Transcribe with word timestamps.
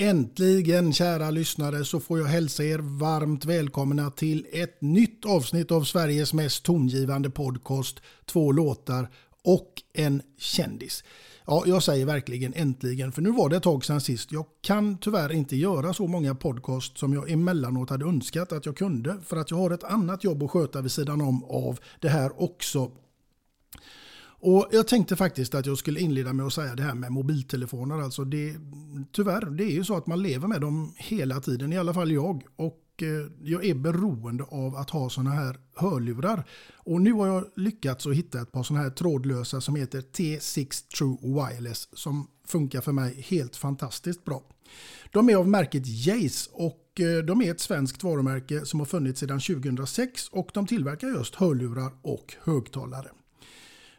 Äntligen 0.00 0.92
kära 0.92 1.30
lyssnare 1.30 1.84
så 1.84 2.00
får 2.00 2.18
jag 2.18 2.26
hälsa 2.26 2.64
er 2.64 2.78
varmt 2.78 3.44
välkomna 3.44 4.10
till 4.10 4.46
ett 4.52 4.80
nytt 4.80 5.24
avsnitt 5.24 5.72
av 5.72 5.82
Sveriges 5.82 6.34
mest 6.34 6.64
tongivande 6.64 7.30
podcast, 7.30 8.00
två 8.26 8.52
låtar 8.52 9.08
och 9.44 9.72
en 9.94 10.22
kändis. 10.38 11.04
Ja, 11.46 11.62
jag 11.66 11.82
säger 11.82 12.06
verkligen 12.06 12.54
äntligen, 12.54 13.12
för 13.12 13.22
nu 13.22 13.30
var 13.30 13.48
det 13.48 13.56
ett 13.56 13.62
tag 13.62 13.84
sedan 13.84 14.00
sist. 14.00 14.32
Jag 14.32 14.44
kan 14.60 14.98
tyvärr 14.98 15.32
inte 15.32 15.56
göra 15.56 15.94
så 15.94 16.06
många 16.06 16.34
podcast 16.34 16.98
som 16.98 17.12
jag 17.12 17.30
emellanåt 17.30 17.90
hade 17.90 18.04
önskat 18.04 18.52
att 18.52 18.66
jag 18.66 18.76
kunde, 18.76 19.16
för 19.24 19.36
att 19.36 19.50
jag 19.50 19.58
har 19.58 19.70
ett 19.70 19.84
annat 19.84 20.24
jobb 20.24 20.42
att 20.42 20.50
sköta 20.50 20.80
vid 20.80 20.92
sidan 20.92 21.20
om 21.20 21.44
av 21.44 21.78
det 22.00 22.08
här 22.08 22.42
också. 22.42 22.90
Och 24.40 24.68
Jag 24.70 24.88
tänkte 24.88 25.16
faktiskt 25.16 25.54
att 25.54 25.66
jag 25.66 25.78
skulle 25.78 26.00
inleda 26.00 26.32
med 26.32 26.46
att 26.46 26.52
säga 26.52 26.74
det 26.74 26.82
här 26.82 26.94
med 26.94 27.12
mobiltelefoner. 27.12 28.02
Alltså 28.02 28.24
det, 28.24 28.54
tyvärr, 29.12 29.50
det 29.50 29.64
är 29.64 29.70
ju 29.70 29.84
så 29.84 29.96
att 29.96 30.06
man 30.06 30.22
lever 30.22 30.48
med 30.48 30.60
dem 30.60 30.94
hela 30.96 31.40
tiden, 31.40 31.72
i 31.72 31.78
alla 31.78 31.94
fall 31.94 32.12
jag. 32.12 32.42
Och 32.56 33.02
eh, 33.02 33.30
jag 33.42 33.64
är 33.64 33.74
beroende 33.74 34.44
av 34.44 34.76
att 34.76 34.90
ha 34.90 35.10
sådana 35.10 35.30
här 35.30 35.56
hörlurar. 35.76 36.44
Och 36.76 37.00
nu 37.00 37.12
har 37.12 37.26
jag 37.26 37.44
lyckats 37.56 38.06
att 38.06 38.14
hitta 38.14 38.40
ett 38.40 38.52
par 38.52 38.62
sådana 38.62 38.84
här 38.84 38.90
trådlösa 38.90 39.60
som 39.60 39.76
heter 39.76 40.00
T6 40.00 40.88
True 40.98 41.16
Wireless 41.22 41.88
som 41.92 42.26
funkar 42.46 42.80
för 42.80 42.92
mig 42.92 43.26
helt 43.28 43.56
fantastiskt 43.56 44.24
bra. 44.24 44.42
De 45.12 45.30
är 45.30 45.36
av 45.36 45.48
märket 45.48 45.82
Jace 45.86 46.50
och 46.52 47.00
eh, 47.00 47.24
de 47.24 47.42
är 47.42 47.50
ett 47.50 47.60
svenskt 47.60 48.02
varumärke 48.02 48.66
som 48.66 48.80
har 48.80 48.86
funnits 48.86 49.20
sedan 49.20 49.40
2006 49.40 50.28
och 50.28 50.50
de 50.54 50.66
tillverkar 50.66 51.08
just 51.08 51.34
hörlurar 51.34 51.92
och 52.02 52.34
högtalare. 52.42 53.08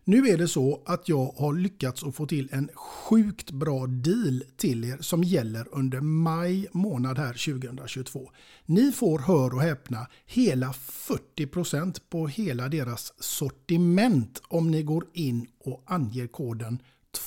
Nu 0.10 0.28
är 0.28 0.38
det 0.38 0.48
så 0.48 0.82
att 0.86 1.10
jag 1.10 1.34
har 1.38 1.54
lyckats 1.54 2.04
att 2.04 2.16
få 2.16 2.26
till 2.26 2.50
en 2.52 2.70
sjukt 2.76 3.52
bra 3.52 3.88
deal 3.88 4.44
till 4.58 4.86
er 4.86 4.98
som 5.02 5.24
gäller 5.24 5.68
under 5.72 6.02
maj 6.02 6.68
månad 6.72 7.18
här 7.18 7.54
2022. 7.54 8.32
Ni 8.66 8.92
får, 8.92 9.20
hör 9.20 9.54
och 9.54 9.62
häpna, 9.62 10.08
hela 10.26 10.72
40% 10.72 12.02
på 12.10 12.28
hela 12.28 12.70
deras 12.70 13.14
sortiment 13.20 14.42
om 14.48 14.72
ni 14.72 14.84
går 14.84 15.06
in 15.14 15.48
och 15.60 15.84
anger 15.86 16.28
koden 16.28 16.82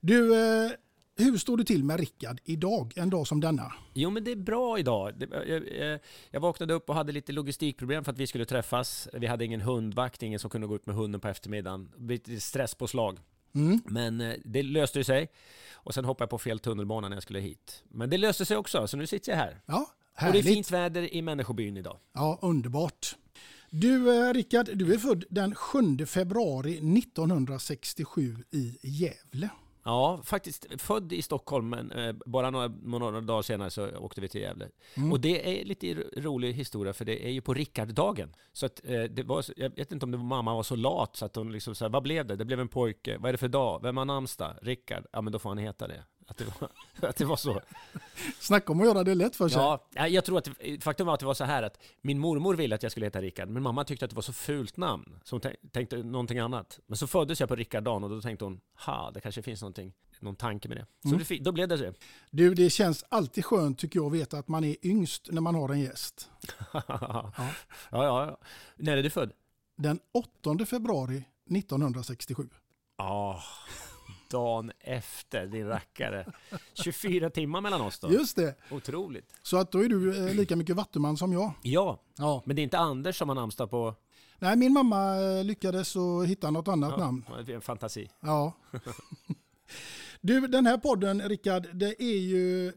Du, 0.00 0.34
eh, 0.64 0.70
hur 1.16 1.38
står 1.38 1.56
du 1.56 1.64
till 1.64 1.84
med 1.84 2.00
Rickard 2.00 2.40
idag, 2.44 2.92
en 2.96 3.10
dag 3.10 3.26
som 3.26 3.40
denna? 3.40 3.72
Jo 3.94 4.10
men 4.10 4.24
det 4.24 4.30
är 4.30 4.36
bra 4.36 4.78
idag. 4.78 5.12
Jag, 5.46 5.68
jag, 5.78 6.00
jag 6.30 6.40
vaknade 6.40 6.74
upp 6.74 6.88
och 6.88 6.94
hade 6.94 7.12
lite 7.12 7.32
logistikproblem 7.32 8.04
för 8.04 8.12
att 8.12 8.18
vi 8.18 8.26
skulle 8.26 8.44
träffas. 8.44 9.08
Vi 9.12 9.26
hade 9.26 9.44
ingen 9.44 9.60
hundvakt, 9.60 10.22
ingen 10.22 10.38
som 10.38 10.50
kunde 10.50 10.66
gå 10.66 10.74
ut 10.76 10.86
med 10.86 10.96
hunden 10.96 11.20
på 11.20 11.28
eftermiddagen. 11.28 11.92
Lite 11.98 12.40
stresspåslag. 12.40 13.18
Mm. 13.54 13.80
Men 13.84 14.34
det 14.44 14.62
löste 14.62 15.04
sig. 15.04 15.28
Och 15.72 15.94
sen 15.94 16.04
hoppade 16.04 16.22
jag 16.22 16.30
på 16.30 16.38
fel 16.38 16.58
tunnelbana 16.58 17.08
när 17.08 17.16
jag 17.16 17.22
skulle 17.22 17.40
hit. 17.40 17.82
Men 17.88 18.10
det 18.10 18.18
löste 18.18 18.44
sig 18.46 18.56
också, 18.56 18.86
så 18.86 18.96
nu 18.96 19.06
sitter 19.06 19.32
jag 19.32 19.36
här. 19.38 19.60
Ja, 19.66 19.86
Och 20.16 20.20
det 20.20 20.26
är 20.26 20.32
härligt. 20.32 20.44
fint 20.46 20.70
väder 20.70 21.14
i 21.14 21.22
människobyn 21.22 21.76
idag. 21.76 21.98
Ja, 22.12 22.38
underbart. 22.42 23.16
Du, 23.70 24.26
eh, 24.28 24.32
Rickard, 24.34 24.68
du 24.74 24.94
är 24.94 24.98
född 24.98 25.24
den 25.30 25.54
7 25.54 26.06
februari 26.06 26.80
1967 26.80 28.36
i 28.50 28.78
Gävle. 28.82 29.48
Ja, 29.86 30.20
faktiskt 30.24 30.66
född 30.78 31.12
i 31.12 31.22
Stockholm, 31.22 31.68
men 31.68 31.90
eh, 31.92 32.12
bara 32.26 32.50
några, 32.50 32.68
några 32.68 33.20
dagar 33.20 33.42
senare 33.42 33.70
så 33.70 33.96
åkte 33.96 34.20
vi 34.20 34.28
till 34.28 34.40
Gävle. 34.40 34.68
Mm. 34.96 35.12
Och 35.12 35.20
det 35.20 35.60
är 35.60 35.64
lite 35.64 35.94
ro- 35.94 36.10
rolig 36.16 36.52
historia, 36.52 36.92
för 36.92 37.04
det 37.04 37.26
är 37.26 37.30
ju 37.30 37.40
på 37.40 37.54
Rickarddagen. 37.54 38.34
Så 38.52 38.66
att, 38.66 38.80
eh, 38.84 39.02
det 39.02 39.22
var, 39.22 39.42
så- 39.42 39.52
jag 39.56 39.76
vet 39.76 39.92
inte 39.92 40.04
om 40.06 40.10
det 40.10 40.16
var 40.16 40.24
mamma 40.24 40.54
var 40.54 40.62
så 40.62 40.76
lat 40.76 41.16
så 41.16 41.24
att 41.24 41.36
hon 41.36 41.52
liksom 41.52 41.74
sa, 41.74 41.88
vad 41.88 42.02
blev 42.02 42.26
det? 42.26 42.36
Det 42.36 42.44
blev 42.44 42.60
en 42.60 42.68
pojke. 42.68 43.16
Vad 43.18 43.28
är 43.28 43.32
det 43.32 43.38
för 43.38 43.48
dag? 43.48 43.80
Vem 43.82 43.96
har 43.96 44.04
namnsdag? 44.04 44.54
Rickard? 44.62 45.06
Ja, 45.12 45.20
men 45.20 45.32
då 45.32 45.38
får 45.38 45.50
han 45.50 45.58
heta 45.58 45.88
det. 45.88 46.04
Att 46.26 46.36
det 46.36 46.44
var, 46.44 46.68
att 47.08 47.16
det 47.16 47.24
var 47.24 47.36
så. 47.36 47.60
Snacka 48.40 48.72
om 48.72 48.80
att 48.80 48.86
göra 48.86 49.04
det 49.04 49.14
lätt 49.14 49.36
för 49.36 49.48
sig. 49.48 49.60
Ja, 49.60 50.08
jag 50.08 50.24
tror 50.24 50.38
att 50.38 50.48
faktum 50.80 51.06
var 51.06 51.14
att 51.14 51.20
det 51.20 51.26
var 51.26 51.34
så 51.34 51.44
här 51.44 51.62
att 51.62 51.78
min 52.00 52.18
mormor 52.18 52.54
ville 52.54 52.74
att 52.74 52.82
jag 52.82 52.92
skulle 52.92 53.06
heta 53.06 53.20
Rickard, 53.20 53.48
men 53.48 53.62
mamma 53.62 53.84
tyckte 53.84 54.04
att 54.04 54.10
det 54.10 54.14
var 54.14 54.22
så 54.22 54.32
fult 54.32 54.76
namn, 54.76 55.20
så 55.24 55.34
hon 55.34 55.52
tänkte 55.72 55.96
någonting 55.96 56.38
annat. 56.38 56.80
Men 56.86 56.96
så 56.96 57.06
föddes 57.06 57.40
jag 57.40 57.48
på 57.48 57.56
Rickard-dagen 57.56 58.04
och 58.04 58.10
då 58.10 58.20
tänkte 58.20 58.44
hon, 58.44 58.60
ha, 58.86 59.10
det 59.10 59.20
kanske 59.20 59.42
finns 59.42 59.62
någonting, 59.62 59.92
någon 60.20 60.36
tanke 60.36 60.68
med 60.68 60.76
det. 60.76 60.86
Så 61.02 61.08
mm. 61.08 61.24
det, 61.28 61.38
då 61.38 61.52
blev 61.52 61.68
det 61.68 61.78
så. 61.78 61.92
Du, 62.30 62.54
det 62.54 62.70
känns 62.70 63.04
alltid 63.08 63.44
skönt 63.44 63.78
tycker 63.78 63.98
jag 63.98 64.06
att 64.06 64.12
veta 64.12 64.38
att 64.38 64.48
man 64.48 64.64
är 64.64 64.76
yngst 64.82 65.28
när 65.30 65.40
man 65.40 65.54
har 65.54 65.68
en 65.68 65.80
gäst. 65.80 66.30
ja. 66.72 66.82
ja, 66.88 67.44
ja. 67.90 68.38
När 68.76 68.96
är 68.96 69.02
du 69.02 69.10
född? 69.10 69.32
Den 69.76 69.98
8 70.12 70.66
februari 70.66 71.24
1967. 71.50 72.48
Ja. 72.96 73.34
Oh 73.34 73.93
dagen 74.30 74.72
efter, 74.80 75.46
din 75.46 75.66
rackare. 75.66 76.32
24 76.74 77.30
timmar 77.30 77.60
mellan 77.60 77.80
oss 77.80 77.98
då. 77.98 78.12
Just 78.12 78.36
det. 78.36 78.54
Otroligt. 78.70 79.32
Så 79.42 79.56
att 79.56 79.72
då 79.72 79.84
är 79.84 79.88
du 79.88 80.28
eh, 80.28 80.34
lika 80.34 80.56
mycket 80.56 80.76
vattuman 80.76 81.16
som 81.16 81.32
jag. 81.32 81.52
Ja, 81.62 82.00
ja. 82.18 82.42
men 82.46 82.56
det 82.56 82.62
är 82.62 82.64
inte 82.64 82.78
Anders 82.78 83.18
som 83.18 83.28
har 83.28 83.36
namnsdag 83.36 83.70
på? 83.70 83.94
Nej, 84.38 84.56
min 84.56 84.72
mamma 84.72 85.16
eh, 85.16 85.44
lyckades 85.44 85.96
hitta 86.26 86.50
något 86.50 86.68
annat 86.68 86.94
ja, 86.96 87.04
namn. 87.04 87.24
En 87.48 87.60
fantasi. 87.60 88.10
Ja. 88.20 88.52
du, 90.20 90.46
den 90.46 90.66
här 90.66 90.78
podden, 90.78 91.28
Rickard, 91.28 91.68
det 91.72 92.02
är 92.02 92.18
ju 92.18 92.72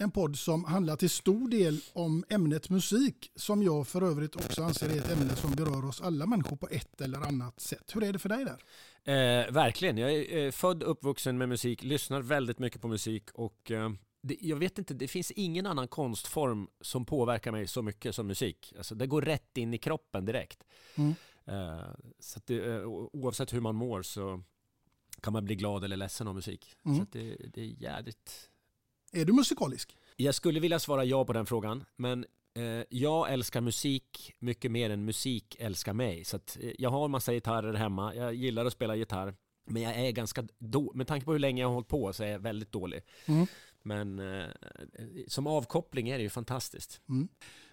en 0.00 0.10
podd 0.10 0.38
som 0.38 0.64
handlar 0.64 0.96
till 0.96 1.10
stor 1.10 1.48
del 1.48 1.80
om 1.92 2.24
ämnet 2.28 2.70
musik 2.70 3.32
som 3.36 3.62
jag 3.62 3.88
för 3.88 4.02
övrigt 4.02 4.36
också 4.36 4.62
anser 4.62 4.88
är 4.88 4.98
ett 4.98 5.12
ämne 5.12 5.36
som 5.36 5.50
berör 5.50 5.84
oss 5.84 6.00
alla 6.00 6.26
människor 6.26 6.56
på 6.56 6.68
ett 6.70 7.00
eller 7.00 7.18
annat 7.18 7.60
sätt. 7.60 7.90
Hur 7.94 8.04
är 8.04 8.12
det 8.12 8.18
för 8.18 8.28
dig 8.28 8.44
där? 8.44 8.64
Eh, 9.04 9.52
verkligen. 9.52 9.98
Jag 9.98 10.12
är 10.12 10.46
eh, 10.46 10.50
född 10.50 10.82
uppvuxen 10.82 11.38
med 11.38 11.48
musik, 11.48 11.82
lyssnar 11.82 12.22
väldigt 12.22 12.58
mycket 12.58 12.80
på 12.80 12.88
musik 12.88 13.30
och 13.34 13.70
eh, 13.70 13.90
det, 14.22 14.36
jag 14.40 14.56
vet 14.56 14.78
inte, 14.78 14.94
det 14.94 15.08
finns 15.08 15.30
ingen 15.30 15.66
annan 15.66 15.88
konstform 15.88 16.68
som 16.80 17.04
påverkar 17.04 17.52
mig 17.52 17.66
så 17.66 17.82
mycket 17.82 18.14
som 18.14 18.26
musik. 18.26 18.72
Alltså, 18.76 18.94
det 18.94 19.06
går 19.06 19.22
rätt 19.22 19.56
in 19.56 19.74
i 19.74 19.78
kroppen 19.78 20.24
direkt. 20.24 20.64
Mm. 20.94 21.14
Eh, 21.46 21.90
så 22.18 22.40
det, 22.44 22.74
eh, 22.74 22.82
oavsett 22.86 23.52
hur 23.52 23.60
man 23.60 23.74
mår 23.74 24.02
så 24.02 24.42
kan 25.20 25.32
man 25.32 25.44
bli 25.44 25.54
glad 25.54 25.84
eller 25.84 25.96
ledsen 25.96 26.28
av 26.28 26.34
musik. 26.34 26.76
Mm. 26.84 26.98
Så 26.98 27.06
det, 27.12 27.36
det 27.54 27.60
är 27.60 27.82
jädrigt 27.82 28.50
är 29.12 29.24
du 29.24 29.32
musikalisk? 29.32 29.96
Jag 30.16 30.34
skulle 30.34 30.60
vilja 30.60 30.78
svara 30.78 31.04
ja 31.04 31.24
på 31.24 31.32
den 31.32 31.46
frågan, 31.46 31.84
men 31.96 32.24
jag 32.88 33.32
älskar 33.32 33.60
musik 33.60 34.34
mycket 34.38 34.70
mer 34.70 34.90
än 34.90 35.04
musik 35.04 35.56
älskar 35.58 35.92
mig. 35.92 36.24
Så 36.24 36.36
eh, 36.36 36.72
jag 36.78 36.90
har 36.90 37.04
en 37.04 37.10
massa 37.10 37.32
gitarrer 37.32 37.74
hemma, 37.74 38.14
jag 38.14 38.34
gillar 38.34 38.64
att 38.64 38.72
spela 38.72 38.96
gitarr. 38.96 39.34
Men 39.70 39.82
jag 39.82 39.94
är 39.94 40.10
ganska 40.10 40.44
dålig, 40.58 40.96
med 40.96 41.06
tanke 41.06 41.24
på 41.26 41.32
hur 41.32 41.38
länge 41.38 41.62
jag 41.62 41.68
har 41.68 41.74
hållit 41.74 41.88
på 41.88 42.12
så 42.12 42.24
är 42.24 42.28
jag 42.28 42.38
väldigt 42.38 42.72
dålig. 42.72 43.02
Mm. 43.26 43.46
Men 43.82 44.18
eh, 44.18 44.46
som 45.26 45.46
avkoppling 45.46 46.08
är 46.08 46.18
det 46.18 46.22
ju 46.22 46.30
fantastiskt. 46.30 47.00
Mm. 47.08 47.28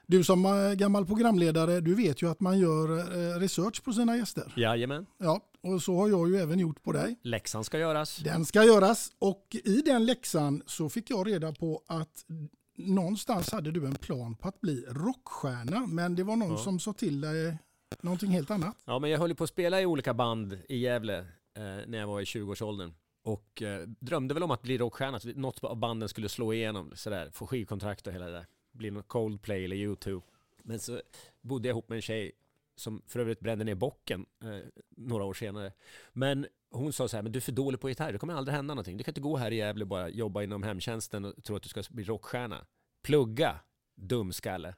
Du 0.08 0.24
som 0.24 0.46
eh, 0.46 0.74
gammal 0.74 1.06
programledare, 1.06 1.82
du 1.82 1.96
vet 1.96 2.22
ju 2.22 2.30
att 2.30 2.40
man 2.40 2.60
gör 2.60 3.00
eh, 3.00 3.40
research 3.40 3.84
på 3.84 3.94
sina 3.94 4.18
gäster. 4.18 4.54
Jajamän. 4.56 5.06
Ja, 5.18 5.42
och 5.62 5.82
så 5.82 5.96
har 5.96 6.10
jag 6.10 6.30
ju 6.30 6.38
även 6.38 6.60
gjort 6.60 6.84
på 6.84 6.92
dig. 6.92 7.20
Läxan 7.22 7.64
ska 7.64 7.80
göras. 7.80 8.18
Den 8.18 8.46
ska 8.46 8.64
göras 8.64 9.12
och 9.20 9.56
i 9.64 9.82
den 9.82 10.06
läxan 10.06 10.64
så 10.66 10.90
fick 10.90 11.10
jag 11.10 11.28
reda 11.28 11.52
på 11.52 11.84
att 11.88 12.26
någonstans 12.76 13.52
hade 13.52 13.72
du 13.72 13.86
en 13.86 13.96
plan 13.96 14.36
på 14.36 14.48
att 14.48 14.62
bli 14.62 14.86
rockstjärna, 14.88 15.88
men 15.88 16.16
det 16.16 16.24
var 16.24 16.36
någon 16.36 16.52
ja. 16.52 16.58
som 16.58 16.80
sa 16.80 16.94
till 16.94 17.22
dig 17.22 17.58
någonting 18.02 18.32
helt 18.32 18.52
annat. 18.52 18.78
Ja, 18.86 19.00
men 19.00 19.10
jag 19.10 19.20
höll 19.20 19.36
på 19.36 19.44
att 19.44 19.50
spela 19.50 19.82
i 19.82 19.86
olika 19.86 20.14
band 20.14 20.60
i 20.70 20.78
Gävle 20.78 21.18
eh, 21.18 21.64
när 21.88 21.98
jag 21.98 22.08
var 22.08 22.22
i 22.22 22.24
20-årsåldern. 22.24 22.94
Och 23.24 23.62
eh, 23.62 23.82
drömde 23.88 24.34
väl 24.34 24.44
om 24.44 24.52
att 24.52 24.62
bli 24.62 24.78
rockstjärna, 24.78 25.20
så 25.20 25.28
något 25.36 25.64
av 25.64 25.78
banden 25.78 26.10
skulle 26.10 26.30
slå 26.30 26.54
igenom, 26.54 26.92
sådär, 26.96 27.30
få 27.34 27.48
skivkontrakt 27.48 28.08
och 28.08 28.14
hela 28.14 28.26
det 28.26 28.32
där. 28.32 28.46
Bli 28.72 28.92
något 28.92 29.08
Coldplay 29.08 29.66
eller 29.66 29.76
U2. 29.76 30.22
Men 30.64 30.80
så 30.80 31.02
bodde 31.42 31.68
jag 31.68 31.74
ihop 31.74 31.90
med 31.90 31.96
en 31.96 32.02
tjej 32.02 32.32
som 32.76 33.02
för 33.08 33.20
övrigt 33.20 33.40
brände 33.40 33.64
ner 33.64 33.76
bocken 33.76 34.26
eh, 34.44 34.58
några 34.90 35.24
år 35.24 35.34
senare. 35.34 35.74
Men 36.14 36.48
hon 36.72 36.94
sa 36.94 37.08
så 37.08 37.18
här, 37.18 37.24
men 37.24 37.32
du 37.32 37.38
är 37.38 37.42
för 37.42 37.52
dålig 37.52 37.80
på 37.80 37.90
gitarr, 37.90 38.12
det 38.12 38.20
kommer 38.20 38.34
aldrig 38.34 38.56
hända 38.56 38.74
någonting. 38.74 38.98
Du 38.98 39.04
kan 39.04 39.12
inte 39.12 39.22
gå 39.22 39.38
här 39.38 39.52
i 39.52 39.56
Gävle 39.56 39.84
och 39.84 39.88
bara 39.88 40.10
jobba 40.10 40.44
inom 40.44 40.64
hemtjänsten 40.64 41.26
och 41.26 41.44
tro 41.44 41.56
att 41.56 41.64
du 41.64 41.70
ska 41.70 41.84
bli 41.90 42.04
rockstjärna. 42.04 42.66
Plugga, 43.04 43.60
dumskalle. 43.96 44.76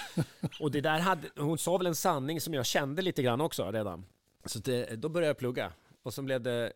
och 0.60 0.70
det 0.70 0.80
där 0.80 0.98
hade, 0.98 1.28
hon 1.36 1.58
sa 1.58 1.76
väl 1.76 1.86
en 1.86 1.94
sanning 1.94 2.40
som 2.40 2.54
jag 2.54 2.66
kände 2.66 3.02
lite 3.02 3.22
grann 3.22 3.40
också 3.40 3.70
redan. 3.70 4.06
Så 4.44 4.58
det, 4.58 4.84
eh, 4.84 4.98
då 4.98 5.08
började 5.08 5.28
jag 5.28 5.38
plugga. 5.38 5.72
Och 6.02 6.14
så 6.14 6.22
blev 6.22 6.42
det 6.42 6.72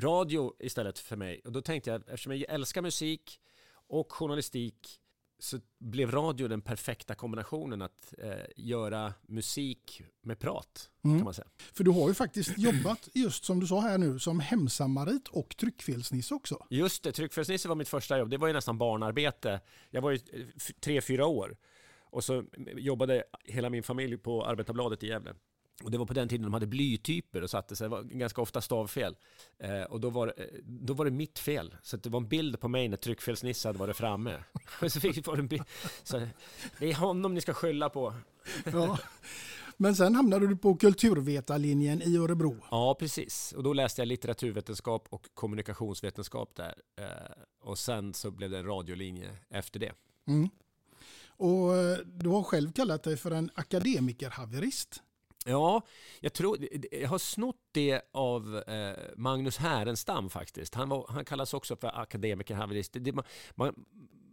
radio 0.00 0.54
istället 0.58 0.98
för 0.98 1.16
mig. 1.16 1.40
Och 1.44 1.52
då 1.52 1.62
tänkte 1.62 1.90
jag, 1.90 2.00
eftersom 2.00 2.36
jag 2.36 2.54
älskar 2.54 2.82
musik 2.82 3.40
och 3.72 4.12
journalistik 4.12 5.00
så 5.40 5.60
blev 5.78 6.10
radio 6.10 6.48
den 6.48 6.60
perfekta 6.60 7.14
kombinationen 7.14 7.82
att 7.82 8.14
eh, 8.18 8.32
göra 8.56 9.14
musik 9.28 10.02
med 10.22 10.38
prat, 10.38 10.90
mm. 11.04 11.18
kan 11.18 11.24
man 11.24 11.34
säga. 11.34 11.48
För 11.72 11.84
du 11.84 11.90
har 11.90 12.08
ju 12.08 12.14
faktiskt 12.14 12.58
jobbat, 12.58 13.08
just 13.14 13.44
som 13.44 13.60
du 13.60 13.66
sa 13.66 13.80
här 13.80 13.98
nu, 13.98 14.18
som 14.18 14.40
hemsamarit 14.40 15.28
och 15.28 15.56
tryckfelsnisse 15.56 16.34
också. 16.34 16.66
Just 16.70 17.02
det, 17.02 17.12
tryckfelsnisse 17.12 17.68
var 17.68 17.76
mitt 17.76 17.88
första 17.88 18.18
jobb. 18.18 18.30
Det 18.30 18.38
var 18.38 18.46
ju 18.46 18.52
nästan 18.52 18.78
barnarbete. 18.78 19.60
Jag 19.90 20.02
var 20.02 20.10
ju 20.10 20.16
eh, 20.32 20.46
tre, 20.80 21.00
fyra 21.00 21.26
år. 21.26 21.56
Och 22.10 22.24
så 22.24 22.44
jobbade 22.76 23.24
hela 23.44 23.70
min 23.70 23.82
familj 23.82 24.16
på 24.16 24.46
Arbetarbladet 24.46 25.02
i 25.02 25.06
Gävle. 25.06 25.34
Och 25.82 25.90
det 25.90 25.98
var 25.98 26.06
på 26.06 26.14
den 26.14 26.28
tiden 26.28 26.42
de 26.42 26.52
hade 26.52 26.66
blytyper 26.66 27.42
och 27.42 27.50
satte 27.50 27.76
sig, 27.76 27.84
det 27.84 27.88
var 27.88 28.02
ganska 28.02 28.42
ofta 28.42 28.60
stavfel. 28.60 29.16
Eh, 29.58 29.82
och 29.82 30.00
då 30.00 30.10
var, 30.10 30.34
eh, 30.36 30.44
då 30.64 30.94
var 30.94 31.04
det 31.04 31.10
mitt 31.10 31.38
fel. 31.38 31.74
Så 31.82 31.96
det 31.96 32.10
var 32.10 32.20
en 32.20 32.28
bild 32.28 32.60
på 32.60 32.68
mig 32.68 32.88
när 32.88 32.96
tryckfelsnisse 32.96 33.68
hade 33.68 33.78
varit 33.78 33.96
framme. 33.96 34.44
och 34.82 34.92
så 34.92 35.00
fick 35.00 35.16
vi 35.16 35.32
en 35.32 35.48
bild. 35.48 35.64
Så 36.02 36.26
det 36.78 36.90
är 36.90 36.94
honom 36.94 37.34
ni 37.34 37.40
ska 37.40 37.54
skylla 37.54 37.88
på. 37.88 38.14
ja. 38.72 38.98
Men 39.82 39.96
sen 39.96 40.14
hamnade 40.14 40.46
du 40.46 40.56
på 40.56 40.74
kulturvetarlinjen 40.74 42.02
i 42.02 42.16
Örebro. 42.16 42.56
Ja, 42.70 42.96
precis. 42.98 43.52
Och 43.52 43.62
då 43.62 43.72
läste 43.72 44.00
jag 44.00 44.06
litteraturvetenskap 44.06 45.06
och 45.10 45.28
kommunikationsvetenskap 45.34 46.56
där. 46.56 46.74
Eh, 46.96 47.42
och 47.60 47.78
sen 47.78 48.14
så 48.14 48.30
blev 48.30 48.50
det 48.50 48.58
en 48.58 48.66
radiolinje 48.66 49.36
efter 49.50 49.80
det. 49.80 49.92
Mm. 50.26 50.48
Och 51.26 51.76
eh, 51.76 51.98
du 52.06 52.28
har 52.28 52.42
själv 52.42 52.72
kallat 52.72 53.02
dig 53.02 53.16
för 53.16 53.30
en 53.30 53.50
akademikerhaverist. 53.54 55.02
Ja, 55.44 55.82
jag 56.20 56.32
tror, 56.32 56.58
jag 56.92 57.08
har 57.08 57.18
snott 57.18 57.56
det 57.72 58.02
av 58.12 58.56
eh, 58.56 58.96
Magnus 59.16 59.56
Härenstam 59.56 60.30
faktiskt. 60.30 60.74
Han, 60.74 60.88
var, 60.88 61.06
han 61.08 61.24
kallas 61.24 61.54
också 61.54 61.76
för 61.76 62.00
akademiker 62.00 62.54
haverist. 62.54 62.96
Det, 63.00 63.12
man, 63.12 63.24
man, 63.54 63.84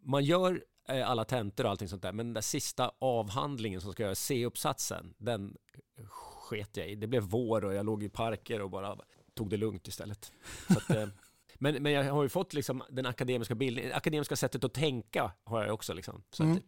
man, 0.03 0.23
gör 0.23 0.63
eh, 0.89 1.09
alla 1.09 1.25
tentor 1.25 1.63
och 1.63 1.69
allting 1.69 1.87
sånt 1.87 2.01
där, 2.01 2.13
men 2.13 2.25
den 2.25 2.33
där 2.33 2.41
sista 2.41 2.91
avhandlingen 2.99 3.81
som 3.81 3.91
ska 3.91 4.03
göra 4.03 4.15
C-uppsatsen, 4.15 5.13
den 5.17 5.57
sket 6.05 6.77
jag 6.77 6.89
i. 6.89 6.95
Det 6.95 7.07
blev 7.07 7.23
vår 7.23 7.65
och 7.65 7.73
jag 7.73 7.85
låg 7.85 8.03
i 8.03 8.09
parker 8.09 8.61
och 8.61 8.69
bara 8.69 8.97
tog 9.33 9.49
det 9.49 9.57
lugnt 9.57 9.87
istället. 9.87 10.31
Att, 10.67 10.89
eh, 10.89 11.07
men, 11.55 11.83
men 11.83 11.91
jag 11.91 12.13
har 12.13 12.23
ju 12.23 12.29
fått 12.29 12.53
liksom 12.53 12.83
den 12.89 13.05
akademiska 13.05 13.55
bildningen, 13.55 13.93
akademiska 13.93 14.35
sättet 14.35 14.63
att 14.63 14.73
tänka 14.73 15.31
har 15.43 15.63
jag 15.63 15.73
också. 15.73 15.93
Liksom. 15.93 16.23
Så 16.31 16.43
mm. 16.43 16.55
att, 16.55 16.63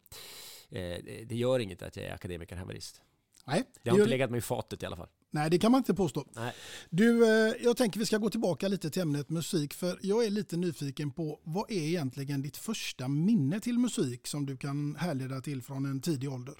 eh, 0.69 1.25
det 1.25 1.35
gör 1.35 1.59
inget 1.59 1.81
att 1.81 1.95
jag 1.95 2.05
är 2.05 2.13
akademiker 2.13 2.55
haverist. 2.55 3.01
Nej, 3.49 3.63
det 3.83 3.89
har 3.89 3.97
inte 3.97 4.09
legat 4.09 4.31
mig 4.31 4.37
i 4.37 4.41
fatet 4.41 4.83
i 4.83 4.85
alla 4.85 4.95
fall. 4.95 5.07
Nej, 5.31 5.49
det 5.49 5.59
kan 5.59 5.71
man 5.71 5.79
inte 5.79 5.93
påstå. 5.93 6.25
Nej. 6.35 6.53
Du, 6.89 7.23
eh, 7.23 7.55
jag 7.59 7.77
tänker 7.77 7.99
vi 7.99 8.05
ska 8.05 8.17
gå 8.17 8.29
tillbaka 8.29 8.67
lite 8.67 8.89
till 8.89 9.01
ämnet 9.01 9.29
musik, 9.29 9.73
för 9.73 9.99
jag 10.01 10.25
är 10.25 10.29
lite 10.29 10.57
nyfiken 10.57 11.11
på 11.11 11.39
vad 11.43 11.71
är 11.71 11.87
egentligen 11.87 12.41
ditt 12.41 12.57
första 12.57 13.07
minne 13.07 13.59
till 13.59 13.79
musik 13.79 14.27
som 14.27 14.45
du 14.45 14.57
kan 14.57 14.95
härleda 14.95 15.41
till 15.41 15.61
från 15.61 15.85
en 15.85 16.01
tidig 16.01 16.31
ålder? 16.31 16.55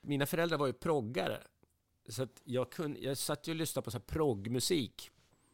Mina 0.00 0.26
föräldrar 0.26 0.58
var 0.58 0.66
ju 0.66 0.72
proggare, 0.72 1.38
så 2.08 2.28
jag, 2.44 2.70
kunde, 2.70 3.00
jag 3.00 3.18
satt 3.18 3.48
ju 3.48 3.52
och 3.52 3.56
lyssnade 3.56 3.84
på 3.84 3.90
så 3.90 4.00
proggmusik. 4.00 5.10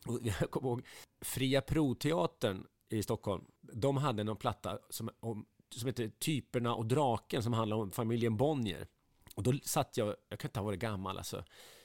Och 0.06 0.18
jag 0.40 0.50
kommer 0.50 0.68
ihåg 0.68 0.86
Fria 1.20 1.60
Proteatern 1.60 2.66
i 2.88 3.02
Stockholm. 3.02 3.44
De 3.60 3.96
hade 3.96 4.24
någon 4.24 4.36
platta 4.36 4.78
som, 4.90 5.10
om, 5.20 5.46
som 5.74 5.86
heter 5.86 6.08
Typerna 6.18 6.74
och 6.74 6.86
draken 6.86 7.42
som 7.42 7.52
handlar 7.52 7.76
om 7.76 7.90
familjen 7.90 8.36
Bonnier. 8.36 8.86
Och 9.34 9.42
då 9.42 9.52
satt 9.62 9.96
jag, 9.96 10.14
jag 10.28 10.38
kan 10.38 10.48
inte 10.48 10.60
ha 10.60 10.64
varit 10.64 10.80
gammal 10.80 11.18
alltså. 11.18 11.44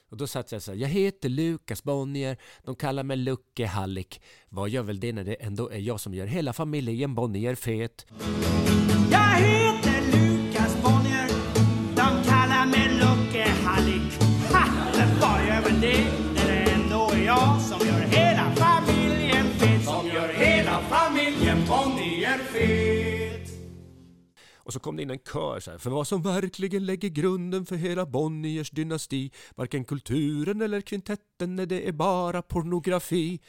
Och 0.10 0.18
då 0.18 0.28
satt 0.28 0.52
jag 0.52 0.62
så 0.62 0.72
här, 0.72 0.80
jag 0.80 0.90
heter 0.90 1.30
Lukas 1.30 1.84
Bonnier, 1.84 2.38
de 2.64 2.76
kallar 2.76 3.04
mig 3.04 3.18
Lucke 3.18 3.66
Hallik. 3.66 4.22
Vad 4.50 4.70
gör 4.70 4.84
väl 4.84 5.00
det 5.00 5.14
när 5.14 5.24
det 5.24 5.34
ändå 5.34 5.70
är 5.70 5.80
jag 5.80 6.00
som 6.00 6.14
gör 6.14 6.26
hela 6.26 6.54
familjen 6.54 7.16
Bonnier 7.16 7.56
fet? 7.56 8.06
Och 24.68 24.74
så 24.74 24.80
kom 24.80 24.96
det 24.96 25.04
in 25.04 25.10
en 25.10 25.20
kör 25.20 25.60
så 25.60 25.72
här. 25.72 25.78
För 25.78 25.90
vad 25.90 26.08
som 26.08 26.22
verkligen 26.22 26.86
lägger 26.86 27.10
grunden 27.10 27.66
för 27.66 27.76
hela 27.76 28.06
Bonniers 28.06 28.70
dynasti 28.70 29.32
Varken 29.56 29.86
kulturen 29.86 30.62
eller 30.62 30.82
kvintetten, 30.82 31.56
nej 31.56 31.66
det 31.66 31.88
är 31.88 31.92
bara 31.92 32.42
pornografi 32.42 33.40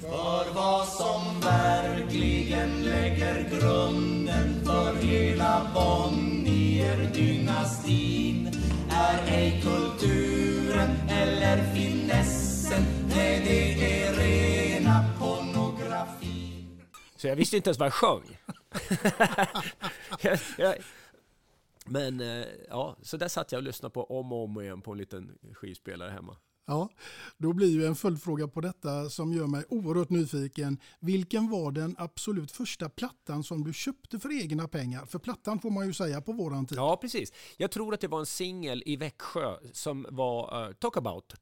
För 0.00 0.54
vad 0.54 0.88
som 0.88 1.40
verkligen 1.40 2.82
lägger 2.82 3.48
grunden 3.50 4.64
för 4.64 4.94
hela 4.94 5.70
Bonnier-dynastin 5.74 8.48
är 8.90 9.24
ej 9.28 9.62
kulturen 9.62 10.90
eller 11.08 11.74
finessen, 11.74 12.82
nej 13.08 13.42
det 13.44 14.02
är 14.02 14.14
rena 14.14 15.04
pornografin. 15.18 16.80
Så 17.16 17.26
jag 17.26 17.36
visste 17.36 17.56
inte 17.56 17.68
ens 17.68 17.78
vad 17.78 17.86
jag 17.86 17.94
sjöng. 17.94 18.36
men 21.84 22.20
eh, 22.20 22.46
ja, 22.68 22.96
så 23.02 23.16
där 23.16 23.28
satt 23.28 23.52
jag 23.52 23.58
och 23.58 23.62
lyssnade 23.62 23.92
på 23.92 24.04
om 24.04 24.32
och 24.32 24.44
om 24.44 24.60
igen 24.60 24.80
på 24.80 24.92
en 24.92 24.98
liten 24.98 25.38
skivspelare 25.54 26.10
hemma. 26.10 26.36
Ja, 26.70 26.88
då 27.38 27.52
blir 27.52 27.68
ju 27.68 27.86
en 27.86 27.94
följdfråga 27.94 28.48
på 28.48 28.60
detta 28.60 29.10
som 29.10 29.32
gör 29.32 29.46
mig 29.46 29.64
oerhört 29.68 30.10
nyfiken. 30.10 30.78
Vilken 31.00 31.50
var 31.50 31.72
den 31.72 31.96
absolut 31.98 32.52
första 32.52 32.88
plattan 32.88 33.42
som 33.42 33.64
du 33.64 33.72
köpte 33.72 34.18
för 34.18 34.42
egna 34.42 34.68
pengar? 34.68 35.06
För 35.06 35.18
plattan 35.18 35.58
får 35.58 35.70
man 35.70 35.86
ju 35.86 35.92
säga 35.92 36.20
på 36.20 36.32
våran 36.32 36.66
tid. 36.66 36.78
Ja, 36.78 36.96
precis. 36.96 37.32
Jag 37.56 37.70
tror 37.70 37.94
att 37.94 38.00
det 38.00 38.08
var 38.08 38.20
en 38.20 38.26
singel 38.26 38.82
i 38.86 38.96
Växjö 38.96 39.54
som 39.72 40.06
var 40.10 40.68
uh, 40.68 40.72
Talk 40.72 40.96
about 40.96 41.34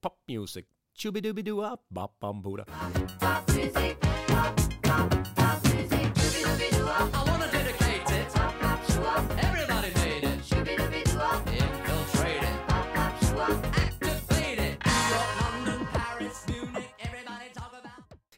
pop 0.00 0.24
music. 0.28 0.64
Chubidubidua, 0.94 1.76
bapambuda. 1.88 2.66
I 3.48 4.73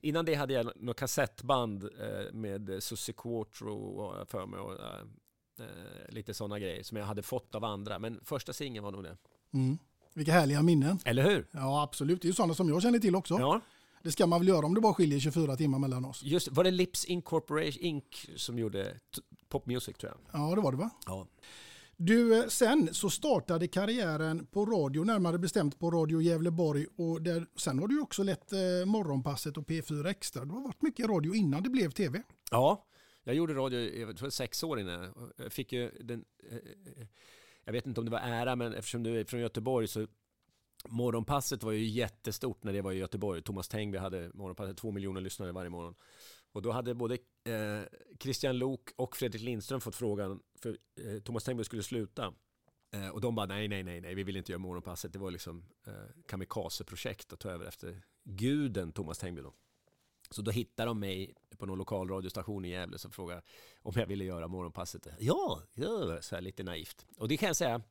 Innan 0.09 0.25
det 0.25 0.35
hade 0.35 0.55
jag 0.55 0.73
något 0.77 0.97
kassettband 0.97 1.85
eh, 1.85 2.33
med 2.33 2.83
Susie 2.83 3.15
Quattro 3.19 4.15
jag 4.19 4.29
för 4.29 4.47
mig 4.47 4.61
och 4.61 4.73
eh, 4.73 5.01
eh, 5.61 6.09
lite 6.15 6.35
sådana 6.35 6.59
grejer 6.59 6.83
som 6.83 6.97
jag 6.97 7.05
hade 7.07 7.23
fått 7.23 7.55
av 7.55 7.65
andra. 7.65 7.99
Men 7.99 8.21
första 8.25 8.53
singeln 8.53 8.85
var 8.85 8.93
nog 8.93 9.03
det. 9.05 9.17
Mm. 9.53 9.79
Vilka 10.15 10.33
härliga 10.33 10.63
minnen. 10.63 10.99
Eller 11.05 11.23
hur? 11.23 11.47
Ja, 11.51 11.83
absolut. 11.83 12.23
Det 12.23 12.27
är 12.27 12.31
ju 12.31 12.35
sådana 12.35 12.55
som 12.55 12.69
jag 12.69 12.83
känner 12.83 12.99
till 12.99 13.17
också. 13.17 13.35
Ja, 13.41 13.61
Det 14.03 14.13
ska 14.13 14.27
man 14.27 14.41
väl 14.41 14.49
göra 14.49 14.67
om 14.67 14.75
det 14.75 14.81
bara 14.81 14.95
skiljer 14.95 15.19
24 15.21 15.57
timmar 15.57 15.79
mellan 15.79 16.05
oss. 16.05 16.23
just 16.23 16.49
Var 16.49 16.65
det 16.65 16.71
Lips 16.71 17.05
Incorporation 17.05 17.83
Inc 17.83 18.27
som 18.37 18.59
gjorde 18.59 18.85
t- 18.93 19.21
pop 19.49 19.67
music 19.67 19.97
tror 19.97 20.13
jag? 20.33 20.41
Ja, 20.41 20.55
det 20.55 20.61
var 20.61 20.73
det 20.73 20.79
va? 20.79 20.91
Ja. 21.07 21.27
Du, 21.99 22.38
eh, 22.38 22.49
sen 22.49 22.95
så 22.95 23.11
startade 23.11 23.69
karriären 23.69 24.47
på 24.47 24.67
radio, 24.67 25.05
närmare 25.05 25.38
bestämt 25.38 25.79
på 25.79 25.91
Radio 25.91 26.23
Gävleborg. 26.23 26.87
Och 26.97 27.23
där, 27.23 27.47
sen 27.57 27.79
har 27.79 27.88
du 27.88 28.00
också 28.00 28.23
lett 28.23 28.53
eh, 28.53 28.59
Morgonpasset 28.87 29.57
och 29.57 29.65
P4 29.65 30.07
Extra. 30.07 30.45
Du 30.45 30.50
har 30.50 30.61
varit 30.61 30.83
mycket 30.83 31.07
radio 31.07 31.35
innan 31.35 31.62
det 31.62 31.71
blev 31.71 31.91
tv. 31.91 32.23
Ja, 32.50 32.87
jag 33.25 33.35
gjorde 33.35 33.55
radio 33.55 33.79
i 33.79 34.00
jag 34.00 34.17
tror, 34.17 34.31
sex 34.31 34.62
år 34.62 34.81
innan. 34.81 35.31
Jag 35.37 35.53
fick 35.53 35.73
ju 35.73 35.91
den, 36.00 36.25
eh, 36.50 36.57
eh, 36.57 37.07
jag 37.65 37.73
vet 37.73 37.87
inte 37.87 38.00
om 38.00 38.05
det 38.05 38.12
var 38.12 38.19
ära, 38.19 38.57
men 38.57 38.75
eftersom 38.75 39.03
du 39.03 39.21
är 39.21 39.25
från 39.25 39.41
Göteborg 39.41 39.88
så 39.88 40.07
Morgonpasset 40.88 41.62
var 41.62 41.73
ju 41.73 41.85
jättestort 41.85 42.65
när 42.65 42.73
det 42.73 42.83
var 42.83 42.93
i 42.93 42.99
Göteborg. 42.99 43.43
Thomas 43.43 43.69
Tengby 43.69 43.99
hade 43.99 44.31
Morgonpasset, 44.35 44.76
två 44.76 44.91
miljoner 44.91 45.21
lyssnare 45.21 45.53
varje 45.53 45.71
morgon. 45.71 45.95
Och 46.57 46.63
då 46.63 46.71
hade 46.73 46.95
både 46.95 47.15
eh, 47.45 47.83
Christian 48.21 48.59
Lok 48.59 48.91
och 48.97 49.17
Fredrik 49.17 49.43
Lindström 49.43 49.81
fått 49.81 49.97
frågan, 49.97 50.41
för 50.59 50.79
eh, 51.01 51.21
Thomas 51.21 51.45
Tengby 51.45 51.65
skulle 51.65 51.83
sluta. 51.83 52.35
Eh, 52.91 53.09
och 53.09 53.21
de 53.21 53.35
bara 53.35 53.47
nej, 53.47 53.69
nej, 53.69 53.83
nej, 53.83 54.01
nej, 54.01 54.15
vi 54.15 54.23
vill 54.23 54.37
inte 54.37 54.53
göra 54.53 54.59
Morgonpasset. 54.59 55.13
Det 55.13 55.19
var 55.19 55.31
liksom 55.31 55.65
eh, 55.87 55.93
kamikazeprojekt 56.29 57.33
att 57.33 57.41
ta 57.41 57.51
över 57.51 57.67
efter 57.67 58.03
guden 58.25 58.93
Thomas 58.93 59.19
Tengby 59.19 59.43
då. 59.43 59.53
Så 60.31 60.43
då 60.43 60.51
hittade 60.51 60.91
de 60.91 61.01
mig 61.01 61.35
på 61.59 61.67
någon 61.67 61.79
lokal 61.79 62.09
radiostation 62.09 62.65
i 62.65 62.71
Gävle 62.71 62.99
som 62.99 63.11
frågade 63.11 63.43
om 63.83 63.93
jag 63.97 64.07
ville 64.07 64.25
göra 64.25 64.49
morgonpasset. 64.49 65.07
Ja, 65.19 65.63
ja, 65.75 66.23
så 66.23 66.35
här 66.35 66.43
lite 66.43 66.63
naivt. 66.63 67.07
Och 67.17 67.29
det 67.29 67.37
kan 67.37 67.47
jag 67.47 67.57
säga, 67.57 67.83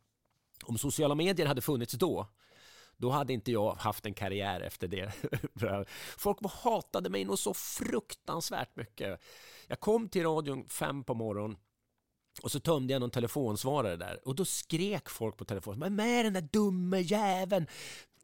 om 0.63 0.77
sociala 0.77 1.15
medier 1.15 1.47
hade 1.47 1.61
funnits 1.61 1.93
då, 1.93 2.27
då 2.97 3.09
hade 3.09 3.33
inte 3.33 3.51
jag 3.51 3.73
haft 3.73 4.05
en 4.05 4.13
karriär 4.13 4.61
efter 4.61 4.87
det. 4.87 5.11
Folk 6.17 6.37
hatade 6.51 7.09
mig 7.09 7.25
nog 7.25 7.39
så 7.39 7.53
fruktansvärt 7.53 8.75
mycket. 8.75 9.21
Jag 9.67 9.79
kom 9.79 10.09
till 10.09 10.23
radion 10.23 10.67
fem 10.67 11.03
på 11.03 11.13
morgonen 11.13 11.57
och 12.41 12.51
så 12.51 12.59
tömde 12.59 12.93
jag 12.93 12.99
någon 12.99 13.11
telefonsvarare 13.11 13.95
där 13.95 14.27
och 14.27 14.35
då 14.35 14.45
skrek 14.45 15.09
folk 15.09 15.37
på 15.37 15.45
telefonen. 15.45 15.79
Men 15.79 15.95
med 15.95 16.25
den 16.25 16.33
där 16.33 16.47
dumme 16.51 16.99
jäveln! 16.99 17.67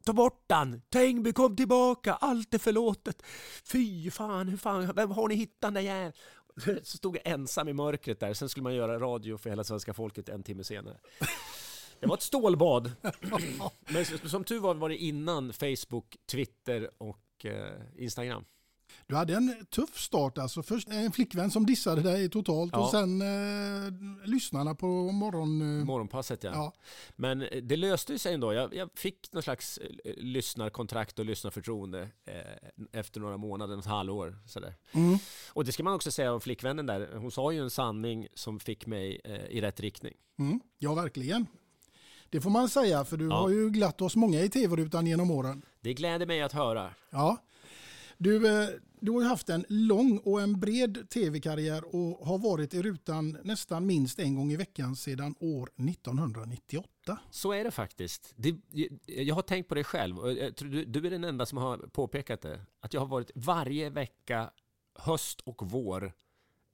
Ta 0.04 0.14
bort 0.14 0.46
han! 0.50 0.82
Tengby 0.90 1.34
kom 1.34 1.56
tillbaka! 1.56 2.14
Allt 2.14 2.54
är 2.54 2.58
förlåtet! 2.58 3.24
Fy 3.64 4.12
fan, 4.12 4.48
hur 4.48 4.58
fan, 4.58 4.94
vem 4.96 5.12
har 5.12 5.28
ni 5.28 5.36
hittat 5.36 5.62
den 5.62 5.74
där 5.74 5.82
jäveln? 5.82 6.14
Så 6.84 6.98
stod 6.98 7.16
jag 7.16 7.28
ensam 7.28 7.68
i 7.68 7.74
mörkret 7.74 8.20
där, 8.20 8.34
sen 8.34 8.50
skulle 8.50 8.64
man 8.64 8.76
göra 8.76 9.00
radio 9.00 9.38
för 9.38 9.50
hela 9.50 9.64
svenska 9.64 9.94
folket 9.94 10.30
en 10.30 10.44
timme 10.44 10.64
senare. 10.64 10.98
Det 12.02 12.08
var 12.08 12.16
ett 12.18 12.22
stålbad. 12.22 12.92
Men 13.90 14.06
som 14.30 14.44
tur 14.44 14.60
var 14.60 14.76
var 14.76 14.90
det 14.90 14.98
innan 14.98 15.54
Facebook, 15.54 16.18
Twitter 16.32 16.90
och 16.98 17.46
eh, 17.46 17.72
Instagram. 17.98 18.46
Du 19.08 19.16
hade 19.16 19.34
en 19.36 19.66
tuff 19.70 20.00
start 20.00 20.38
alltså. 20.38 20.64
Först 20.64 20.88
en 20.90 21.12
flickvän 21.12 21.52
som 21.52 21.66
dissade 21.66 22.02
dig 22.02 22.30
totalt 22.30 22.74
och 22.76 22.82
Ja. 22.82 22.90
sen 22.92 23.22
eh, 23.22 23.94
lyssnarna 24.26 24.76
på 24.76 24.88
morgon... 25.12 25.80
Eh, 25.80 25.86
Morgonpasset 25.86 26.44
ja. 26.44 26.52
ja. 26.54 26.74
Men 27.16 27.42
eh, 27.42 27.62
det 27.64 27.76
löste 27.78 28.20
sig 28.20 28.34
ändå. 28.34 28.54
Jag, 28.54 28.76
jag 28.76 28.90
fick 28.96 29.32
någon 29.34 29.44
slags 29.44 29.78
eh, 29.78 30.14
lyssnarkontrakt 30.18 31.20
och 31.20 31.26
lyssnarförtroende 31.26 32.02
eh, 32.26 33.00
efter 33.00 33.20
några 33.22 33.38
månader, 33.38 33.80
ett 33.80 33.86
halvår. 33.86 34.38
Sådär. 34.46 34.76
Mm. 34.92 35.18
Och 35.54 35.66
det 35.66 35.72
ska 35.72 35.84
man 35.84 35.94
också 35.94 36.12
säga 36.12 36.34
om 36.34 36.42
flickvännen 36.42 36.86
där. 36.86 37.16
Hon 37.16 37.32
sa 37.32 37.52
ju 37.52 37.60
en 37.60 37.70
sanning 37.70 38.28
som 38.34 38.60
fick 38.60 38.86
mig 38.86 39.22
eh, 39.24 39.46
i 39.46 39.62
rätt 39.62 39.80
riktning. 39.80 40.14
Mm, 40.40 40.60
ja, 40.78 40.94
verkligen. 40.94 41.48
Det 42.32 42.42
får 42.42 42.50
man 42.50 42.70
säga, 42.70 43.06
för 43.06 43.18
du 43.18 43.28
Ja. 43.28 43.36
har 43.42 43.50
ju 43.50 43.70
glatt 43.70 44.02
oss 44.02 44.16
många 44.16 44.42
i 44.42 44.50
tv-rutan 44.50 45.08
genom 45.08 45.32
åren. 45.32 45.62
Det 45.82 45.94
gläder 45.94 46.26
mig 46.26 46.42
att 46.42 46.52
höra. 46.52 46.94
Ja. 47.10 47.38
Du, 48.18 48.48
eh, 48.64 48.70
du 49.00 49.12
har 49.12 49.22
ju 49.22 49.28
haft 49.28 49.50
en 49.50 49.66
lång 49.70 50.18
och 50.18 50.42
en 50.42 50.60
bred 50.60 51.10
tv-karriär 51.10 51.96
och 51.96 52.28
har 52.28 52.38
varit 52.38 52.74
i 52.74 52.82
rutan 52.82 53.38
nästan 53.44 53.86
minst 53.86 54.20
en 54.20 54.36
gång 54.36 54.52
i 54.52 54.56
veckan 54.56 54.96
sedan 54.96 55.36
år 55.40 55.70
1998. 55.76 57.20
Så 57.32 57.52
är 57.54 57.64
det 57.64 57.72
faktiskt. 57.72 58.34
Det, 58.36 58.56
jag 59.06 59.36
har 59.36 59.42
tänkt 59.42 59.68
på 59.70 59.76
det 59.76 59.84
själv 59.84 60.16
tror 60.52 60.70
du, 60.70 60.86
du 60.86 61.08
är 61.08 61.12
den 61.12 61.24
enda 61.24 61.46
som 61.46 61.58
har 61.58 61.78
påpekat 61.78 62.42
det. 62.42 62.60
Att 62.80 62.94
jag 62.94 63.02
har 63.02 63.08
varit 63.08 63.32
varje 63.36 63.90
vecka, 63.90 64.52
höst 64.96 65.42
och 65.42 65.62
vår, 65.72 66.14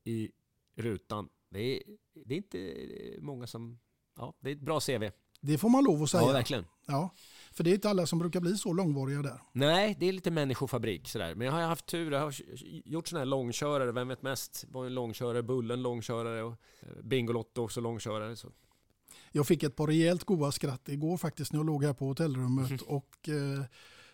i 0.03 0.31
rutan. 0.75 1.29
Det 1.49 1.59
är, 1.77 1.83
det 2.25 2.33
är 2.33 2.37
inte 2.37 2.75
många 3.19 3.47
som... 3.47 3.79
Ja, 4.17 4.33
det 4.39 4.49
är 4.49 4.55
ett 4.55 4.61
bra 4.61 4.79
CV. 4.79 5.03
Det 5.39 5.57
får 5.57 5.69
man 5.69 5.83
lov 5.83 6.03
att 6.03 6.09
säga. 6.09 6.23
Ja, 6.23 6.31
verkligen. 6.31 6.65
Ja, 6.85 7.09
för 7.51 7.63
det 7.63 7.69
är 7.69 7.73
inte 7.73 7.89
alla 7.89 8.05
som 8.05 8.19
brukar 8.19 8.39
bli 8.39 8.57
så 8.57 8.73
långvariga 8.73 9.21
där. 9.21 9.41
Nej, 9.51 9.95
det 9.99 10.05
är 10.05 10.13
lite 10.13 10.31
människofabrik 10.31 11.07
sådär. 11.07 11.35
Men 11.35 11.47
jag 11.47 11.53
har 11.53 11.61
haft 11.61 11.85
tur. 11.85 12.11
Jag 12.11 12.19
har 12.19 12.35
gjort 12.85 13.07
sådana 13.07 13.21
här 13.21 13.25
långkörare. 13.25 13.91
Vem 13.91 14.07
vet 14.07 14.21
mest? 14.21 14.65
Var 14.67 14.85
en 14.85 14.93
långkörare, 14.93 15.43
Bullen 15.43 15.81
långkörare 15.81 16.43
och 16.43 16.55
eh, 16.81 17.03
Bingolotto 17.03 17.61
också 17.61 17.81
långkörare. 17.81 18.35
Så. 18.35 18.51
Jag 19.31 19.47
fick 19.47 19.63
ett 19.63 19.75
par 19.75 19.87
rejält 19.87 20.23
goda 20.23 20.51
skratt 20.51 20.89
igår 20.89 21.17
faktiskt 21.17 21.53
när 21.53 21.59
jag 21.59 21.65
låg 21.65 21.83
här 21.83 21.93
på 21.93 22.05
hotellrummet 22.05 22.81
och 22.87 23.29
eh, 23.29 23.63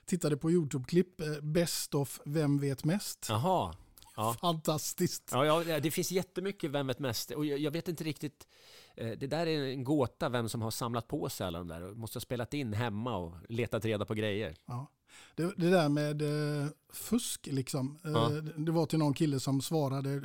tittade 0.05 0.37
på 0.37 0.51
YouTube-klipp. 0.51 1.21
Eh, 1.21 1.41
Best 1.41 1.95
of 1.95 2.19
Vem 2.25 2.59
vet 2.59 2.83
mest? 2.83 3.25
Jaha. 3.29 3.75
Ja. 4.15 4.35
Fantastiskt. 4.41 5.29
Ja, 5.31 5.63
ja, 5.63 5.79
det 5.79 5.91
finns 5.91 6.11
jättemycket 6.11 6.71
Vem 6.71 6.87
vet 6.87 6.99
mest? 6.99 7.31
Och 7.31 7.45
jag, 7.45 7.59
jag 7.59 7.71
vet 7.71 7.87
inte 7.87 8.03
riktigt. 8.03 8.47
Eh, 8.95 9.11
Det 9.17 9.27
där 9.27 9.47
är 9.47 9.63
en 9.67 9.83
gåta 9.83 10.29
vem 10.29 10.49
som 10.49 10.61
har 10.61 10.71
samlat 10.71 11.07
på 11.07 11.29
sig 11.29 11.47
alla 11.47 11.57
de 11.57 11.67
där. 11.67 11.81
Måste 11.93 12.15
ha 12.17 12.21
spelat 12.21 12.53
in 12.53 12.73
hemma 12.73 13.15
och 13.17 13.35
letat 13.49 13.85
reda 13.85 14.05
på 14.05 14.13
grejer. 14.13 14.55
Ja. 14.65 14.87
Det, 15.35 15.53
det 15.57 15.69
där 15.69 15.89
med 15.89 16.21
eh, 16.21 16.67
fusk 16.93 17.47
liksom. 17.51 17.99
Eh, 18.05 18.11
Ja. 18.11 18.29
Det 18.57 18.71
var 18.71 18.85
till 18.85 18.99
någon 18.99 19.13
kille 19.13 19.39
som 19.39 19.61
svarade, 19.61 20.13
eh, 20.13 20.21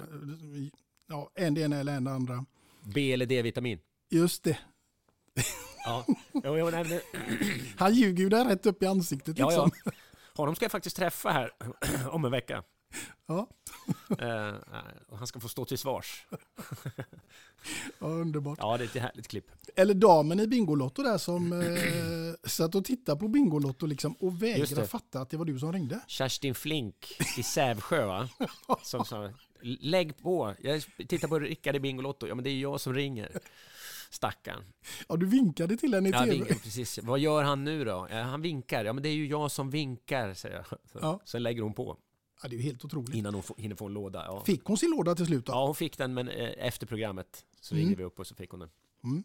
ja, 1.06 1.30
en 1.34 1.54
det 1.54 1.60
ena 1.60 1.76
eller 1.76 1.96
en 1.96 2.04
det 2.04 2.12
andra. 2.12 2.44
B 2.94 3.12
eller 3.12 3.26
D-vitamin. 3.26 3.78
Just 4.10 4.42
det. 4.44 4.58
Ja, 5.84 6.04
Han 7.76 7.94
ljuger 7.94 8.22
ju 8.22 8.28
där 8.28 8.44
rätt 8.44 8.66
upp 8.66 8.82
i 8.82 8.86
ansiktet 8.86 9.38
ja, 9.38 9.46
liksom. 9.48 9.70
ja. 9.84 9.92
Honom 10.36 10.54
ska 10.54 10.64
jag 10.64 10.72
faktiskt 10.72 10.96
träffa 10.96 11.30
här 11.30 11.50
om 12.10 12.24
en 12.24 12.30
vecka. 12.30 12.62
Ja. 13.26 13.48
Eh, 14.18 14.54
och 15.08 15.18
han 15.18 15.26
ska 15.26 15.40
få 15.40 15.48
stå 15.48 15.64
till 15.64 15.78
svars. 15.78 16.26
Ja, 17.98 18.06
underbart. 18.06 18.58
Ja, 18.62 18.76
det 18.78 18.84
är 18.84 18.86
ett 18.96 19.02
härligt 19.02 19.28
klipp. 19.28 19.50
Eller 19.76 19.94
damen 19.94 20.40
i 20.40 20.46
Bingolotto 20.46 21.02
där 21.02 21.18
som 21.18 21.52
eh, 21.52 21.68
satt 22.48 22.74
och 22.74 22.84
tittade 22.84 23.20
på 23.20 23.28
Bingolotto 23.28 23.86
liksom 23.86 24.12
och 24.12 24.42
vägrade 24.42 24.86
fatta 24.86 25.20
att 25.20 25.30
det 25.30 25.36
var 25.36 25.44
du 25.44 25.58
som 25.58 25.72
ringde. 25.72 26.00
Kerstin 26.06 26.54
Flink 26.54 27.16
i 27.38 27.42
Sävsjö 27.42 28.06
va? 28.06 28.28
Som 28.82 29.04
sa, 29.04 29.30
lägg 29.62 30.18
på, 30.18 30.54
jag 30.60 30.82
tittar 31.08 31.28
på 31.28 31.38
Rickard 31.38 31.76
i 31.76 31.80
Bingolotto, 31.80 32.26
ja 32.26 32.34
men 32.34 32.44
det 32.44 32.50
är 32.50 32.58
jag 32.58 32.80
som 32.80 32.94
ringer. 32.94 33.38
Stackarn. 34.10 34.64
Ja, 35.08 35.16
du 35.16 35.26
vinkade 35.26 35.76
till 35.76 35.94
henne 35.94 36.08
i 36.08 36.12
Ja, 36.12 36.18
tv. 36.24 36.30
vinkar, 36.32 36.54
precis. 36.54 36.98
Vad 37.02 37.18
gör 37.18 37.42
han 37.42 37.64
nu 37.64 37.84
då? 37.84 38.08
Ja, 38.10 38.22
han 38.22 38.42
vinkar, 38.42 38.84
ja 38.84 38.92
men 38.92 39.02
det 39.02 39.08
är 39.08 39.14
ju 39.14 39.26
jag 39.26 39.50
som 39.50 39.70
vinkar, 39.70 40.34
säger 40.34 40.56
jag. 40.56 40.66
Så, 40.66 40.98
Ja. 41.02 41.20
Sen 41.24 41.42
lägger 41.42 41.62
hon 41.62 41.74
på. 41.74 41.96
Ja, 42.42 42.48
det 42.48 42.56
är 42.56 42.58
ju 42.58 42.62
helt 42.62 42.84
otroligt. 42.84 43.14
innan 43.14 43.34
hon 43.34 43.42
hinner 43.56 43.76
få 43.76 43.86
en 43.86 43.92
låda. 43.92 44.24
Ja. 44.26 44.44
Fick 44.44 44.64
hon 44.64 44.76
sin 44.78 44.90
låda 44.90 45.14
till 45.14 45.26
slut 45.26 45.46
då? 45.46 45.52
ja, 45.52 45.66
hon 45.66 45.74
fick 45.74 45.98
den, 45.98 46.14
men 46.14 46.28
eh, 46.28 46.50
efter 46.66 46.86
programmet 46.86 47.44
så 47.60 47.74
Mm. 47.74 47.84
ringde 47.86 47.96
vi 47.98 48.04
upp 48.04 48.18
och 48.18 48.26
så 48.26 48.34
fick 48.34 48.50
hon 48.50 48.60
den. 48.60 48.70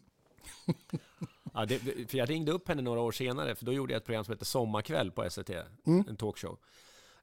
ja, 1.54 1.66
det, 1.66 1.78
för 2.10 2.18
jag 2.18 2.30
ringde 2.30 2.52
upp 2.52 2.68
henne 2.68 2.82
några 2.82 3.00
år 3.00 3.12
senare, 3.12 3.54
för 3.54 3.64
då 3.64 3.72
gjorde 3.72 3.92
jag 3.92 3.98
ett 4.00 4.04
program 4.06 4.24
som 4.24 4.32
heter 4.32 4.44
Sommarkväll 4.44 5.10
på 5.10 5.30
SVT, 5.30 5.50
Mm. 5.86 6.04
en 6.08 6.16
talkshow. 6.16 6.58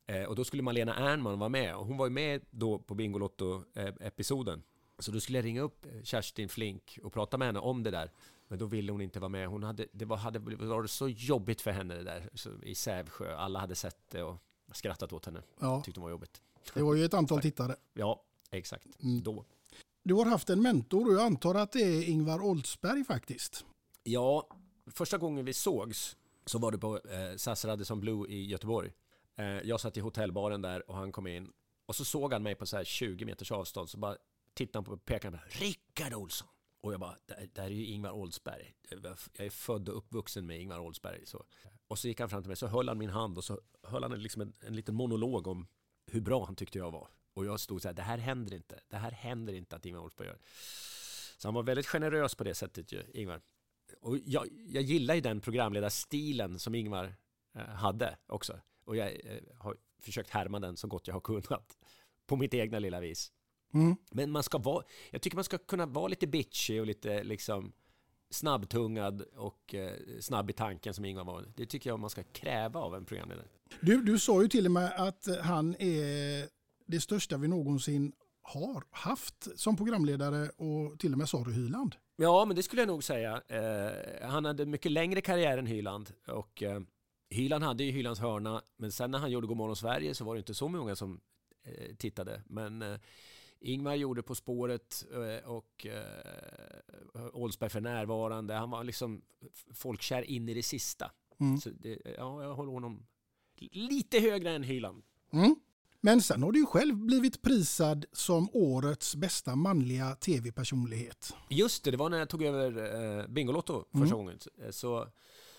Eh, 0.07 0.23
och 0.23 0.35
då 0.35 0.43
skulle 0.43 0.63
Malena 0.63 0.95
Ernman 0.95 1.39
vara 1.39 1.49
med, 1.49 1.75
och 1.75 1.85
hon 1.85 1.97
var 1.97 2.05
ju 2.05 2.09
med 2.11 2.41
då 2.51 2.79
på 2.79 2.93
Bingolotto-episoden. 2.95 4.61
Så 4.99 5.11
då 5.11 5.19
skulle 5.19 5.37
jag 5.37 5.45
ringa 5.45 5.61
upp 5.61 5.85
eh, 5.85 6.03
Kerstin 6.03 6.49
Flink 6.49 6.99
och 7.03 7.13
prata 7.13 7.37
med 7.37 7.47
henne 7.47 7.59
om 7.59 7.83
det 7.83 7.91
där. 7.91 8.11
Men 8.47 8.59
då 8.59 8.65
ville 8.65 8.91
hon 8.91 9.01
inte 9.01 9.19
vara 9.19 9.29
med. 9.29 9.47
Hon 9.47 9.63
hade, 9.63 9.87
det 9.91 10.05
var, 10.05 10.17
hade 10.17 10.39
varit 10.39 10.91
så 10.91 11.07
jobbigt 11.09 11.61
för 11.61 11.71
henne 11.71 11.95
det 11.95 12.03
där 12.03 12.29
så, 12.33 12.49
i 12.63 12.75
Sävsjö. 12.75 13.35
Alla 13.35 13.59
hade 13.59 13.75
sett 13.75 14.09
det 14.09 14.23
och 14.23 14.37
skrattat 14.73 15.13
åt 15.13 15.25
henne. 15.25 15.43
Ja. 15.59 15.81
Tyckte 15.85 15.99
hon 15.99 16.03
var 16.03 16.11
jobbigt. 16.11 16.41
Det 16.73 16.83
var 16.83 16.95
ju 16.95 17.05
ett 17.05 17.13
antal 17.13 17.41
tittare. 17.41 17.75
Ja, 17.93 18.23
exakt. 18.51 19.03
Mm. 19.03 19.23
Då. 19.23 19.45
Du 20.03 20.13
har 20.13 20.25
haft 20.25 20.49
en 20.49 20.61
mentor 20.61 21.07
och 21.07 21.13
jag 21.13 21.21
antar 21.21 21.55
att 21.55 21.71
det 21.71 21.81
är 21.81 22.09
Ingvar 22.09 22.41
Oldsberg 22.41 23.03
faktiskt. 23.03 23.65
Ja, 24.03 24.47
första 24.87 25.17
gången 25.17 25.45
vi 25.45 25.53
sågs 25.53 26.17
så 26.45 26.59
var 26.59 26.71
det 26.71 26.77
på 26.77 26.99
eh, 26.99 27.35
SAS 27.37 27.65
Radisson 27.65 27.99
Blue 27.99 28.29
i 28.29 28.45
Göteborg. 28.45 28.91
Eh, 29.35 29.45
jag 29.45 29.79
satt 29.79 29.97
i 29.97 29.99
hotellbaren 29.99 30.61
där 30.61 30.89
och 30.89 30.95
han 30.95 31.11
kom 31.11 31.27
in 31.27 31.51
och 31.85 31.95
så 31.95 32.05
såg 32.05 32.33
han 32.33 32.43
mig 32.43 32.55
på 32.55 32.65
så 32.65 32.77
här 32.77 32.83
20 32.83 33.25
meters 33.25 33.51
avstånd 33.51 33.89
så 33.89 33.97
bara 33.97 34.17
tittade 34.53 34.77
han 34.77 34.83
på 34.83 34.91
och 34.91 35.05
pekade 35.05 35.39
Rickard 35.49 36.13
Olsson. 36.13 36.47
Och 36.81 36.93
jag 36.93 36.99
bara, 36.99 37.15
där, 37.25 37.49
där 37.53 37.63
är 37.63 37.69
ju 37.69 37.85
Ingvar 37.85 38.11
Oldsberg. 38.11 38.73
Jag 38.89 39.17
är 39.45 39.49
född 39.49 39.89
och 39.89 39.97
uppvuxen 39.97 40.45
med 40.45 40.61
Ingvar 40.61 40.79
Oldsberg. 40.79 41.25
Så. 41.25 41.45
Och 41.91 41.99
så 41.99 42.07
gick 42.07 42.19
han 42.19 42.29
fram 42.29 42.43
till 42.43 42.47
mig, 42.47 42.57
så 42.57 42.67
höll 42.67 42.87
han 42.87 42.97
min 42.97 43.09
hand 43.09 43.37
och 43.37 43.43
så 43.43 43.61
höll 43.83 44.03
han 44.03 44.23
liksom 44.23 44.41
en, 44.41 44.53
en 44.59 44.75
liten 44.75 44.95
monolog 44.95 45.47
om 45.47 45.67
hur 46.05 46.21
bra 46.21 46.45
han 46.45 46.55
tyckte 46.55 46.77
jag 46.77 46.91
var. 46.91 47.07
Och 47.33 47.45
jag 47.45 47.59
stod 47.59 47.81
så 47.81 47.87
här, 47.87 47.95
det 47.95 48.01
här 48.01 48.17
händer 48.17 48.55
inte. 48.55 48.79
Det 48.87 48.97
här 48.97 49.11
händer 49.11 49.53
inte 49.53 49.75
att 49.75 49.85
Ingvar 49.85 50.01
Oldsberg 50.01 50.27
gör. 50.27 50.37
Så 51.37 51.47
han 51.47 51.55
var 51.55 51.63
väldigt 51.63 51.87
generös 51.87 52.35
på 52.35 52.43
det 52.43 52.55
sättet 52.55 52.91
ju, 52.91 53.03
Ingvar. 53.13 53.41
Och 54.01 54.17
jag, 54.25 54.47
jag 54.67 54.83
gillar 54.83 55.15
ju 55.15 55.21
den 55.21 55.41
programledarstilen 55.41 56.59
som 56.59 56.75
Ingvar 56.75 57.15
eh, 57.55 57.61
hade 57.61 58.17
också. 58.27 58.59
Och 58.85 58.95
jag 58.95 59.07
eh, 59.07 59.41
har 59.57 59.77
försökt 59.99 60.29
härma 60.29 60.59
den 60.59 60.77
så 60.77 60.87
gott 60.87 61.07
jag 61.07 61.15
har 61.15 61.21
kunnat. 61.21 61.77
På 62.25 62.35
mitt 62.35 62.53
egna 62.53 62.79
lilla 62.79 62.99
vis. 62.99 63.31
Mm. 63.73 63.95
Men 64.11 64.31
man 64.31 64.43
ska 64.43 64.57
vara, 64.57 64.85
jag 65.09 65.21
tycker 65.21 65.37
man 65.37 65.43
ska 65.43 65.57
kunna 65.57 65.85
vara 65.85 66.07
lite 66.07 66.27
bitchy 66.27 66.79
och 66.79 66.85
lite 66.85 67.23
liksom 67.23 67.73
snabbtungad 68.31 69.21
och 69.21 69.75
eh, 69.75 69.93
snabb 70.19 70.49
i 70.49 70.53
tanken 70.53 70.93
som 70.93 71.05
Ingvar 71.05 71.23
var. 71.23 71.45
Det 71.55 71.65
tycker 71.65 71.89
jag 71.89 71.99
man 71.99 72.09
ska 72.09 72.23
kräva 72.23 72.79
av 72.79 72.95
en 72.95 73.05
programledare. 73.05 73.47
Du, 73.79 74.01
du 74.03 74.19
sa 74.19 74.41
ju 74.41 74.47
till 74.47 74.65
och 74.65 74.71
med 74.71 74.93
att 74.97 75.27
han 75.41 75.75
är 75.79 76.47
det 76.87 77.01
största 77.01 77.37
vi 77.37 77.47
någonsin 77.47 78.11
har 78.41 78.83
haft 78.91 79.59
som 79.59 79.77
programledare 79.77 80.49
och 80.49 80.99
till 80.99 81.11
och 81.11 81.17
med 81.17 81.29
sa 81.29 81.43
du 81.43 81.53
Hyland. 81.53 81.95
Ja, 82.15 82.45
men 82.45 82.55
det 82.55 82.63
skulle 82.63 82.81
jag 82.81 82.87
nog 82.87 83.03
säga. 83.03 83.41
Eh, 83.47 84.29
han 84.29 84.45
hade 84.45 84.65
mycket 84.65 84.91
längre 84.91 85.21
karriär 85.21 85.57
än 85.57 85.67
Hyland. 85.67 86.13
Och 86.27 86.63
eh, 86.63 86.81
Hyland 87.29 87.63
hade 87.63 87.83
ju 87.83 87.91
Hylands 87.91 88.19
hörna, 88.19 88.61
men 88.77 88.91
sen 88.91 89.11
när 89.11 89.19
han 89.19 89.31
gjorde 89.31 89.47
Godmorgon 89.47 89.75
Sverige 89.75 90.15
så 90.15 90.25
var 90.25 90.35
det 90.35 90.39
inte 90.39 90.53
så 90.53 90.67
många 90.67 90.95
som 90.95 91.21
eh, 91.65 91.95
tittade. 91.95 92.41
Men 92.45 92.99
Ingvar 93.61 93.95
gjorde 93.95 94.23
På 94.23 94.35
spåret 94.35 95.05
eh, 95.13 95.49
och 95.49 95.85
eh, 95.85 97.29
Oldsberg 97.33 97.69
för 97.69 97.81
närvarande. 97.81 98.53
Han 98.53 98.69
var 98.69 98.83
liksom 98.83 99.21
folkkär 99.73 100.21
in 100.21 100.49
i 100.49 100.53
det 100.53 100.63
sista. 100.63 101.11
Så 101.63 101.69
det, 101.69 102.01
ja, 102.17 102.43
jag 102.43 102.55
håller 102.55 102.71
honom 102.71 103.07
lite 103.71 104.19
högre 104.19 104.51
än 104.51 104.63
Hyland. 104.63 105.03
Mm. 105.33 105.55
Men 106.01 106.21
sen 106.21 106.43
har 106.43 106.51
du 106.51 106.59
ju 106.59 106.65
själv 106.65 106.95
blivit 106.95 107.41
prisad 107.41 108.05
som 108.11 108.49
årets 108.53 109.15
bästa 109.15 109.55
manliga 109.55 110.15
tv-personlighet. 110.15 111.33
Just 111.49 111.83
det, 111.83 111.91
det 111.91 111.97
var 111.97 112.09
när 112.09 112.17
jag 112.19 112.29
tog 112.29 112.43
över 112.43 113.19
eh, 113.19 113.27
Bingolotto 113.27 113.85
första 113.91 114.15
gången. 114.15 114.39
Eh, 114.63 114.71
Så, 114.71 115.07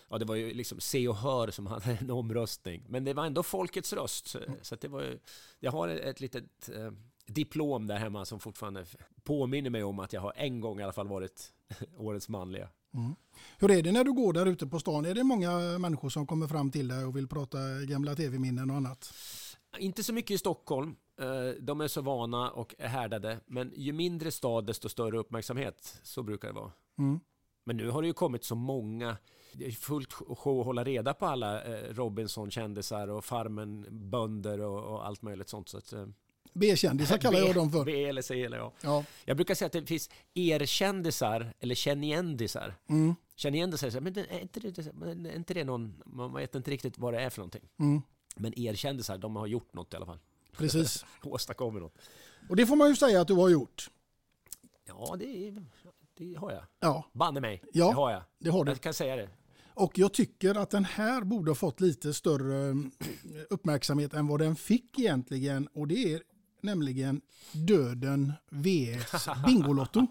ja, 0.09 0.19
det 0.19 0.25
var 0.25 0.35
ju 0.35 0.55
liksom 0.55 0.81
Se 0.81 1.09
och 1.09 1.17
Hör 1.17 1.51
som 1.51 1.67
hade 1.67 1.99
en 2.01 2.11
omröstning. 2.11 2.87
Men 2.89 3.05
det 3.05 3.15
var 3.15 3.27
ändå 3.27 3.43
folkets 3.43 3.93
röst. 3.93 4.27
Så, 4.27 4.39
så 4.63 4.77
det 4.77 4.89
var 4.89 5.03
ju, 5.03 5.19
jag 5.61 5.73
har 5.73 5.89
ett 5.89 6.21
litet 6.21 6.69
eh, 6.69 6.91
diplom 7.27 7.87
där 7.87 7.97
hemma 7.97 8.25
som 8.25 8.41
fortfarande 8.41 8.85
påminner 9.25 9.71
mig 9.71 9.85
om 9.85 9.99
att 9.99 10.13
jag 10.13 10.21
har 10.21 10.33
en 10.37 10.61
gång 10.61 10.81
i 10.81 10.83
alla 10.83 10.93
fall 10.93 11.09
varit 11.09 11.53
årets 11.97 12.29
manliga. 12.29 12.69
Hur 13.59 13.71
är 13.71 13.83
det 13.83 13.93
när 13.93 14.05
du 14.05 14.13
går 14.13 14.33
där 14.33 14.47
ute 14.47 14.67
på 14.67 14.81
stan? 14.81 15.05
Är 15.05 15.15
det 15.15 15.25
många 15.25 15.79
människor 15.79 16.09
som 16.09 16.27
kommer 16.27 16.47
fram 16.47 16.71
till 16.71 16.89
dig 16.89 17.05
och 17.05 17.17
vill 17.17 17.29
prata 17.29 17.59
gamla 17.89 18.15
tv-minnen 18.15 18.71
och 18.71 18.77
annat? 18.77 19.15
Inte 19.79 20.05
så 20.05 20.13
mycket 20.13 20.31
i 20.31 20.39
Stockholm. 20.39 20.97
Eh, 21.21 21.63
De 21.63 21.81
är 21.81 21.89
så 21.89 22.01
vana 22.01 22.51
och 22.51 22.75
är 22.79 22.89
härdade. 22.89 23.41
Men 23.47 23.73
ju 23.77 23.93
mindre 23.93 24.31
stad, 24.31 24.67
desto 24.67 24.89
större 24.89 25.19
uppmärksamhet. 25.19 26.01
Så 26.03 26.23
brukar 26.23 26.49
det 26.49 26.55
vara. 26.55 26.73
Mm. 26.99 27.21
Men 27.65 27.77
nu 27.77 27.91
har 27.91 28.03
det 28.03 28.09
ju 28.09 28.15
kommit 28.15 28.45
så 28.45 28.55
många. 28.55 29.17
Det 29.53 29.67
är 29.67 29.71
fullt 29.71 30.13
sjå 30.13 30.61
att 30.61 30.67
hålla 30.67 30.85
reda 30.85 31.15
på 31.15 31.27
alla 31.27 31.63
eh, 31.63 31.95
Robinson-kändisar 31.95 33.09
och 33.09 33.25
Farmen-bönder 33.25 34.61
och, 34.61 34.85
och 34.95 35.07
allt 35.07 35.23
möjligt 35.23 35.49
sånt. 35.49 35.69
Så 35.69 35.79
att, 35.79 35.93
eh, 35.93 36.07
B-kändisar 36.53 37.19
kallar 37.19 37.39
jag 37.39 37.55
dem 37.55 37.71
för. 37.71 37.85
B 37.85 38.05
eller 38.05 38.23
C 38.23 38.43
eller 38.43 38.57
ja. 38.57 38.73
Ja. 38.81 39.05
Jag 39.25 39.37
brukar 39.37 39.55
säga 39.55 39.67
att 39.67 39.73
det 39.73 39.87
finns 39.87 40.11
erkändisar 40.35 41.55
eller 41.61 41.75
kännigendisar. 41.75 42.75
Mm. 42.89 43.15
Kännigendisar, 43.37 44.01
men 44.01 44.19
är 44.19 44.41
inte 44.41 44.61
det, 44.61 44.79
är 44.79 45.37
inte 45.37 45.55
det 45.55 45.65
någon, 45.65 46.03
man 46.07 46.35
vet 46.35 46.55
inte 46.55 46.71
riktigt 46.71 46.99
vad 46.99 47.15
det 47.15 47.21
är 47.21 47.31
för 47.31 47.39
någonting. 47.39 47.69
Mm. 47.79 48.03
Men 48.37 48.59
erkändisar, 48.59 49.19
de 49.19 49.37
har 49.37 49.47
gjort 49.47 49.75
något 49.75 49.93
i 49.93 49.97
alla 49.97 50.07
fall. 50.07 50.19
Precis. 50.57 51.05
Åstadkommer 51.23 51.81
något. 51.81 51.99
Och 52.49 52.57
det 52.57 52.67
får 52.67 52.77
man 52.77 52.89
ju 52.89 52.97
säga 52.97 53.21
att 53.21 53.29
du 53.29 53.35
har 53.35 53.49
gjort. 53.49 53.91
Ja, 54.85 55.17
det, 55.19 55.55
det 56.17 56.35
har 56.35 56.53
jag. 56.53 56.63
Ja, 56.81 57.05
Banne 57.13 57.41
mig, 57.41 57.63
Ja, 57.73 57.89
det 57.89 57.95
har 57.95 58.11
jag. 58.11 58.23
det 58.39 58.51
har 58.51 58.65
du. 58.65 58.71
Jag 58.73 58.81
kan 58.81 58.95
säga 58.95 59.17
det. 59.17 59.29
och 59.75 59.99
jag 59.99 60.13
tycker 60.13 60.55
att 60.55 60.71
den 60.71 60.85
här 60.85 61.25
borde 61.25 61.51
ha 61.51 61.55
fått 61.55 61.81
lite 61.81 62.15
större 62.15 62.69
eh, 62.71 62.75
uppmärksamhet 63.51 64.15
än 64.15 64.27
vad 64.27 64.41
den 64.41 64.57
fick 64.57 64.99
egentligen. 64.99 65.67
Och 65.67 65.89
det 65.89 66.13
är 66.15 66.23
nämligen 66.63 67.21
Döden 67.53 68.33
vs 68.49 69.29
Bingolotto. 69.47 70.07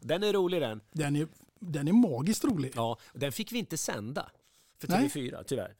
Den 0.00 0.22
är 0.22 0.32
rolig 0.32 0.60
den. 0.60 0.80
Den 0.92 1.16
är, 1.16 1.28
den 1.58 1.88
är 1.88 1.92
magiskt 1.92 2.44
rolig. 2.44 2.72
Ja, 2.74 2.98
den 3.12 3.32
fick 3.32 3.52
vi 3.52 3.58
inte 3.58 3.76
sända 3.76 4.30
för 4.78 4.88
Nej. 4.88 5.08
TV4, 5.08 5.44
tyvärr. 5.46 5.76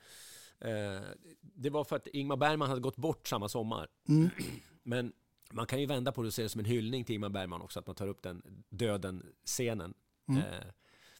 Eh, 0.61 1.03
det 1.40 1.70
var 1.70 1.85
för 1.85 1.96
att 1.96 2.07
Ingmar 2.07 2.37
Bergman 2.37 2.68
hade 2.68 2.81
gått 2.81 2.96
bort 2.96 3.29
samma 3.29 3.49
sommar. 3.49 3.88
Mm. 4.09 4.31
Men 4.83 5.12
man 5.51 5.66
kan 5.66 5.81
ju 5.81 5.87
vända 5.87 6.12
på 6.12 6.23
det 6.23 6.27
och 6.27 6.35
se 6.35 6.42
det 6.42 6.49
som 6.49 6.59
en 6.59 6.64
hyllning 6.64 7.05
till 7.05 7.14
Ingmar 7.14 7.29
Bergman 7.29 7.62
också, 7.62 7.79
att 7.79 7.87
man 7.87 7.96
tar 7.96 8.07
upp 8.07 8.23
den 8.23 8.64
döden-scenen. 8.68 9.94
Mm. 10.29 10.42
Eh, 10.42 10.66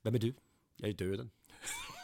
vem 0.03 0.15
är 0.15 0.19
du? 0.19 0.35
Jag 0.77 0.91
är 0.91 0.95
döden. 0.95 1.31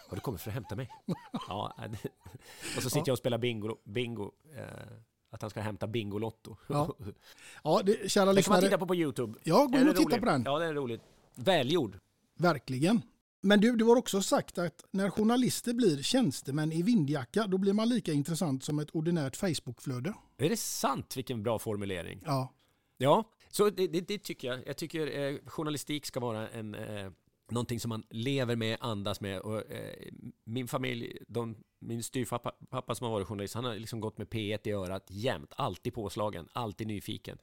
Har 0.08 0.16
du 0.16 0.20
kommit 0.20 0.40
för 0.40 0.50
att 0.50 0.54
hämta 0.54 0.76
mig? 0.76 0.90
ja, 1.48 1.76
eh, 1.78 1.90
och 2.76 2.82
så 2.82 2.90
sitter 2.90 3.08
jag 3.08 3.12
och 3.12 3.18
spelar 3.18 3.38
bingo. 3.38 3.76
bingo 3.84 4.32
eh, 4.54 4.98
att 5.30 5.42
han 5.42 5.50
ska 5.50 5.60
hämta 5.60 5.86
Bingolotto. 5.86 6.56
Ja. 6.66 6.94
Ja, 7.64 7.82
det, 7.84 8.10
kära 8.10 8.32
Den 8.32 8.42
kan 8.42 8.52
man 8.52 8.60
titta 8.60 8.78
på 8.78 8.86
på 8.86 8.94
YouTube. 8.94 9.38
Ja, 9.42 9.64
gå 9.64 9.78
in 9.78 9.88
och 9.88 9.96
titta 9.96 10.18
på 10.18 10.26
den. 10.26 10.42
Ja, 10.44 10.58
den 10.58 10.68
är 10.68 10.74
rolig. 10.74 11.00
Välgjord. 11.34 11.98
Verkligen. 12.38 13.02
Men 13.40 13.60
du, 13.60 13.76
du 13.76 13.84
har 13.84 13.96
också 13.96 14.22
sagt 14.22 14.58
att 14.58 14.84
när 14.90 15.10
journalister 15.10 15.74
blir 15.74 16.02
tjänstemän 16.02 16.72
i 16.72 16.82
vindjacka, 16.82 17.46
då 17.46 17.58
blir 17.58 17.72
man 17.72 17.88
lika 17.88 18.12
intressant 18.12 18.64
som 18.64 18.78
ett 18.78 18.90
ordinärt 18.90 19.36
Facebookflöde. 19.36 20.14
Är 20.38 20.48
det 20.48 20.56
sant? 20.56 21.16
Vilken 21.16 21.42
bra 21.42 21.58
formulering. 21.58 22.22
Ja, 22.26 22.52
Ja, 22.98 23.24
så 23.50 23.70
det, 23.70 23.86
det, 23.86 24.00
det 24.00 24.18
tycker 24.18 24.48
jag. 24.48 24.66
Jag 24.66 24.76
tycker 24.76 25.18
eh, 25.18 25.38
journalistik 25.46 26.06
ska 26.06 26.20
vara 26.20 26.48
en, 26.48 26.74
eh, 26.74 27.10
någonting 27.50 27.80
som 27.80 27.88
man 27.88 28.02
lever 28.10 28.56
med, 28.56 28.76
andas 28.80 29.20
med. 29.20 29.40
Och, 29.40 29.70
eh, 29.70 30.12
min 30.44 30.68
familj, 30.68 31.18
de, 31.28 31.56
min 31.78 32.02
styvpappa 32.02 32.52
pappa 32.70 32.94
som 32.94 33.04
har 33.04 33.12
varit 33.12 33.26
journalist, 33.26 33.54
han 33.54 33.64
har 33.64 33.74
liksom 33.74 34.00
gått 34.00 34.18
med 34.18 34.28
P1 34.28 34.68
i 34.68 34.72
örat 34.72 35.06
jämt. 35.08 35.52
Alltid 35.56 35.94
påslagen, 35.94 36.48
alltid 36.52 36.86
nyfiken. 36.86 37.38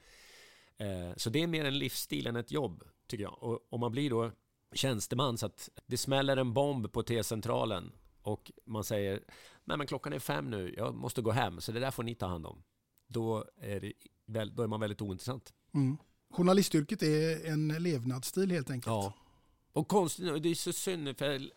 Eh, 0.77 1.15
så 1.17 1.29
det 1.29 1.43
är 1.43 1.47
mer 1.47 1.65
en 1.65 1.77
livsstil 1.77 2.27
än 2.27 2.35
ett 2.35 2.51
jobb, 2.51 2.83
tycker 3.07 3.23
jag. 3.23 3.43
Och 3.43 3.67
om 3.69 3.79
man 3.79 3.91
blir 3.91 4.09
då 4.09 4.31
tjänsteman 4.73 5.37
så 5.37 5.45
att 5.45 5.69
det 5.85 5.97
smäller 5.97 6.37
en 6.37 6.53
bomb 6.53 6.91
på 6.91 7.03
T-centralen 7.03 7.91
och 8.21 8.51
man 8.65 8.83
säger 8.83 9.23
nej 9.63 9.77
men 9.77 9.87
klockan 9.87 10.13
är 10.13 10.19
fem 10.19 10.49
nu, 10.49 10.73
jag 10.77 10.95
måste 10.95 11.21
gå 11.21 11.31
hem, 11.31 11.61
så 11.61 11.71
det 11.71 11.79
där 11.79 11.91
får 11.91 12.03
ni 12.03 12.15
ta 12.15 12.25
hand 12.25 12.45
om. 12.45 12.63
Då 13.07 13.45
är, 13.57 13.79
det, 13.79 14.45
då 14.45 14.63
är 14.63 14.67
man 14.67 14.79
väldigt 14.79 15.01
ointressant. 15.01 15.53
mm. 15.73 15.97
journalistyrket 16.29 17.03
är 17.03 17.45
en 17.45 17.67
levnadsstil 17.67 18.51
helt 18.51 18.69
enkelt. 18.69 18.87
Ja. 18.87 19.13
Och 19.73 19.88
konstigt, 19.88 20.43
det 20.43 20.49
är 20.49 20.55
så 20.55 20.73
synd 20.73 21.17
för 21.17 21.31
jag 21.31 21.49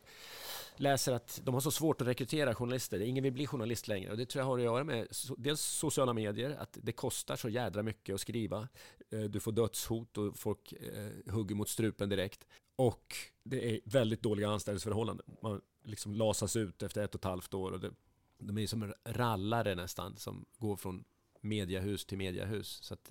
läser 0.76 1.12
att 1.12 1.40
de 1.44 1.55
har 1.55 1.61
så 1.61 1.70
svårt 1.70 2.00
att 2.00 2.07
rekrytera 2.07 2.55
journalister. 2.55 3.00
Ingen 3.00 3.24
vill 3.24 3.33
bli 3.33 3.46
journalist 3.46 3.88
längre 3.88 4.11
och 4.11 4.16
det 4.16 4.26
tror 4.26 4.40
jag 4.40 4.46
har 4.46 4.59
att 4.59 4.64
göra 4.64 4.85
med 4.85 5.09
dels 5.38 5.61
sociala 5.61 6.12
medier, 6.12 6.57
att 6.59 6.79
det 6.83 6.92
kostar 6.92 7.37
så 7.37 7.48
jädra 7.48 7.83
mycket 7.83 8.14
att 8.14 8.20
skriva. 8.20 8.68
Eh, 9.11 9.20
du 9.20 9.40
får 9.40 9.52
dödshot 9.52 10.18
och 10.18 10.37
folk 10.37 10.72
eh, 10.72 11.33
hugger 11.33 11.55
mot 11.55 11.68
strupen 11.68 12.09
direkt. 12.09 12.46
Och 12.76 13.16
det 13.42 13.70
är 13.74 13.81
väldigt 13.85 14.22
dåliga 14.22 14.48
anställningsförhållanden. 14.48 15.26
Man 15.42 15.61
liksom 15.85 16.14
lasas 16.14 16.57
ut 16.57 16.83
efter 16.83 17.05
ett 17.05 17.14
och 17.14 17.20
ett 17.20 17.24
halvt 17.24 17.55
år 17.55 17.72
och 17.72 17.81
det, 17.81 17.90
de 18.38 18.59
är 18.59 18.66
som 18.66 18.94
rallare 19.05 19.74
nästan 19.74 20.16
som 20.16 20.44
går 20.59 20.76
från 20.76 21.05
mediahus 21.40 22.05
till 22.05 22.18
mediahus. 22.18 22.79
Så 22.83 22.94
att 22.94 23.11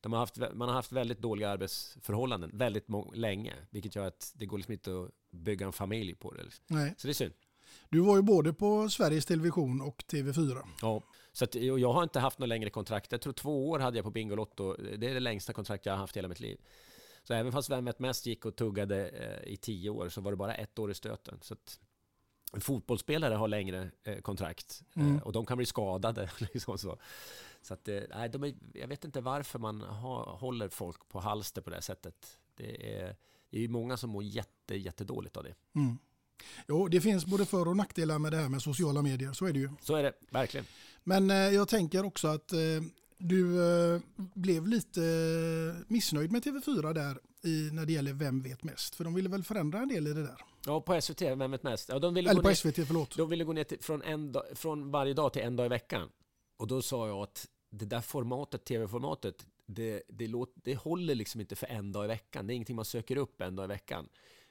de 0.00 0.12
har 0.12 0.18
haft, 0.20 0.36
man 0.36 0.68
har 0.68 0.74
haft 0.74 0.92
väldigt 0.92 1.18
dåliga 1.18 1.50
arbetsförhållanden 1.50 2.50
väldigt 2.54 2.86
länge. 3.14 3.54
Vilket 3.70 3.96
gör 3.96 4.06
att 4.06 4.32
det 4.36 4.46
går 4.46 4.58
liksom 4.58 4.72
inte 4.72 5.02
att 5.02 5.10
bygga 5.30 5.66
en 5.66 5.72
familj 5.72 6.14
på 6.14 6.32
det. 6.32 6.42
Liksom. 6.42 6.64
Nej. 6.66 6.94
Så 6.98 7.06
det 7.06 7.12
är 7.12 7.14
synd. 7.14 7.32
Du 7.88 8.00
var 8.00 8.16
ju 8.16 8.22
både 8.22 8.52
på 8.52 8.88
Sveriges 8.88 9.26
Television 9.26 9.80
och 9.80 10.04
TV4. 10.08 10.58
Ja, 10.82 11.02
så 11.32 11.44
att, 11.44 11.54
jag 11.54 11.92
har 11.92 12.02
inte 12.02 12.20
haft 12.20 12.38
något 12.38 12.48
längre 12.48 12.70
kontrakt. 12.70 13.12
Jag 13.12 13.20
tror 13.20 13.32
två 13.32 13.70
år 13.70 13.78
hade 13.78 13.98
jag 13.98 14.04
på 14.04 14.10
Bingolotto. 14.10 14.76
Det 14.76 15.10
är 15.10 15.14
det 15.14 15.20
längsta 15.20 15.52
kontrakt 15.52 15.86
jag 15.86 15.92
har 15.92 15.98
haft 15.98 16.16
i 16.16 16.18
hela 16.18 16.28
mitt 16.28 16.40
liv. 16.40 16.60
Så 17.22 17.34
även 17.34 17.52
fast 17.52 17.70
Vem 17.70 17.84
vet 17.84 17.98
mest 17.98 18.26
gick 18.26 18.44
och 18.44 18.56
tuggade 18.56 19.08
eh, 19.08 19.52
i 19.52 19.56
tio 19.56 19.90
år 19.90 20.08
så 20.08 20.20
var 20.20 20.30
det 20.30 20.36
bara 20.36 20.54
ett 20.54 20.78
år 20.78 20.90
i 20.90 20.94
stöten. 20.94 21.38
Så 21.42 21.54
att 21.54 21.80
fotbollsspelare 22.52 23.34
har 23.34 23.48
längre 23.48 23.90
eh, 24.04 24.20
kontrakt 24.20 24.82
Mm. 24.94 25.16
eh, 25.16 25.22
och 25.22 25.32
de 25.32 25.46
kan 25.46 25.56
bli 25.56 25.66
skadade. 25.66 26.30
Liksom 26.38 26.78
så 26.78 26.98
så 27.62 27.74
att, 27.74 27.88
eh, 27.88 28.00
nej, 28.10 28.28
de 28.28 28.44
är, 28.44 28.54
jag 28.72 28.88
vet 28.88 29.04
inte 29.04 29.20
varför 29.20 29.58
man 29.58 29.80
har, 29.80 30.36
håller 30.36 30.68
folk 30.68 31.08
på 31.08 31.20
halster 31.20 31.60
på 31.62 31.70
det 31.70 31.76
här 31.76 31.80
sättet. 31.80 32.38
Det 32.54 32.98
är, 33.00 33.16
det 33.50 33.64
är 33.64 33.68
många 33.68 33.96
som 33.96 34.10
mår 34.10 34.22
jätte, 34.24 34.76
jättedåligt 34.76 35.36
av 35.36 35.44
det. 35.44 35.54
Mm. 35.74 35.98
Jo, 36.68 36.88
det 36.88 37.00
finns 37.00 37.26
både 37.26 37.46
för 37.46 37.68
och 37.68 37.76
nackdelar 37.76 38.18
med 38.18 38.32
det 38.32 38.36
här 38.38 38.48
med 38.48 38.62
sociala 38.62 39.02
medier, 39.02 39.32
så 39.32 39.46
är 39.46 39.52
det 39.52 39.58
ju. 39.58 39.70
Så 39.80 39.94
är 39.94 40.02
det, 40.02 40.12
verkligen. 40.30 40.66
Men 41.04 41.30
eh, 41.30 41.36
jag 41.36 41.68
tänker 41.68 42.04
också 42.04 42.28
att 42.28 42.52
eh, 42.52 42.58
du 43.18 43.68
eh, 43.94 44.00
blev 44.16 44.66
lite 44.66 45.00
missnöjd 45.88 46.32
med 46.32 46.42
TV4 46.44 46.92
där 46.94 47.20
i, 47.42 47.70
när 47.72 47.86
det 47.86 47.92
gäller 47.92 48.12
Vem 48.12 48.42
vet 48.42 48.62
mest? 48.62 48.94
För 48.94 49.04
de 49.04 49.14
ville 49.14 49.28
väl 49.28 49.44
förändra 49.44 49.78
en 49.78 49.88
del 49.88 50.06
i 50.06 50.12
det 50.12 50.22
där? 50.22 50.40
Ja, 50.66 50.80
på 50.80 51.00
SVT, 51.00 51.22
Vem 51.22 51.50
vet 51.50 51.62
mest? 51.62 51.88
Ja, 51.88 51.98
de 51.98 52.14
ville 52.14 52.30
Eller 52.30 52.40
gå 52.40 52.42
på 52.42 52.48
ner- 52.48 52.54
SVT, 52.54 52.86
förlåt. 52.86 53.16
De 53.16 53.30
ville 53.30 53.44
gå 53.44 53.52
ner 53.52 53.64
till, 53.64 53.80
från, 53.82 54.02
en 54.02 54.32
dag, 54.32 54.44
från 54.54 54.90
varje 54.90 55.14
dag 55.14 55.32
till 55.32 55.42
en 55.42 55.56
dag 55.56 55.66
i 55.66 55.68
veckan. 55.68 56.10
Och 56.56 56.66
då 56.66 56.82
sa 56.82 57.08
jag 57.08 57.18
att 57.18 57.48
det 57.70 57.84
där 57.84 58.00
formatet, 58.00 58.64
tv-formatet, 58.64 59.46
det, 59.66 60.02
det, 60.08 60.26
låt, 60.26 60.52
det 60.54 60.74
håller 60.74 61.14
liksom 61.14 61.40
inte 61.40 61.56
för 61.56 61.66
en 61.66 61.92
dag 61.92 62.04
i 62.04 62.08
veckan. 62.08 62.46
Det 62.46 62.52
är 62.52 62.54
ingenting 62.54 62.76
man 62.76 62.84
söker 62.84 63.16
upp 63.16 63.40
en 63.40 63.56
dag 63.56 63.64
i 63.64 63.68
veckan. 63.68 64.08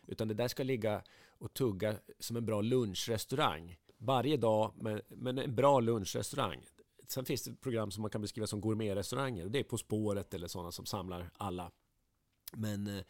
Utan 0.08 0.28
det 0.28 0.34
där 0.34 0.48
ska 0.48 0.64
ligga 0.64 1.02
och 1.30 1.54
tugga 1.54 1.96
som 2.20 2.38
en 2.38 2.46
bra 2.46 2.62
lunchrestaurang. 2.62 3.78
Varje 3.98 4.38
dag, 4.38 4.74
men, 4.76 5.02
men 5.10 5.38
en 5.38 5.56
bra 5.56 5.80
lunchrestaurang. 5.80 6.66
Sen 7.08 7.26
finns 7.26 7.44
det 7.44 7.56
program 7.56 7.92
som 7.92 8.02
man 8.02 8.12
kan 8.12 8.22
beskriva 8.22 8.48
som 8.48 8.62
gourmetrestauranger. 8.62 9.46
Det 9.50 9.60
är 9.60 9.64
På 9.64 9.78
spåret 9.78 10.34
eller 10.34 10.48
sådana 10.48 10.72
som 10.72 10.86
samlar 10.86 11.30
alla. 11.38 11.72
Men 12.54 12.88
eh, 12.88 13.04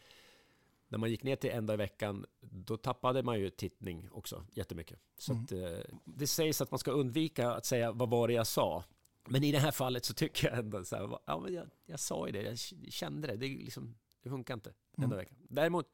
när 0.88 0.98
man 0.98 1.10
gick 1.10 1.22
ner 1.22 1.36
till 1.36 1.50
en 1.50 1.66
dag 1.66 1.74
i 1.74 1.76
veckan, 1.76 2.26
då 2.40 2.76
tappade 2.76 3.22
man 3.22 3.40
ju 3.40 3.50
tittning 3.50 4.08
också 4.10 4.46
jättemycket. 4.52 4.98
Så 5.18 5.32
att, 5.32 5.52
eh, 5.52 5.78
det 6.04 6.26
sägs 6.26 6.60
att 6.60 6.70
man 6.70 6.78
ska 6.78 6.90
undvika 6.90 7.50
att 7.50 7.64
säga 7.64 7.92
vad 7.92 8.10
var 8.10 8.28
det 8.28 8.34
jag 8.34 8.46
sa. 8.46 8.84
Men 9.28 9.44
i 9.44 9.52
det 9.52 9.58
här 9.58 9.70
fallet 9.70 10.04
så 10.04 10.14
tycker 10.14 10.48
jag 10.48 10.58
ändå 10.58 10.84
så 10.84 10.96
här, 10.96 11.18
ja 11.26 11.40
men 11.40 11.54
jag, 11.54 11.70
jag 11.86 12.00
sa 12.00 12.26
ju 12.26 12.32
det, 12.32 12.42
jag 12.42 12.58
kände 12.92 13.28
det, 13.28 13.36
det, 13.36 13.48
liksom, 13.48 13.94
det 14.22 14.30
funkar 14.30 14.54
inte 14.54 14.72
veckan. 15.16 15.36
Däremot 15.48 15.86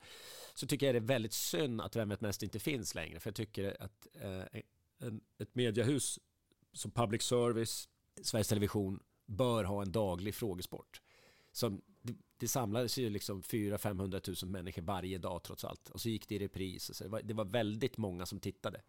så 0.54 0.66
tycker 0.66 0.86
jag 0.86 0.94
det 0.94 0.98
är 0.98 1.00
väldigt 1.00 1.32
synd 1.32 1.80
att 1.80 1.96
Vem 1.96 2.08
vet 2.08 2.20
mest 2.20 2.42
inte 2.42 2.58
finns 2.58 2.94
längre. 2.94 3.20
För 3.20 3.28
jag 3.28 3.34
tycker 3.34 3.82
att 3.82 4.06
eh, 4.14 4.60
en, 4.98 5.20
ett 5.38 5.54
mediehus 5.54 6.18
som 6.72 6.90
public 6.90 7.22
service, 7.22 7.88
Sveriges 8.22 8.48
Television, 8.48 9.00
bör 9.26 9.64
ha 9.64 9.82
en 9.82 9.92
daglig 9.92 10.34
frågesport. 10.34 11.00
Som, 11.52 11.82
det, 12.42 12.48
samlades 12.48 12.98
ju 12.98 13.10
liksom 13.10 13.42
400-500 13.42 14.44
000 14.44 14.50
människor 14.52 14.82
varje 14.82 15.18
dag 15.18 15.42
trots 15.42 15.64
allt. 15.64 15.88
Och 15.90 16.00
så 16.00 16.08
gick 16.08 16.28
det 16.28 16.34
i 16.34 16.38
repris. 16.38 16.90
Och 16.90 16.96
så 16.96 17.04
det, 17.04 17.10
var, 17.10 17.22
det 17.22 17.34
var 17.34 17.44
väldigt 17.44 17.96
många 17.96 18.26
som 18.26 18.40
tittade 18.40 18.80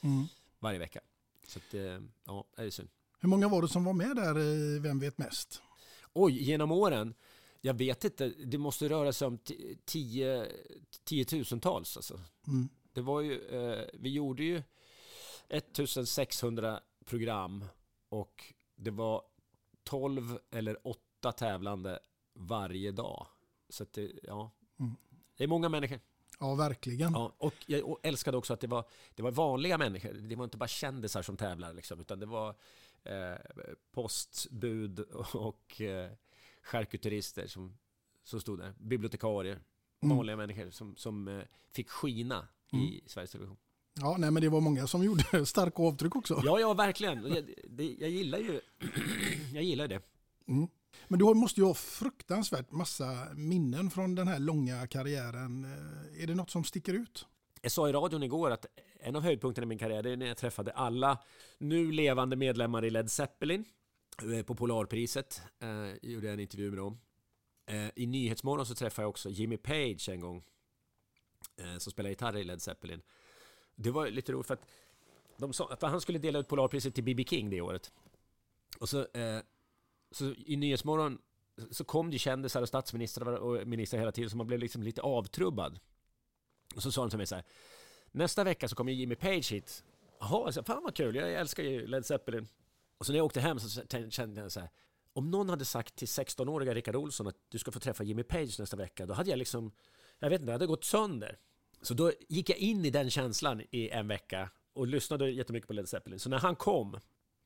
Mm. 0.00 0.24
varje 0.58 0.78
vecka. 0.78 1.00
Så 1.46 1.58
att, 1.58 1.74
eh, 1.74 2.00
ja, 2.24 2.44
det 2.56 2.62
är 2.62 2.70
synd. 2.70 2.88
Hur 3.20 3.28
många 3.28 3.48
var 3.48 3.62
det 3.62 3.68
som 3.68 3.84
var 3.84 3.92
med 3.92 4.16
där 4.16 4.38
i 4.38 4.78
Vem 4.78 4.98
vet 4.98 5.18
mest? 5.18 5.62
Oj, 6.12 6.42
genom 6.42 6.72
åren? 6.72 7.14
Jag 7.60 7.74
vet 7.74 8.04
inte, 8.04 8.28
det 8.28 8.58
måste 8.58 8.88
röra 8.88 9.12
sig 9.12 9.26
om 9.28 9.38
ti- 9.38 9.78
tio, 9.84 10.46
tiotusentals 11.04 11.96
alltså. 11.96 12.20
Mm. 12.46 12.68
Det 12.92 13.00
var 13.00 13.20
ju, 13.20 13.40
eh, 13.48 13.84
vi 13.94 14.10
gjorde 14.12 14.42
ju 14.44 14.62
1600 15.48 16.80
program 17.04 17.64
och 18.08 18.54
det 18.76 18.90
var 18.90 19.22
12 19.84 20.38
eller 20.50 20.86
8 20.88 21.32
tävlande 21.32 21.98
varje 22.38 22.92
dag. 22.92 23.26
Så 23.68 23.82
att 23.82 23.92
det, 23.92 24.12
ja, 24.22 24.50
Mm. 24.80 24.96
det 25.36 25.44
är 25.44 25.48
många 25.48 25.68
människor. 25.68 26.00
Ja, 26.40 26.54
verkligen. 26.54 27.12
Ja, 27.12 27.32
och 27.38 27.54
jag 27.66 27.96
älskade 28.02 28.36
också 28.36 28.52
att 28.54 28.60
det 28.60 28.66
var, 28.66 28.84
det 29.14 29.22
var 29.22 29.30
vanliga 29.30 29.78
människor. 29.78 30.12
Det 30.12 30.36
var 30.36 30.44
inte 30.44 30.56
bara 30.56 30.68
kändisar 30.68 31.22
som 31.22 31.36
tävlar, 31.36 31.72
liksom, 31.72 32.00
utan 32.00 32.18
det 32.20 32.26
var 32.26 32.54
eh, 33.02 33.34
postbud 33.92 35.00
och 35.34 35.80
eh, 35.80 36.10
charkuterister 36.62 37.46
som, 37.46 37.78
som 38.24 38.40
stod 38.40 38.58
där. 38.58 38.74
Bibliotekarier. 38.78 39.60
Mm. 40.00 40.16
Vanliga 40.16 40.36
människor 40.36 40.70
som, 40.70 40.96
som 40.96 41.28
eh, 41.28 41.42
fick 41.70 41.88
skina 41.90 42.48
i 42.72 43.00
Sveriges 43.06 43.30
Television. 43.30 43.56
Ja, 43.94 44.16
nej, 44.18 44.30
men 44.30 44.42
det 44.42 44.48
var 44.48 44.60
många 44.60 44.86
som 44.86 45.04
gjorde 45.04 45.46
starka 45.46 45.82
avtryck 45.82 46.16
också. 46.16 46.40
Ja, 46.44 46.60
ja, 46.60 46.74
verkligen. 46.74 47.34
Jag, 47.34 47.50
det, 47.68 47.96
jag 48.00 48.10
gillar 48.10 48.38
ju 48.38 48.60
jag 49.54 49.62
gillar 49.62 49.88
det. 49.88 50.02
Mm. 50.48 50.68
Men 51.08 51.18
du 51.18 51.34
måste 51.34 51.60
ju 51.60 51.66
ha 51.66 51.74
fruktansvärt 51.74 52.70
massa 52.70 53.28
minnen 53.34 53.90
från 53.90 54.14
den 54.14 54.28
här 54.28 54.38
långa 54.38 54.86
karriären. 54.86 55.64
Eh, 55.64 56.22
är 56.22 56.26
det 56.26 56.34
något 56.34 56.50
som 56.50 56.64
sticker 56.64 56.94
ut? 56.94 57.26
Jag 57.62 57.72
sa 57.72 57.88
i 57.88 57.92
radion 57.92 58.22
igår 58.22 58.50
att 58.50 58.66
en 59.00 59.16
av 59.16 59.22
höjdpunkterna 59.22 59.64
i 59.64 59.68
min 59.68 59.78
karriär 59.78 60.06
är 60.06 60.16
när 60.16 60.26
jag 60.26 60.36
träffade 60.36 60.72
alla 60.72 61.18
nu 61.58 61.92
levande 61.92 62.36
medlemmar 62.36 62.84
i 62.84 62.90
Led 62.90 63.10
Zeppelin 63.10 63.64
eh, 64.22 64.42
på 64.42 64.54
Polarpriset. 64.54 65.42
Eh, 65.60 66.10
gjorde 66.10 66.26
jag 66.26 66.34
en 66.34 66.40
intervju 66.40 66.70
med 66.70 66.78
dem. 66.78 66.98
Eh, 67.66 67.88
I 67.94 68.06
Nyhetsmorgon 68.06 68.66
så 68.66 68.74
träffade 68.74 69.04
jag 69.04 69.10
också 69.10 69.30
Jimmy 69.30 69.56
Page 69.56 70.08
en 70.08 70.20
gång. 70.20 70.42
Eh, 71.56 71.78
som 71.78 71.92
spelar 71.92 72.10
gitarr 72.10 72.36
i 72.36 72.44
Led 72.44 72.62
Zeppelin. 72.62 73.02
Det 73.74 73.90
var 73.90 74.08
lite 74.10 74.32
roligt 74.32 74.46
för 74.46 74.54
att 74.54 74.66
de 75.36 75.52
sa, 75.52 75.76
för 75.80 75.86
han 75.86 76.00
skulle 76.00 76.18
dela 76.18 76.38
ut 76.38 76.48
Polarpriset 76.48 76.94
till 76.94 77.04
B.B. 77.04 77.24
King 77.24 77.50
det 77.50 77.60
året. 77.60 77.92
Och 78.78 78.88
så, 78.88 79.00
eh, 79.00 79.40
så 80.10 80.34
i 80.34 80.56
Nyhetsmorgon 80.56 81.18
så 81.70 81.84
kom 81.84 82.10
det 82.10 82.18
kändisar 82.18 82.62
och 82.62 82.68
statsministrar 82.68 83.32
och 83.32 83.66
ministrar 83.66 84.00
hela 84.00 84.12
tiden 84.12 84.30
så 84.30 84.36
man 84.36 84.46
blev 84.46 84.60
liksom 84.60 84.82
lite 84.82 85.02
avtrubbad. 85.02 85.78
Och 86.74 86.82
så 86.82 86.92
sa 86.92 87.00
de 87.00 87.10
till 87.10 87.18
mig 87.18 87.26
så 87.26 87.34
här. 87.34 87.44
Nästa 88.10 88.44
vecka 88.44 88.68
så 88.68 88.76
kommer 88.76 88.92
Jimmy 88.92 89.14
Page 89.14 89.52
hit. 89.52 89.84
Jaha, 90.20 90.52
fan 90.52 90.82
vad 90.82 90.94
kul, 90.94 91.14
jag 91.14 91.32
älskar 91.32 91.62
ju 91.62 91.86
Led 91.86 92.06
Zeppelin. 92.06 92.48
Och 92.98 93.06
så 93.06 93.12
när 93.12 93.18
jag 93.18 93.26
åkte 93.26 93.40
hem 93.40 93.60
så 93.60 93.82
kände 94.10 94.40
jag 94.40 94.52
så 94.52 94.60
här. 94.60 94.70
Om 95.12 95.30
någon 95.30 95.48
hade 95.48 95.64
sagt 95.64 95.96
till 95.96 96.08
16-åriga 96.08 96.74
Rickard 96.74 96.96
Olsson 96.96 97.26
att 97.26 97.36
du 97.48 97.58
ska 97.58 97.72
få 97.72 97.80
träffa 97.80 98.04
Jimmy 98.04 98.22
Page 98.22 98.60
nästa 98.60 98.76
vecka, 98.76 99.06
då 99.06 99.14
hade 99.14 99.30
jag 99.30 99.38
liksom, 99.38 99.72
jag 100.18 100.30
vet 100.30 100.40
inte, 100.40 100.50
jag 100.50 100.54
hade 100.54 100.66
gått 100.66 100.84
sönder. 100.84 101.38
Så 101.82 101.94
då 101.94 102.12
gick 102.28 102.50
jag 102.50 102.58
in 102.58 102.84
i 102.84 102.90
den 102.90 103.10
känslan 103.10 103.62
i 103.70 103.88
en 103.88 104.08
vecka 104.08 104.50
och 104.72 104.86
lyssnade 104.86 105.30
jättemycket 105.30 105.66
på 105.66 105.72
Led 105.72 105.88
Zeppelin. 105.88 106.18
Så 106.18 106.28
när 106.28 106.38
han 106.38 106.56
kom, 106.56 106.98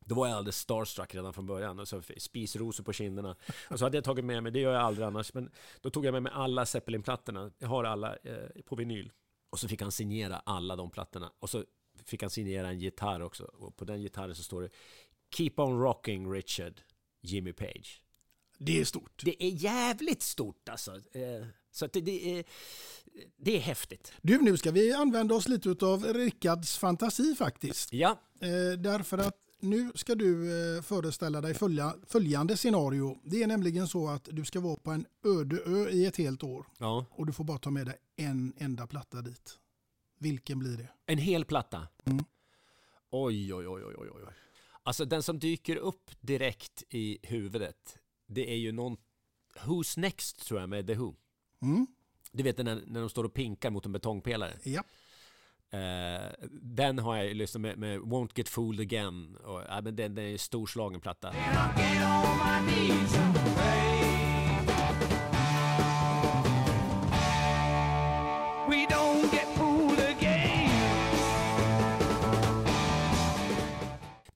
då 0.05 0.15
var 0.15 0.29
jag 0.29 0.37
alldeles 0.37 0.59
starstruck 0.59 1.15
redan 1.15 1.33
från 1.33 1.47
början. 1.47 1.79
Och 1.79 1.89
så 1.89 2.03
spisrosor 2.17 2.85
på 2.85 2.93
kinderna. 2.93 3.37
Och 3.71 3.79
så 3.79 3.85
hade 3.85 3.97
jag 3.97 4.05
tagit 4.05 4.25
med 4.25 4.43
mig, 4.43 4.53
det 4.53 4.61
gör 4.61 4.73
jag 4.73 4.83
aldrig 4.83 5.07
annars, 5.07 5.35
men 5.35 5.51
då 5.81 5.91
tog 5.91 6.05
jag 6.07 6.13
med 6.13 6.23
mig 6.23 6.33
alla 6.35 6.67
Zeppelin-plattorna. 6.67 7.51
Jag 7.59 7.69
har 7.69 7.85
alla 7.85 8.17
eh, 8.17 8.63
på 8.65 8.77
vinyl. 8.77 9.13
Och 9.51 9.59
så 9.61 9.69
fick 9.69 9.83
han 9.83 9.93
signera 9.93 10.37
alla 10.39 10.77
de 10.77 10.91
plattorna. 10.91 11.33
Och 11.39 11.51
så 11.51 11.65
fick 12.05 12.23
han 12.23 12.31
signera 12.31 12.69
en 12.69 12.79
gitarr 12.79 13.21
också. 13.23 13.45
Och 13.45 13.77
på 13.77 13.85
den 13.85 14.01
gitarren 14.01 14.35
så 14.35 14.43
står 14.43 14.63
det 14.63 14.71
Keep 15.35 15.53
on 15.57 15.81
rocking 15.81 16.33
Richard, 16.33 16.81
Jimmy 17.23 17.53
Page. 17.53 18.03
Det 18.59 18.81
är 18.81 18.85
stort. 18.85 19.23
Det 19.25 19.45
är 19.45 19.51
jävligt 19.51 20.23
stort 20.23 20.69
alltså. 20.69 20.95
Eh, 20.95 21.47
Så 21.71 21.87
det, 21.87 22.01
det, 22.01 22.39
är, 22.39 22.45
det 23.37 23.57
är 23.57 23.61
häftigt. 23.61 24.13
Du, 24.23 24.41
nu 24.41 24.57
ska 24.57 24.71
vi 24.71 24.93
använda 24.93 25.35
oss 25.35 25.49
lite 25.49 25.87
av 25.87 26.05
Rickards 26.05 26.79
fantasi 26.79 27.35
faktiskt. 27.35 27.93
Ja, 27.93 28.19
Eh, 28.43 28.79
därför 28.79 29.19
att 29.19 29.37
nu 29.63 29.93
ska 29.95 30.15
du 30.15 30.51
eh, 30.77 30.83
föreställa 30.83 31.41
dig 31.41 31.55
följa, 31.55 31.95
följande 32.07 32.57
scenario. 32.57 33.19
Det 33.25 33.43
är 33.43 33.47
nämligen 33.47 33.89
så 33.89 34.09
att 34.09 34.29
du 34.33 34.45
ska 34.45 34.61
vara 34.61 34.77
på 34.77 34.91
en 34.91 35.07
öde 35.25 35.63
ö 35.67 35.89
i 35.91 36.07
ett 36.07 36.17
helt 36.17 36.43
år 36.43 36.67
ja. 36.79 37.07
och 37.11 37.27
du 37.27 37.33
får 37.33 37.45
bara 37.45 37.59
ta 37.59 37.71
med 37.71 37.87
dig 37.87 37.97
en 38.17 38.53
enda 38.57 38.87
platta 38.87 39.23
dit. 39.23 39.59
Vilken 40.19 40.59
blir 40.59 40.77
det? 40.77 40.89
En 41.07 41.19
hel 41.19 41.45
platta? 41.45 41.89
Mm. 42.05 42.25
Oj, 43.11 43.55
oj, 43.55 43.69
oj, 43.69 43.83
oj, 43.85 44.11
oj. 44.15 44.23
Alltså 44.83 45.05
den 45.05 45.23
som 45.23 45.39
dyker 45.39 45.77
upp 45.77 46.11
direkt 46.21 46.83
i 46.89 47.19
huvudet, 47.23 47.99
det 48.27 48.51
är 48.51 48.57
ju 48.57 48.73
någon... 48.73 48.97
Who's 49.65 49.99
Next 49.99 50.47
tror 50.47 50.61
jag 50.61 50.69
med 50.69 50.87
The 50.87 50.95
Who. 50.95 51.15
Mm. 51.63 51.87
Du 52.33 52.43
vet 52.43 52.59
när, 52.59 52.83
när 52.87 53.01
de 53.01 53.11
står 53.11 53.25
och 53.25 53.35
pinkar 53.35 53.71
mot 53.71 53.87
en 53.87 53.93
betongpelare. 53.93 54.59
Ja. 54.63 54.83
Eh, 55.73 56.49
den 56.63 56.99
har 56.99 57.17
jag 57.17 57.27
ju 57.27 57.35
lyssnat 57.35 57.61
med, 57.61 57.79
med 57.79 57.99
Won't 58.01 58.31
Get 58.35 58.49
Fooled 58.49 58.81
Again. 58.81 59.37
Och, 59.45 59.63
ja, 59.69 59.81
men 59.81 59.97
den, 59.97 60.15
den 60.15 60.25
är 60.25 60.33
en 60.33 60.39
storslagen 60.39 61.01
platta. 61.01 61.33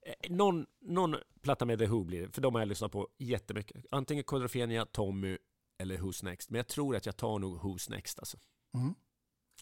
Eh, 0.02 0.30
Någon, 0.30 0.66
någon 0.80 1.16
platta 1.42 1.64
med 1.64 1.78
The 1.78 1.86
Who 1.86 2.04
blir 2.04 2.22
det, 2.22 2.32
för 2.32 2.40
de 2.42 2.54
har 2.54 2.60
jag 2.60 2.68
lyssnat 2.68 2.92
på 2.92 3.08
jättemycket. 3.18 3.84
Antingen 3.90 4.24
Quadrophenia, 4.24 4.84
Tommy 4.86 5.38
eller 5.78 5.96
Who's 5.98 6.24
Next. 6.24 6.50
Men 6.50 6.56
jag 6.56 6.66
tror 6.68 6.96
att 6.96 7.06
jag 7.06 7.16
tar 7.16 7.38
nog 7.38 7.58
Who's 7.60 7.90
Next 7.90 8.18
alltså. 8.18 8.38
Mm. 8.74 8.94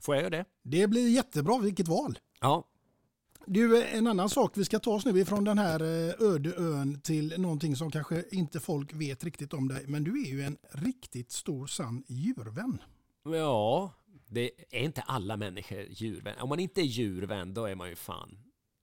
Får 0.04 0.14
jag 0.14 0.22
göra 0.22 0.30
det? 0.30 0.44
Det 0.62 0.86
blir 0.86 1.08
jättebra, 1.08 1.58
vilket 1.58 1.88
val. 1.88 2.18
Ja. 2.40 2.68
Du, 3.46 3.84
en 3.84 4.06
annan 4.06 4.28
sak, 4.28 4.52
vi 4.54 4.64
ska 4.64 4.78
ta 4.78 4.90
oss 4.90 5.04
nu 5.04 5.20
ifrån 5.20 5.44
den 5.44 5.58
här 5.58 5.80
eh, 5.80 6.28
öde 6.28 6.54
ön 6.56 7.00
till 7.00 7.40
någonting 7.40 7.76
som 7.76 7.90
kanske 7.90 8.24
inte 8.30 8.60
folk 8.60 8.92
vet 8.92 9.24
riktigt 9.24 9.54
om 9.54 9.68
dig. 9.68 9.84
Men 9.86 10.04
du 10.04 10.22
är 10.22 10.26
ju 10.26 10.42
en 10.42 10.56
riktigt 10.70 11.32
stor 11.32 11.66
sann 11.66 12.04
djurvän. 12.06 12.78
Ja, 13.24 13.92
det 14.26 14.50
är 14.70 14.80
inte 14.82 15.02
alla 15.02 15.36
människor 15.36 15.86
djurvän. 15.90 16.38
Om 16.38 16.48
man 16.48 16.60
inte 16.60 16.80
är 16.80 16.84
djurvän, 16.84 17.54
då 17.54 17.64
är 17.64 17.74
man 17.74 17.88
ju 17.88 17.96
fan... 17.96 18.38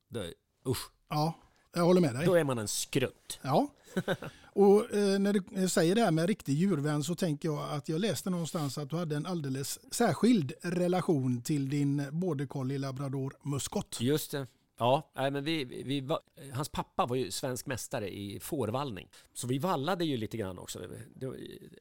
Då, 0.09 0.23
usch. 0.67 0.91
Ja, 1.09 1.33
jag 1.73 1.83
håller 1.83 2.01
med 2.01 2.15
dig. 2.15 2.25
Då 2.25 2.35
är 2.35 2.43
man 2.43 2.57
en 2.57 2.67
skrutt. 2.67 3.39
Ja, 3.41 3.67
och 4.53 4.93
eh, 4.93 5.19
när 5.19 5.33
du 5.33 5.69
säger 5.69 5.95
det 5.95 6.01
här 6.01 6.11
med 6.11 6.27
riktig 6.27 6.53
djurvän 6.53 7.03
så 7.03 7.15
tänker 7.15 7.49
jag 7.49 7.71
att 7.73 7.89
jag 7.89 8.01
läste 8.01 8.29
någonstans 8.29 8.77
att 8.77 8.89
du 8.89 8.95
hade 8.95 9.15
en 9.15 9.25
alldeles 9.25 9.93
särskild 9.93 10.53
relation 10.61 11.41
till 11.41 11.69
din 11.69 12.03
border 12.11 12.45
collie 12.45 12.77
labrador 12.77 13.33
muskot. 13.43 13.97
Just 14.01 14.31
det. 14.31 14.47
Ja, 14.77 15.11
men 15.13 15.43
vi, 15.43 15.63
vi 15.63 16.01
var, 16.01 16.19
hans 16.53 16.69
pappa 16.69 17.05
var 17.05 17.15
ju 17.15 17.31
svensk 17.31 17.65
mästare 17.65 18.09
i 18.17 18.39
fårvallning. 18.39 19.09
Så 19.33 19.47
vi 19.47 19.57
vallade 19.59 20.05
ju 20.05 20.17
lite 20.17 20.37
grann 20.37 20.59
också. 20.59 20.79
Det, 21.15 21.27
var- 21.27 21.35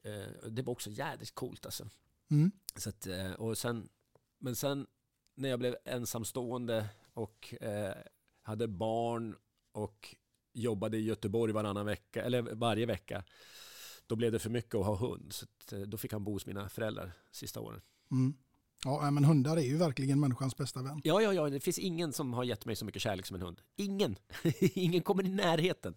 eh, 0.05 0.51
det 0.51 0.63
var 0.63 0.73
också 0.73 0.91
jädrigt 0.91 1.35
coolt 1.35 1.65
alltså. 1.67 1.87
Mm. 2.31 2.51
Så 2.77 2.89
att, 2.89 3.07
eh, 3.07 3.33
och 3.33 3.59
sen, 3.59 3.89
men 4.39 4.57
sen 4.57 4.87
när 5.37 5.49
jag 5.49 5.59
blev 5.59 5.77
ensamstående 5.85 6.87
och 7.15 7.55
eh, 7.61 7.95
hade 8.43 8.69
barn 8.69 9.37
och 9.73 10.17
jobbade 10.53 10.97
i 10.97 11.03
Göteborg 11.05 11.53
varannan 11.53 11.87
vecka, 11.87 12.23
eller 12.25 12.43
varje 12.43 12.87
vecka, 12.87 13.25
då 14.07 14.17
blev 14.17 14.33
det 14.33 14.39
för 14.39 14.51
mycket 14.51 14.75
att 14.75 14.87
ha 14.87 14.97
hund. 14.97 15.33
Så 15.33 15.47
eh, 15.77 15.83
då 15.83 15.97
fick 15.97 16.13
han 16.13 16.25
bo 16.25 16.33
hos 16.33 16.47
mina 16.47 16.69
föräldrar 16.69 17.13
sista 17.31 17.61
åren. 17.61 17.81
Mm. 18.11 18.35
Ja, 18.85 19.11
men 19.11 19.25
hundar 19.25 19.57
är 19.57 19.61
ju 19.63 19.77
verkligen 19.77 20.21
människans 20.21 20.57
bästa 20.57 20.83
vän. 20.83 21.01
Ja, 21.05 21.23
ja, 21.23 21.33
ja, 21.33 21.51
det 21.51 21.61
finns 21.61 21.79
ingen 21.79 22.13
som 22.13 22.33
har 22.33 22.45
gett 22.45 22.67
mig 22.67 22.77
så 22.77 22.85
mycket 22.85 23.03
kärlek 23.03 23.27
som 23.27 23.35
en 23.37 23.43
hund. 23.43 23.61
Ingen! 23.77 24.17
ingen 24.61 25.03
kommer 25.03 25.27
i 25.27 25.29
närheten, 25.29 25.95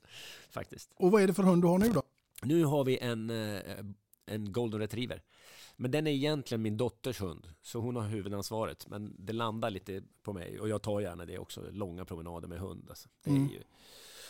faktiskt. 0.50 0.92
Och 0.96 1.12
vad 1.12 1.22
är 1.22 1.28
det 1.28 1.34
för 1.34 1.44
hund 1.44 1.63
du 1.63 1.68
har 1.68 1.78
nu 1.78 1.89
då? 1.89 2.04
Nu 2.44 2.63
har 2.66 2.84
vi 2.84 2.98
en, 2.98 3.30
eh, 3.30 3.62
en 4.26 4.52
golden 4.52 4.80
retriever. 4.80 5.24
Men 5.76 5.92
den 5.92 6.08
är 6.08 6.12
egentligen 6.12 6.62
min 6.62 6.78
dotters 6.78 7.22
hund, 7.22 7.50
så 7.62 7.80
hon 7.80 7.96
har 7.96 8.08
huvudansvaret. 8.08 8.88
Men 8.88 9.16
det 9.26 9.34
landar 9.34 9.70
lite 9.70 10.04
på 10.24 10.34
mig 10.34 10.60
och 10.60 10.70
jag 10.70 10.82
tar 10.82 11.00
gärna 11.02 11.26
det 11.26 11.38
också, 11.38 11.72
långa 11.72 12.06
promenader 12.06 12.48
med 12.48 12.60
hund. 12.60 12.86
Alltså. 12.89 13.10
Det 13.24 13.30
är 13.32 13.36
Mm. 13.36 13.50
ju... 13.50 13.63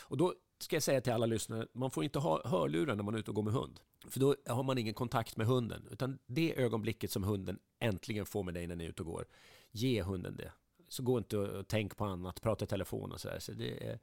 Och 0.04 0.16
då 0.16 0.34
ska 0.58 0.76
jag 0.76 0.82
säga 0.82 1.00
till 1.00 1.12
alla 1.12 1.26
lyssnare, 1.26 1.66
man 1.72 1.90
får 1.90 2.04
inte 2.04 2.18
ha 2.18 2.48
hörlurar 2.48 2.96
när 2.96 3.02
man 3.02 3.14
är 3.14 3.18
ute 3.18 3.30
och 3.30 3.34
går 3.34 3.42
med 3.42 3.52
hund. 3.52 3.80
För 4.08 4.20
då 4.20 4.36
har 4.46 4.62
man 4.62 4.78
ingen 4.78 4.94
kontakt 4.94 5.36
med 5.36 5.46
hunden. 5.46 5.88
Utan 5.90 6.18
det 6.26 6.58
ögonblicket 6.58 7.10
som 7.10 7.24
hunden 7.24 7.58
äntligen 7.78 8.26
får 8.26 8.42
med 8.42 8.54
dig 8.54 8.66
när 8.66 8.76
ni 8.76 8.84
är 8.84 8.88
ute 8.88 9.02
och 9.02 9.08
går, 9.08 9.26
ge 9.70 10.02
hunden 10.02 10.36
det. 10.36 10.52
Så 10.88 11.02
gå 11.02 11.18
inte 11.18 11.36
och 11.36 11.68
tänk 11.68 11.96
på 11.96 12.04
annat, 12.04 12.40
prata 12.40 12.64
i 12.64 12.68
telefon 12.68 13.12
och 13.12 13.20
sådär. 13.20 13.38
Så 13.38 13.52
är, 13.52 13.98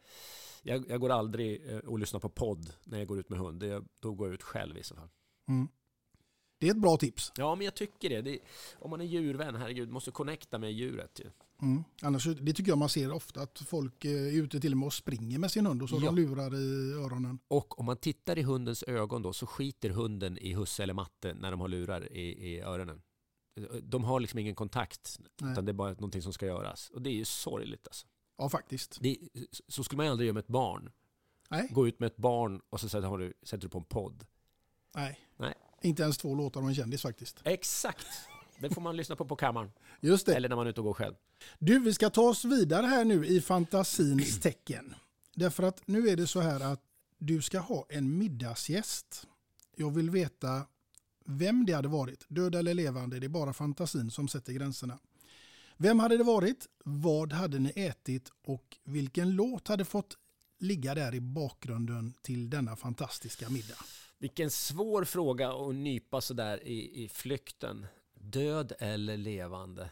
jag, 0.61 0.89
jag 0.89 1.01
går 1.01 1.09
aldrig 1.09 1.69
eh, 1.69 1.77
och 1.77 1.99
lyssnar 1.99 2.19
på 2.19 2.29
podd 2.29 2.73
när 2.83 2.97
jag 2.97 3.07
går 3.07 3.19
ut 3.19 3.29
med 3.29 3.39
hund. 3.39 3.59
Det, 3.59 3.83
då 3.99 4.13
går 4.13 4.27
jag 4.27 4.33
ut 4.33 4.43
själv 4.43 4.77
i 4.77 4.83
så 4.83 4.95
fall. 4.95 5.09
Mm. 5.47 5.67
Det 6.57 6.67
är 6.67 6.71
ett 6.71 6.81
bra 6.81 6.97
tips. 6.97 7.31
Ja, 7.35 7.55
men 7.55 7.65
jag 7.65 7.75
tycker 7.75 8.09
det. 8.09 8.21
det 8.21 8.39
om 8.79 8.89
man 8.89 9.01
är 9.01 9.05
djurvän, 9.05 9.55
herregud, 9.55 9.89
måste 9.89 10.11
connecta 10.11 10.57
med 10.57 10.73
djuret. 10.73 11.19
Ju. 11.19 11.29
Mm. 11.61 11.83
Annars, 12.01 12.23
det 12.25 12.53
tycker 12.53 12.71
jag 12.71 12.77
man 12.77 12.89
ser 12.89 13.11
ofta 13.11 13.41
att 13.41 13.59
folk 13.59 14.05
eh, 14.05 14.11
är 14.11 14.31
ute 14.43 14.59
till 14.59 14.71
och 14.71 14.77
med 14.77 14.85
och 14.87 14.93
springer 14.93 15.39
med 15.39 15.51
sin 15.51 15.65
hund 15.65 15.83
och 15.83 15.89
så 15.89 15.95
Ja. 15.95 16.05
de 16.05 16.15
lurar 16.15 16.55
i 16.55 16.93
öronen. 16.93 17.39
Och 17.47 17.79
om 17.79 17.85
man 17.85 17.97
tittar 17.97 18.37
i 18.37 18.41
hundens 18.41 18.83
ögon 18.83 19.21
då 19.21 19.33
så 19.33 19.45
skiter 19.45 19.89
hunden 19.89 20.37
i 20.37 20.53
husse 20.53 20.83
eller 20.83 20.93
matte 20.93 21.33
när 21.33 21.51
de 21.51 21.59
har 21.59 21.67
lurar 21.67 22.13
i, 22.13 22.21
i 22.53 22.61
öronen. 22.61 23.01
De 23.83 24.03
har 24.03 24.19
liksom 24.19 24.39
ingen 24.39 24.55
kontakt, 24.55 25.19
Nej. 25.41 25.51
utan 25.51 25.65
det 25.65 25.71
är 25.71 25.73
bara 25.73 25.89
någonting 25.91 26.21
som 26.21 26.33
ska 26.33 26.45
göras. 26.45 26.89
Och 26.89 27.01
det 27.01 27.09
är 27.09 27.13
ju 27.13 27.25
sorgligt 27.25 27.87
alltså. 27.87 28.07
Ja, 28.37 28.49
faktiskt. 28.49 28.97
Det, 29.01 29.17
så 29.67 29.83
skulle 29.83 29.97
man 29.97 30.05
ju 30.05 30.11
aldrig 30.11 30.27
göra 30.27 30.33
med 30.33 30.41
ett 30.41 30.47
barn. 30.47 30.91
Nej, 31.49 31.67
Gå 31.71 31.87
ut 31.87 31.99
med 31.99 32.07
ett 32.07 32.17
barn 32.17 32.61
och 32.69 32.79
så 32.79 32.89
sätter, 32.89 33.17
du, 33.17 33.33
sätter 33.43 33.57
du 33.61 33.69
på 33.69 33.77
en 33.77 33.83
podd. 33.83 34.25
nej. 34.95 35.19
Nej. 35.37 35.53
Inte 35.81 36.03
ens 36.03 36.17
två 36.17 36.35
låtar 36.35 36.61
och 36.61 36.67
en 36.67 36.75
kändis 36.75 37.01
faktiskt. 37.01 37.41
Exakt! 37.43 38.07
Det 38.59 38.69
får 38.69 38.81
man 38.81 38.95
lyssna 38.97 39.15
på 39.15 39.25
på 39.25 39.35
kammaren. 39.35 39.71
Just 40.01 40.25
det. 40.25 40.35
Eller 40.35 40.49
när 40.49 40.55
man 40.55 40.65
är 40.65 40.69
ute 40.71 40.79
och 40.81 40.85
går 40.85 40.93
själv. 40.93 41.15
Du, 41.59 41.79
vi 41.79 41.93
ska 41.93 42.09
ta 42.09 42.21
oss 42.21 42.45
vidare 42.45 42.85
här 42.85 43.05
nu 43.05 43.25
i 43.25 43.41
fantasins 43.41 44.39
tecken. 44.39 44.95
Därför 45.35 45.63
att 45.63 45.87
nu 45.87 46.09
är 46.09 46.15
det 46.15 46.27
så 46.27 46.39
här 46.39 46.59
att 46.73 46.81
du 47.17 47.41
ska 47.41 47.59
ha 47.59 47.85
en 47.89 48.17
middagsgäst. 48.17 49.27
Jag 49.75 49.91
vill 49.91 50.09
veta 50.09 50.65
vem 51.25 51.65
det 51.65 51.73
hade 51.73 51.87
varit, 51.87 52.25
död 52.27 52.55
eller 52.55 52.73
levande. 52.73 53.19
Det 53.19 53.27
är 53.27 53.29
bara 53.29 53.53
fantasin 53.53 54.11
som 54.11 54.27
sätter 54.27 54.53
gränserna. 54.53 54.99
Vem 55.77 55.99
hade 55.99 56.17
det 56.17 56.23
varit? 56.23 56.67
Vad 56.83 57.33
hade 57.33 57.59
ni 57.59 57.73
ätit? 57.75 58.31
Och 58.45 58.77
vilken 58.83 59.31
låt 59.35 59.67
hade 59.67 59.85
fått 59.85 60.17
ligga 60.59 60.95
där 60.95 61.15
i 61.15 61.19
bakgrunden 61.19 62.13
till 62.21 62.49
denna 62.49 62.75
fantastiska 62.75 63.49
middag? 63.49 63.77
Vilken 64.17 64.51
svår 64.51 65.03
fråga 65.03 65.51
att 65.51 65.75
nypa 65.75 66.21
sådär 66.21 66.63
i, 66.63 67.03
i 67.03 67.09
flykten. 67.09 67.85
Död 68.13 68.73
eller 68.79 69.17
levande? 69.17 69.89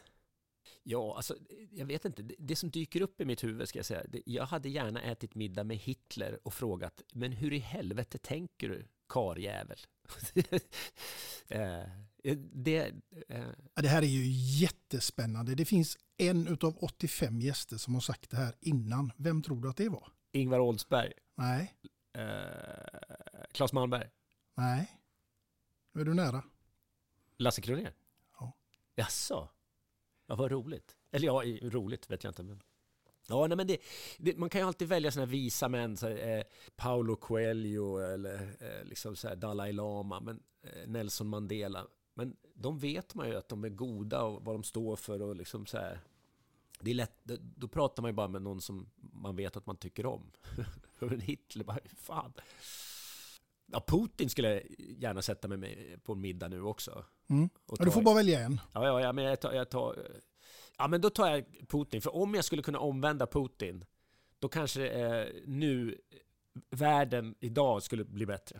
Ja, 0.84 1.16
alltså, 1.16 1.36
jag 1.72 1.86
vet 1.86 2.06
inte. 2.06 2.24
Det, 2.24 2.56
som 2.56 2.70
dyker 2.70 3.02
upp 3.02 3.22
i 3.22 3.26
mitt 3.26 3.44
huvud, 3.44 3.70
ska 3.70 3.80
jag 3.80 3.86
säga. 3.86 4.04
Jag 4.26 4.46
hade 4.46 4.70
gärna 4.70 5.02
ätit 5.02 5.36
middag 5.36 5.64
med 5.64 5.78
Hitler 5.78 6.40
och 6.44 6.54
frågat, 6.54 7.02
men 7.14 7.32
hur 7.32 7.54
i 7.54 7.58
helvete 7.58 8.18
tänker 8.18 8.70
du, 8.70 8.88
karjävel? 9.10 9.80
Eh, 11.52 12.38
det, 12.54 12.94
eh, 13.30 13.46
Ja, 13.76 13.82
Det 13.82 13.88
här 13.88 14.02
är 14.02 14.08
ju 14.08 14.24
jättespännande. 14.62 15.56
Det 15.56 15.66
finns 15.66 15.98
en 16.18 16.48
utav 16.48 16.78
85 16.78 17.42
gäster 17.42 17.78
som 17.78 17.94
har 17.94 18.02
sagt 18.02 18.30
det 18.30 18.38
här 18.38 18.56
innan. 18.60 19.12
Vem 19.18 19.42
tror 19.42 19.62
du 19.62 19.70
att 19.70 19.78
det 19.78 19.90
var? 19.90 20.08
Ingvar 20.32 20.60
Oldsberg, 20.60 21.14
Nej, 21.36 21.74
eh, 22.14 23.44
Claes 23.52 23.74
Malmberg, 23.74 24.10
nej. 24.56 25.02
Nu 25.94 26.02
är 26.02 26.06
du 26.06 26.14
nära. 26.14 26.44
Lasse 27.38 27.62
Kronér? 27.62 27.94
Ja. 28.40 28.54
Jaså? 28.96 29.50
Ja, 30.30 30.36
vad 30.36 30.52
roligt. 30.52 30.96
Eller 31.12 31.28
ja, 31.28 31.44
roligt 31.62 32.12
vet 32.12 32.24
jag 32.24 32.32
inte. 32.32 32.44
Men... 32.44 32.62
Ja, 33.28 33.48
nej, 33.48 33.58
men 33.58 33.68
det, 33.68 33.78
det, 34.18 34.38
man 34.38 34.50
kan 34.50 34.62
ju 34.62 34.68
alltid 34.68 34.88
välja 34.88 35.12
sådana 35.12 35.26
här 35.26 35.32
visa 35.32 35.70
män, 35.70 35.98
så, 35.98 36.08
här, 36.08 36.38
eh, 36.38 36.44
Paolo 36.76 37.16
Coelho 37.16 37.98
eller 37.98 38.56
eh, 38.60 38.86
liksom 38.86 39.16
så 39.16 39.28
här 39.28 39.36
Dalai 39.36 39.74
Lama, 39.74 40.20
men, 40.20 40.40
eh, 40.62 40.88
Nelson 40.88 41.28
Mandela. 41.28 41.88
Men 42.14 42.36
de 42.54 42.80
vet 42.80 43.16
man 43.16 43.30
ju 43.30 43.36
att 43.36 43.50
de 43.50 43.64
är 43.64 43.70
goda 43.70 44.24
och 44.24 44.46
vad 44.46 44.56
de 44.56 44.64
står 44.64 44.96
för 44.96 45.22
och 45.22 45.36
liksom 45.36 45.66
så 45.66 45.78
här. 45.78 46.00
Det 46.80 46.92
är 46.92 46.96
lätt, 46.96 47.20
då, 47.24 47.36
då 47.40 47.68
pratar 47.68 48.02
man 48.02 48.10
ju 48.10 48.16
bara 48.16 48.28
med 48.28 48.42
någon 48.42 48.62
som 48.62 48.90
man 49.00 49.36
vet 49.36 49.58
att 49.58 49.66
man 49.66 49.78
tycker 49.78 50.06
om. 50.06 50.32
Men 51.00 51.20
Hitler, 51.20 51.64
bara, 51.64 51.80
fan. 51.98 52.34
Ja, 53.72 53.84
Putin 53.88 54.30
skulle 54.30 54.54
jag 54.54 54.64
gärna 54.80 55.22
sätta 55.22 55.48
mig 55.48 55.58
med 55.58 56.04
på 56.04 56.14
en 56.14 56.22
middag 56.22 56.48
nu 56.48 56.62
också. 56.64 57.06
Mm. 57.30 57.50
Ja, 57.68 57.86
du 57.86 57.92
får 57.92 58.02
bara 58.02 58.16
välja 58.16 58.40
en. 58.40 58.62
Ja, 58.74 58.86
ja, 58.86 59.02
ja 59.02 59.14
men 59.14 59.24
jag 59.24 59.42
tar, 59.42 59.54
jag 59.54 59.70
tar... 59.70 60.08
Ja, 60.78 60.88
men 60.88 61.02
då 61.02 61.10
tar 61.10 61.30
jag 61.32 61.46
Putin. 61.68 62.02
För 62.02 62.16
om 62.16 62.36
jag 62.36 62.46
skulle 62.46 62.62
kunna 62.62 62.80
omvända 62.80 63.28
Putin, 63.28 63.86
då 64.40 64.50
kanske 64.50 64.88
eh, 64.90 65.28
nu 65.46 65.98
världen 66.70 67.36
idag 67.40 67.84
skulle 67.84 68.06
bli 68.06 68.26
bättre. 68.26 68.60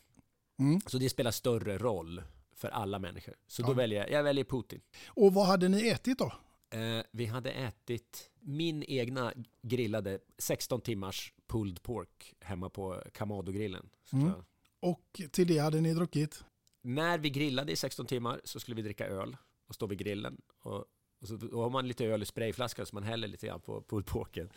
Mm. 0.60 0.82
Så 0.88 0.98
det 0.98 1.10
spelar 1.10 1.32
större 1.32 1.78
roll 1.78 2.24
för 2.56 2.70
alla 2.70 3.00
människor. 3.00 3.36
Så 3.48 3.62
då 3.62 3.70
Ja. 3.70 3.74
väljer 3.74 4.00
jag, 4.02 4.12
jag 4.12 4.24
väljer 4.24 4.44
Putin. 4.44 4.82
Och 5.08 5.34
vad 5.34 5.48
hade 5.48 5.70
ni 5.70 5.88
ätit 5.88 6.20
då? 6.20 6.34
Eh, 6.78 7.04
vi 7.12 7.26
hade 7.26 7.52
ätit 7.52 8.30
min 8.40 8.84
egna 8.84 9.34
grillade 9.62 10.20
16 10.38 10.82
timmars 10.82 11.34
pulled 11.48 11.84
pork 11.84 12.34
hemma 12.40 12.70
på 12.70 13.04
Kamado-grillen. 13.14 13.90
Mm. 14.14 14.32
Och 14.80 15.22
till 15.32 15.48
det 15.48 15.58
hade 15.58 15.82
ni 15.82 15.94
druckit? 15.94 16.44
När 16.82 17.18
vi 17.18 17.30
grillade 17.30 17.72
i 17.72 17.76
16 17.76 18.06
timmar 18.06 18.42
så 18.44 18.60
skulle 18.60 18.76
vi 18.76 18.82
dricka 18.82 19.08
öl 19.08 19.38
och 19.68 19.76
stå 19.76 19.88
vid 19.88 19.98
grillen. 19.98 20.42
Och, 20.64 20.86
och 21.22 21.28
så 21.28 21.36
då 21.36 21.62
har 21.62 21.70
man 21.70 21.88
lite 21.88 22.06
öl 22.06 22.22
i 22.22 22.26
sprayflaska 22.26 22.86
så 22.86 22.96
man 22.96 23.04
häller 23.04 23.28
lite 23.28 23.48
grann 23.48 23.62
på 23.62 23.82
pulled 23.82 24.06
porken. 24.06 24.50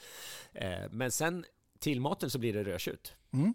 Eh, 0.53 0.91
men 0.91 1.11
sen 1.11 1.45
till 1.79 2.01
maten 2.01 2.31
så 2.31 2.39
blir 2.39 2.53
det 2.53 2.65
rödtjut. 2.65 3.15
Mm. 3.33 3.55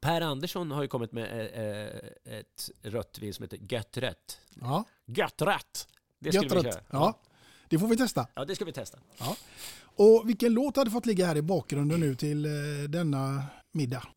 Per 0.00 0.20
Andersson 0.20 0.70
har 0.70 0.82
ju 0.82 0.88
kommit 0.88 1.12
med 1.12 1.24
eh, 1.24 1.64
eh, 1.64 2.38
ett 2.38 2.70
rött 2.82 3.18
vin 3.18 3.34
som 3.34 3.42
heter 3.42 3.58
Gött 3.70 3.96
Rött. 3.96 4.40
Ja, 4.60 4.84
Gött 5.06 5.42
Rött! 5.42 5.88
Det 6.18 6.32
skulle 6.32 6.54
gött 6.54 6.66
vi 6.66 6.70
köra. 6.70 6.82
Ja, 6.90 7.20
det 7.68 7.78
får 7.78 7.88
vi 7.88 7.96
testa. 7.96 8.26
ja, 8.34 8.44
det 8.44 8.54
ska 8.54 8.64
vi 8.64 8.72
testa. 8.72 8.98
Ja. 9.18 9.36
Och 9.80 10.28
vilken 10.28 10.52
låt 10.52 10.76
hade 10.76 10.90
fått 10.90 11.06
ligga 11.06 11.26
här 11.26 11.36
i 11.36 11.42
bakgrunden 11.42 12.00
nu 12.00 12.14
till 12.14 12.44
eh, 12.44 12.50
denna 12.88 13.44
middag? 13.72 14.08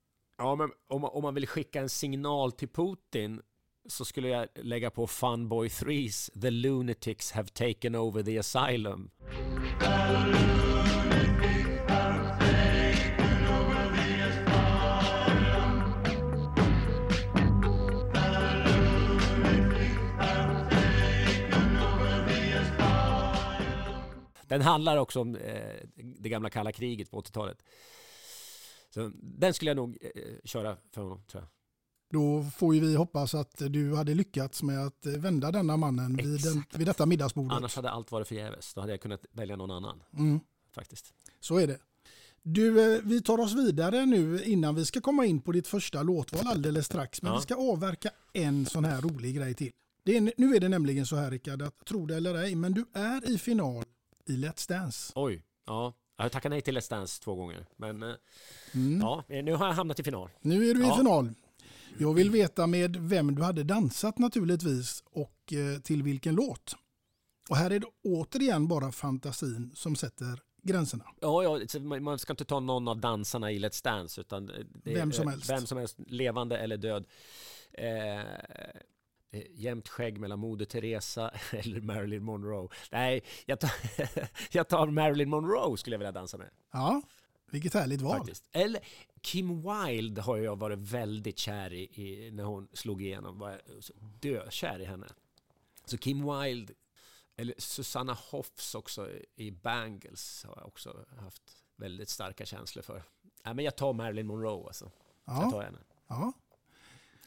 Ja, 0.41 0.55
men 0.55 0.71
om, 0.87 1.03
om 1.03 1.23
man 1.23 1.33
vill 1.33 1.47
skicka 1.47 1.81
en 1.81 1.89
signal 1.89 2.51
till 2.51 2.67
Putin 2.67 3.41
så 3.89 4.05
skulle 4.05 4.29
jag 4.29 4.47
lägga 4.55 4.89
på 4.89 5.07
Funboy 5.07 5.67
3s 5.67 6.41
The 6.41 6.49
Lunatics 6.49 7.31
have 7.31 7.47
taken 7.47 7.95
over 7.95 8.23
the 8.23 8.37
asylum. 8.37 9.09
Den 24.47 24.61
handlar 24.61 24.97
också 24.97 25.21
om 25.21 25.35
eh, 25.35 25.51
det 25.95 26.29
gamla 26.29 26.49
kalla 26.49 26.71
kriget 26.71 27.11
på 27.11 27.21
80-talet. 27.21 27.63
Så 28.93 29.11
den 29.15 29.53
skulle 29.53 29.69
jag 29.71 29.75
nog 29.75 29.97
eh, 30.01 30.11
köra 30.43 30.77
för 30.91 31.01
honom, 31.01 31.23
tror 31.31 31.43
jag. 31.43 31.49
Då 32.13 32.43
får 32.55 32.75
ju 32.75 32.81
vi 32.81 32.95
hoppas 32.95 33.35
att 33.35 33.57
du 33.69 33.95
hade 33.95 34.13
lyckats 34.13 34.63
med 34.63 34.85
att 34.85 35.05
vända 35.05 35.51
denna 35.51 35.77
mannen 35.77 36.15
vid, 36.15 36.41
den, 36.41 36.63
vid 36.75 36.87
detta 36.87 37.05
middagsbordet. 37.05 37.51
Annars 37.57 37.75
hade 37.75 37.89
allt 37.89 38.11
varit 38.11 38.27
förgäves. 38.27 38.73
Då 38.73 38.81
hade 38.81 38.93
jag 38.93 39.01
kunnat 39.01 39.25
välja 39.31 39.55
någon 39.55 39.71
annan. 39.71 40.03
Mm. 40.17 40.39
Faktiskt. 40.71 41.13
Så 41.39 41.57
är 41.57 41.67
det. 41.67 41.79
Du, 42.43 42.95
eh, 42.95 43.01
vi 43.03 43.21
tar 43.21 43.37
oss 43.39 43.53
vidare 43.53 44.05
nu 44.05 44.43
innan 44.43 44.75
vi 44.75 44.85
ska 44.85 45.01
komma 45.01 45.25
in 45.25 45.41
på 45.41 45.51
ditt 45.51 45.67
första 45.67 46.03
låtval 46.03 46.47
alldeles 46.47 46.85
strax. 46.85 47.21
Men 47.21 47.31
Ja. 47.31 47.37
vi 47.37 47.43
ska 47.43 47.55
avverka 47.55 48.09
en 48.33 48.65
sån 48.65 48.85
här 48.85 49.01
rolig 49.01 49.35
grej 49.35 49.53
till. 49.53 49.71
Det 50.03 50.17
är, 50.17 50.33
nu 50.37 50.55
är 50.55 50.59
det 50.59 50.69
nämligen 50.69 51.05
så 51.05 51.15
här 51.15 51.31
Rickard, 51.31 51.61
att 51.61 51.85
tro 51.85 52.05
det 52.05 52.15
eller 52.15 52.35
ej, 52.35 52.55
men 52.55 52.73
du 52.73 52.85
är 52.93 53.29
i 53.29 53.37
final 53.37 53.83
i 54.25 54.31
Let's 54.31 54.69
Dance. 54.69 55.11
Oj, 55.15 55.43
ja. 55.67 55.93
Jag 56.21 56.25
har 56.25 56.29
tackat 56.29 56.49
nej 56.49 56.61
till 56.61 56.77
Let's 56.77 56.89
Dance 56.89 57.21
två 57.23 57.35
gånger. 57.35 57.65
Men 57.77 58.03
eh, 58.03 58.13
Mm. 58.73 58.99
ja, 59.01 59.23
nu 59.27 59.53
har 59.53 59.67
jag 59.67 59.73
hamnat 59.73 59.99
i 59.99 60.03
final. 60.03 60.29
Nu 60.41 60.69
är 60.69 60.73
du 60.73 60.83
i 60.83 60.87
Ja. 60.87 60.97
final. 60.97 61.29
Jag 61.97 62.13
vill 62.13 62.29
veta 62.31 62.67
med 62.67 62.95
vem 62.97 63.35
du 63.35 63.41
hade 63.43 63.63
dansat 63.63 64.17
naturligtvis 64.19 65.03
och 65.05 65.53
eh, 65.53 65.81
till 65.81 66.03
vilken 66.03 66.35
låt. 66.35 66.75
Och 67.49 67.55
här 67.57 67.71
är 67.71 67.79
det 67.79 67.87
återigen 68.03 68.67
bara 68.67 68.91
fantasin 68.91 69.71
som 69.75 69.95
sätter 69.95 70.39
gränserna. 70.63 71.05
Ja, 71.21 71.43
ja, 71.43 71.79
man 71.99 72.19
ska 72.19 72.33
inte 72.33 72.45
ta 72.45 72.59
någon 72.59 72.87
av 72.87 72.97
dansarna 72.99 73.51
i 73.51 73.59
Let's 73.59 73.83
Dance 73.83 74.21
utan 74.21 74.51
Vem 74.83 75.11
som 75.11 75.27
eh, 75.27 75.31
helst. 75.31 75.49
Vem 75.49 75.65
som 75.67 75.77
helst, 75.77 75.97
levande 76.07 76.57
eller 76.57 76.77
död. 76.77 77.05
Eh, 77.73 78.19
eh, 78.19 78.23
jämnt 79.49 79.87
skägg 79.89 80.19
mellan 80.19 80.39
Moder 80.39 80.65
Teresa 80.65 81.29
eller 81.51 81.81
Marilyn 81.81 82.23
Monroe. 82.23 82.69
Nej, 82.91 83.23
jag 83.45 83.59
tar, 83.59 83.71
jag 84.51 84.67
tar 84.67 84.87
Marilyn 84.87 85.29
Monroe 85.29 85.77
skulle 85.77 85.93
jag 85.93 85.99
vilja 85.99 86.11
dansa 86.11 86.37
med. 86.37 86.49
Ja, 86.71 87.01
vilket 87.51 87.73
härligt 87.73 88.01
val. 88.01 88.17
Faktiskt. 88.17 88.43
Eller 88.51 88.81
Kim 89.21 89.61
Wilde 89.61 90.21
har 90.21 90.37
jag 90.37 90.55
varit 90.59 90.79
väldigt 90.79 91.37
kär 91.37 91.73
i, 91.73 92.01
i 92.01 92.31
när 92.31 92.43
hon 92.43 92.67
slog 92.73 93.01
igenom. 93.01 93.39
Var 93.39 93.61
dökär 94.21 94.79
i 94.79 94.85
henne. 94.85 95.07
Så 95.85 95.97
Kim 95.97 96.39
Wilde, 96.41 96.73
eller 97.35 97.55
Susanna 97.57 98.13
Hoffs 98.13 98.75
också 98.75 99.09
i 99.35 99.51
Bangles 99.51 100.43
har 100.47 100.55
jag 100.57 100.67
också 100.67 101.05
haft 101.19 101.63
väldigt 101.75 102.09
starka 102.09 102.45
känslor 102.45 102.83
för. 102.83 103.03
Nej, 103.45 103.53
men 103.53 103.65
jag 103.65 103.75
tar 103.75 103.93
Marilyn 103.93 104.27
Monroe 104.27 104.67
alltså. 104.67 104.91
Jag 105.25 105.35
tar 105.51 105.59
Ja, 105.59 105.61
henne. 105.65 105.79
ja, 106.07 106.33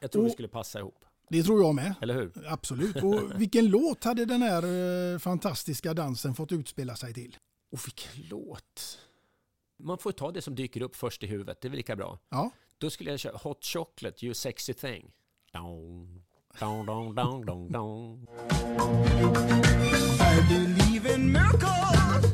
Jag 0.00 0.10
tror 0.10 0.22
vi 0.22 0.28
Och- 0.28 0.32
skulle 0.32 0.48
passa 0.48 0.78
ihop. 0.78 1.04
Det 1.28 1.42
tror 1.42 1.62
jag 1.62 1.74
med. 1.74 1.94
Eller 2.02 2.14
hur? 2.14 2.32
Absolut. 2.48 2.96
Och 2.96 3.20
vilken 3.40 3.66
låt 3.68 4.04
hade 4.04 4.24
den 4.24 4.42
här 4.42 4.62
eh, 5.14 5.18
fantastiska 5.18 5.94
dansen 5.94 6.34
fått 6.34 6.52
utspela 6.52 6.96
sig 6.96 7.14
till? 7.14 7.36
Och 7.72 7.80
vilken 7.86 8.28
låt! 8.28 8.98
Man 9.82 9.98
får 9.98 10.12
ta 10.12 10.30
det 10.32 10.42
som 10.42 10.54
dyker 10.54 10.80
upp 10.82 10.96
först 10.96 11.22
i 11.22 11.26
huvudet, 11.26 11.60
det 11.60 11.68
är 11.68 11.70
väl 11.70 11.76
lika 11.76 11.96
bra. 11.96 12.18
Ja, 12.28 12.50
Då 12.78 12.90
skulle 12.90 13.10
jag 13.10 13.20
köra 13.20 13.36
Hot 13.36 13.64
Chocolate, 13.64 14.26
You 14.26 14.34
Sexy 14.34 14.74
Thing. 14.74 15.10
Dong, 15.52 16.22
dong, 16.60 16.86
dong, 16.86 17.14
dong, 17.14 17.46
dong, 17.46 17.72
dong. 17.72 18.26
I 20.20 20.42
believe 20.48 21.14
in 21.14 21.32
miracles. 21.32 22.24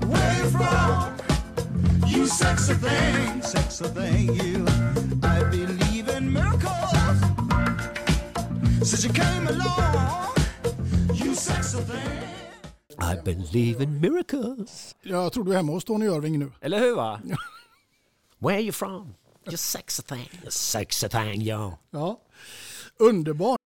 Where 0.00 0.50
from? 0.50 1.16
You 2.08 2.26
sexy 2.26 2.74
thing, 2.74 3.42
sexy 3.42 3.84
thing, 3.84 4.34
you. 4.34 4.66
I 5.22 5.44
believe 5.50 6.08
in 6.16 6.32
miracles. 6.32 6.97
Since 8.88 9.04
you 9.04 9.12
came 9.12 9.46
along, 9.48 10.34
you 11.12 11.34
sexy 11.34 11.78
thing. 11.78 12.22
I 12.98 13.16
believe 13.16 13.82
in 13.82 14.00
miracles. 14.00 14.94
jag 15.02 15.32
tror 15.32 15.44
du 15.44 15.52
är 15.52 15.56
hemma 15.56 15.72
hos 15.72 15.84
Tony 15.84 16.06
Irving 16.06 16.38
nu. 16.38 16.50
Eller 16.60 16.78
hur 16.78 16.96
va? 16.96 17.20
Where 18.38 18.56
are 18.56 18.62
you 18.62 18.72
from? 18.72 19.14
You 19.46 19.56
sexy 19.56 20.02
thing. 20.02 20.30
You 20.44 20.50
sexy 20.50 21.08
thing, 21.08 21.42
yo. 21.42 21.78
Ja, 21.90 22.20
underbart. 22.98 23.58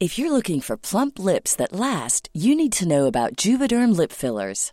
If 0.00 0.18
you're 0.18 0.32
looking 0.32 0.60
for 0.60 0.76
plump 0.76 1.18
lips 1.18 1.56
that 1.56 1.72
last, 1.72 2.28
you 2.32 2.56
need 2.56 2.72
to 2.72 2.84
know 2.84 3.06
about 3.06 3.36
Juvederm 3.36 3.96
lip 3.96 4.12
fillers. 4.12 4.72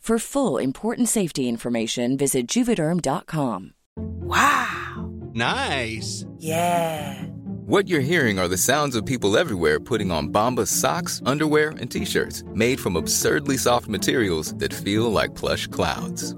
For 0.01 0.17
full 0.17 0.57
important 0.57 1.09
safety 1.09 1.47
information, 1.47 2.17
visit 2.17 2.47
juvederm.com. 2.47 3.73
Wow! 3.95 5.11
Nice. 5.35 6.25
Yeah! 6.39 7.21
What 7.67 7.87
you're 7.87 7.99
hearing 7.99 8.39
are 8.39 8.47
the 8.47 8.57
sounds 8.57 8.95
of 8.95 9.05
people 9.05 9.37
everywhere 9.37 9.79
putting 9.79 10.09
on 10.09 10.29
Bombas 10.29 10.69
socks, 10.69 11.21
underwear, 11.27 11.69
and 11.79 11.91
t-shirts 11.91 12.43
made 12.55 12.79
from 12.79 12.95
absurdly 12.95 13.57
soft 13.57 13.87
materials 13.87 14.55
that 14.55 14.73
feel 14.73 15.11
like 15.11 15.35
plush 15.35 15.67
clouds. 15.67 16.33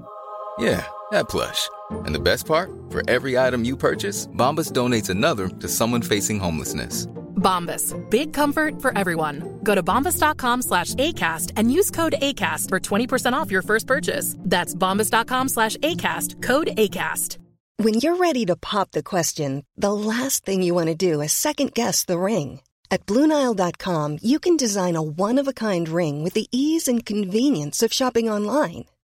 Yeah, 0.58 0.86
that 1.10 1.28
plush. 1.28 1.68
And 1.90 2.14
the 2.14 2.20
best 2.20 2.46
part? 2.46 2.70
For 2.90 3.08
every 3.08 3.38
item 3.38 3.64
you 3.64 3.76
purchase, 3.76 4.26
Bombas 4.28 4.72
donates 4.72 5.10
another 5.10 5.48
to 5.48 5.68
someone 5.68 6.02
facing 6.02 6.38
homelessness. 6.40 7.06
Bombas. 7.44 7.94
Big 8.10 8.32
comfort 8.32 8.80
for 8.80 8.96
everyone. 8.96 9.60
Go 9.62 9.74
to 9.74 9.82
bombas.com 9.82 10.62
slash 10.62 10.94
ACAST 10.94 11.52
and 11.56 11.70
use 11.72 11.90
code 11.90 12.14
ACAST 12.20 12.68
for 12.70 12.80
20% 12.80 13.32
off 13.34 13.50
your 13.50 13.62
first 13.62 13.86
purchase. 13.86 14.34
That's 14.40 14.74
bombas.com 14.74 15.48
slash 15.48 15.76
ACAST. 15.78 16.42
Code 16.42 16.68
ACAST. 16.76 17.38
When 17.78 17.94
you're 17.94 18.16
ready 18.16 18.46
to 18.46 18.54
pop 18.54 18.92
the 18.92 19.02
question, 19.02 19.64
the 19.76 19.92
last 19.92 20.44
thing 20.46 20.62
you 20.62 20.74
want 20.74 20.88
to 20.88 20.94
do 20.94 21.20
is 21.20 21.32
second 21.32 21.74
guess 21.74 22.04
the 22.04 22.18
ring. 22.18 22.60
At 22.90 23.06
Bluenile.com, 23.06 24.18
you 24.22 24.38
can 24.38 24.56
design 24.56 24.94
a 24.94 25.02
one 25.02 25.40
of 25.40 25.48
a 25.48 25.52
kind 25.52 25.88
ring 25.88 26.22
with 26.22 26.34
the 26.34 26.46
ease 26.52 26.86
and 26.86 27.04
convenience 27.04 27.82
of 27.82 27.92
shopping 27.92 28.30
online. 28.30 28.84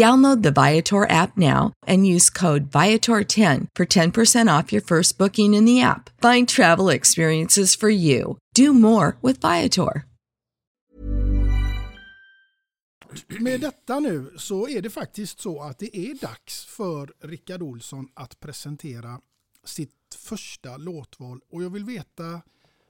Download 0.00 0.42
the 0.42 0.50
Viator 0.50 1.04
app 1.10 1.36
now 1.36 1.72
and 1.86 2.06
use 2.06 2.30
code 2.30 2.70
Viator10 2.70 3.66
for 3.76 3.86
10% 3.86 4.58
off 4.58 4.72
your 4.72 4.80
first 4.82 5.18
booking 5.18 5.52
in 5.52 5.66
the 5.66 5.82
app. 5.82 6.08
Find 6.22 6.48
travel 6.48 6.88
experiences 6.88 7.76
for 7.76 7.90
you. 7.90 8.38
Do 8.54 8.72
more 8.72 9.18
with 9.22 9.40
Viator. 9.42 10.04
Med 13.40 13.60
detta 13.60 14.00
nu 14.00 14.32
så 14.36 14.68
är 14.68 14.82
det 14.82 14.90
faktiskt 14.90 15.40
så 15.40 15.62
att 15.62 15.78
det 15.78 15.96
är 15.96 16.14
dags 16.14 16.64
för 16.64 17.12
Rickard 17.22 17.62
Olsson 17.62 18.08
att 18.14 18.40
presentera 18.40 19.20
sitt 19.64 20.14
första 20.18 20.76
låtval. 20.76 21.40
Och 21.52 21.62
jag 21.62 21.70
vill 21.70 21.84
veta 21.84 22.42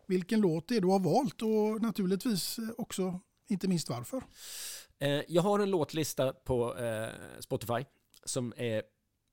vilken 0.06 0.40
låt 0.40 0.68
det 0.68 0.76
är 0.76 0.80
du 0.80 0.88
har 0.88 0.98
valt 0.98 1.42
och 1.42 1.82
naturligtvis 1.82 2.58
också 2.78 3.20
inte 3.48 3.68
minst 3.68 3.88
varför. 3.88 4.22
Eh, 5.00 5.22
jag 5.28 5.42
har 5.42 5.58
en 5.58 5.70
låtlista 5.70 6.32
på 6.32 6.78
eh, 6.78 7.08
Spotify 7.40 7.84
som 8.24 8.52
är, 8.56 8.82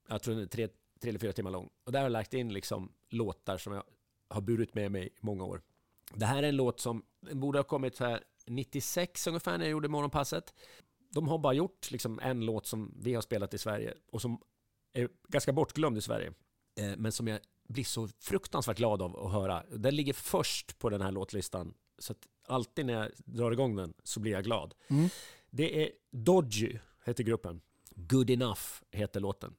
jag 0.10 0.22
tror 0.22 0.34
den 0.34 0.44
är 0.44 0.48
tre, 0.48 0.68
tre 1.02 1.10
eller 1.10 1.20
fyra 1.20 1.34
timmar 1.34 1.52
lång. 1.52 1.70
Och 1.86 1.92
där 1.92 2.00
har 2.00 2.06
jag 2.06 2.12
lagt 2.12 2.34
in 2.34 2.54
liksom 2.54 2.92
låtar 3.10 3.58
som 3.58 3.74
jag 3.74 3.84
har 4.30 4.42
burit 4.42 4.76
med 4.76 4.92
mig 4.92 5.08
i 5.08 5.20
många 5.20 5.44
år. 5.44 5.62
Det 6.14 6.26
här 6.26 6.44
är 6.44 6.48
en 6.48 6.56
låt 6.56 6.80
som 6.80 7.06
borde 7.32 7.60
ha 7.60 7.64
kommit 7.64 7.96
så 7.96 8.06
här 8.06 8.24
96 8.46 9.28
ungefär 9.28 9.58
när 9.58 9.66
jag 9.66 9.72
gjorde 9.72 9.88
Morgonpasset. 9.88 10.54
De 11.10 11.28
har 11.28 11.38
bara 11.38 11.54
gjort 11.54 11.92
liksom 11.92 12.20
en 12.20 12.46
låt 12.46 12.66
som 12.66 12.94
vi 13.00 13.14
har 13.14 13.22
spelat 13.22 13.54
i 13.54 13.58
Sverige 13.58 13.94
och 14.12 14.22
som 14.22 14.42
är 14.94 15.10
ganska 15.28 15.54
bortglömd 15.54 15.98
i 15.98 16.02
Sverige. 16.02 16.34
Eh, 16.80 16.94
men 16.98 17.12
som 17.12 17.28
jag 17.28 17.40
blir 17.68 17.84
så 17.84 18.08
fruktansvärt 18.08 18.78
glad 18.78 19.02
av 19.02 19.26
att 19.26 19.32
höra. 19.32 19.64
Den 19.70 19.96
ligger 19.96 20.14
först 20.14 20.80
på 20.80 20.90
den 20.90 21.02
här 21.02 21.12
låtlistan. 21.12 21.74
Så 22.00 22.12
att 22.12 22.28
alltid 22.48 22.86
när 22.86 22.94
jag 22.94 23.12
drar 23.18 23.52
igång 23.52 23.76
den 23.76 23.94
så 24.04 24.20
blir 24.20 24.32
jag 24.32 24.44
glad. 24.44 24.74
Mm. 24.88 25.10
Det 25.50 25.84
är 25.84 25.92
Dodgy, 26.12 26.78
heter 27.06 27.24
gruppen. 27.24 27.62
Good 27.96 28.30
enough 28.30 28.62
heter 28.92 29.20
låten. 29.20 29.56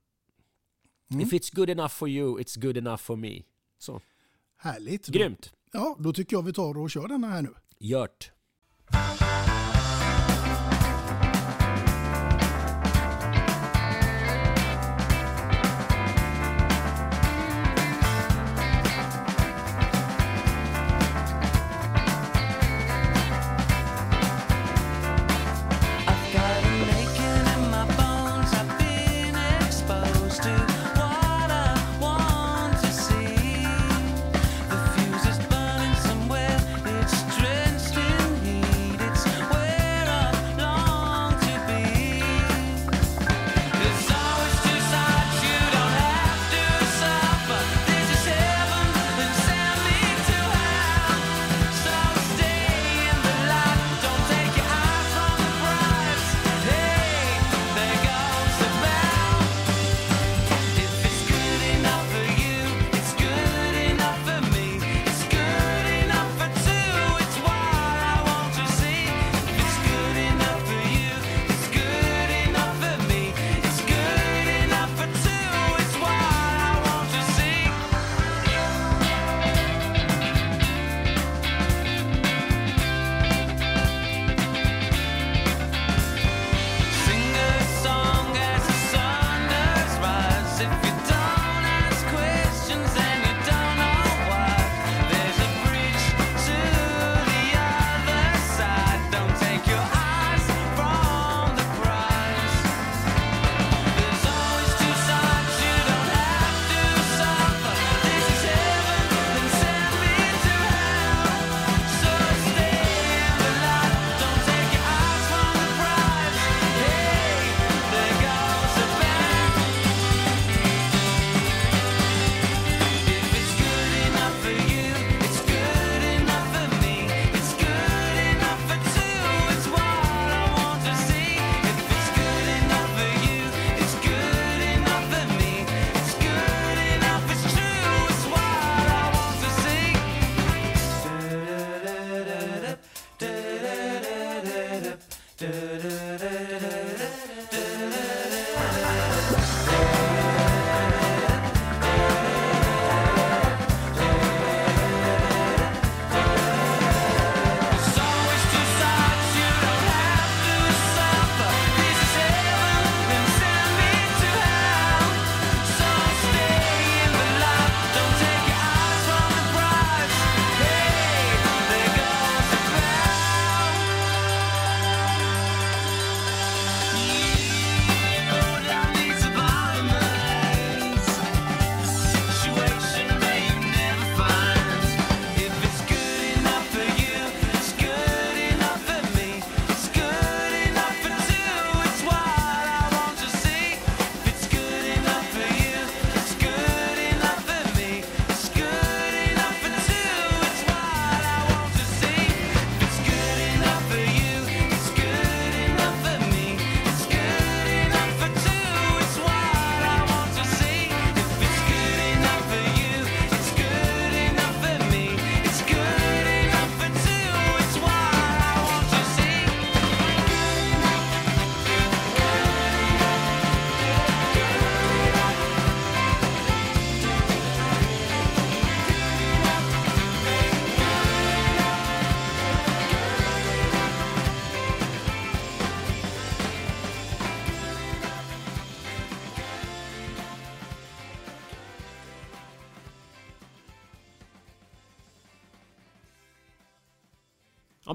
Mm. 1.11 1.27
If 1.27 1.33
it's 1.33 1.55
good 1.55 1.71
enough 1.71 1.93
for 1.93 2.09
you, 2.09 2.41
it's 2.41 2.61
good 2.61 2.77
enough 2.77 3.01
for 3.01 3.17
me. 3.17 3.43
Så. 3.79 4.01
Härligt. 4.57 5.07
Grymt. 5.07 5.53
Ja, 5.73 5.97
då 5.99 6.13
tycker 6.13 6.37
jag 6.37 6.43
vi 6.43 6.53
tar 6.53 6.79
och 6.79 6.91
kör 6.91 7.09
denna 7.09 7.29
här 7.29 7.43
nu. 7.43 7.55
Gjort. 7.79 8.31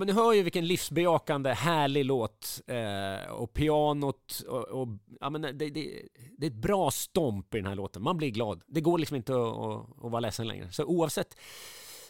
Men 0.05 0.15
ni 0.15 0.21
hör 0.21 0.33
ju 0.33 0.43
vilken 0.43 0.67
livsbejakande, 0.67 1.49
härlig 1.53 2.05
låt. 2.05 2.61
Eh, 2.67 3.31
och 3.31 3.53
pianot 3.53 4.43
och, 4.47 4.63
och 4.63 4.87
ja, 5.19 5.29
men 5.29 5.41
det, 5.41 5.51
det, 5.53 5.69
det 6.37 6.45
är 6.45 6.51
ett 6.51 6.53
bra 6.61 6.91
stomp 6.91 7.53
i 7.55 7.57
den 7.57 7.67
här 7.67 7.75
låten. 7.75 8.03
Man 8.03 8.17
blir 8.17 8.29
glad. 8.29 8.61
Det 8.67 8.81
går 8.81 8.97
liksom 8.97 9.15
inte 9.17 9.33
att, 9.33 9.39
att, 9.57 10.03
att 10.05 10.11
vara 10.11 10.19
ledsen 10.19 10.47
längre. 10.47 10.71
Så 10.71 10.83
oavsett 10.85 11.37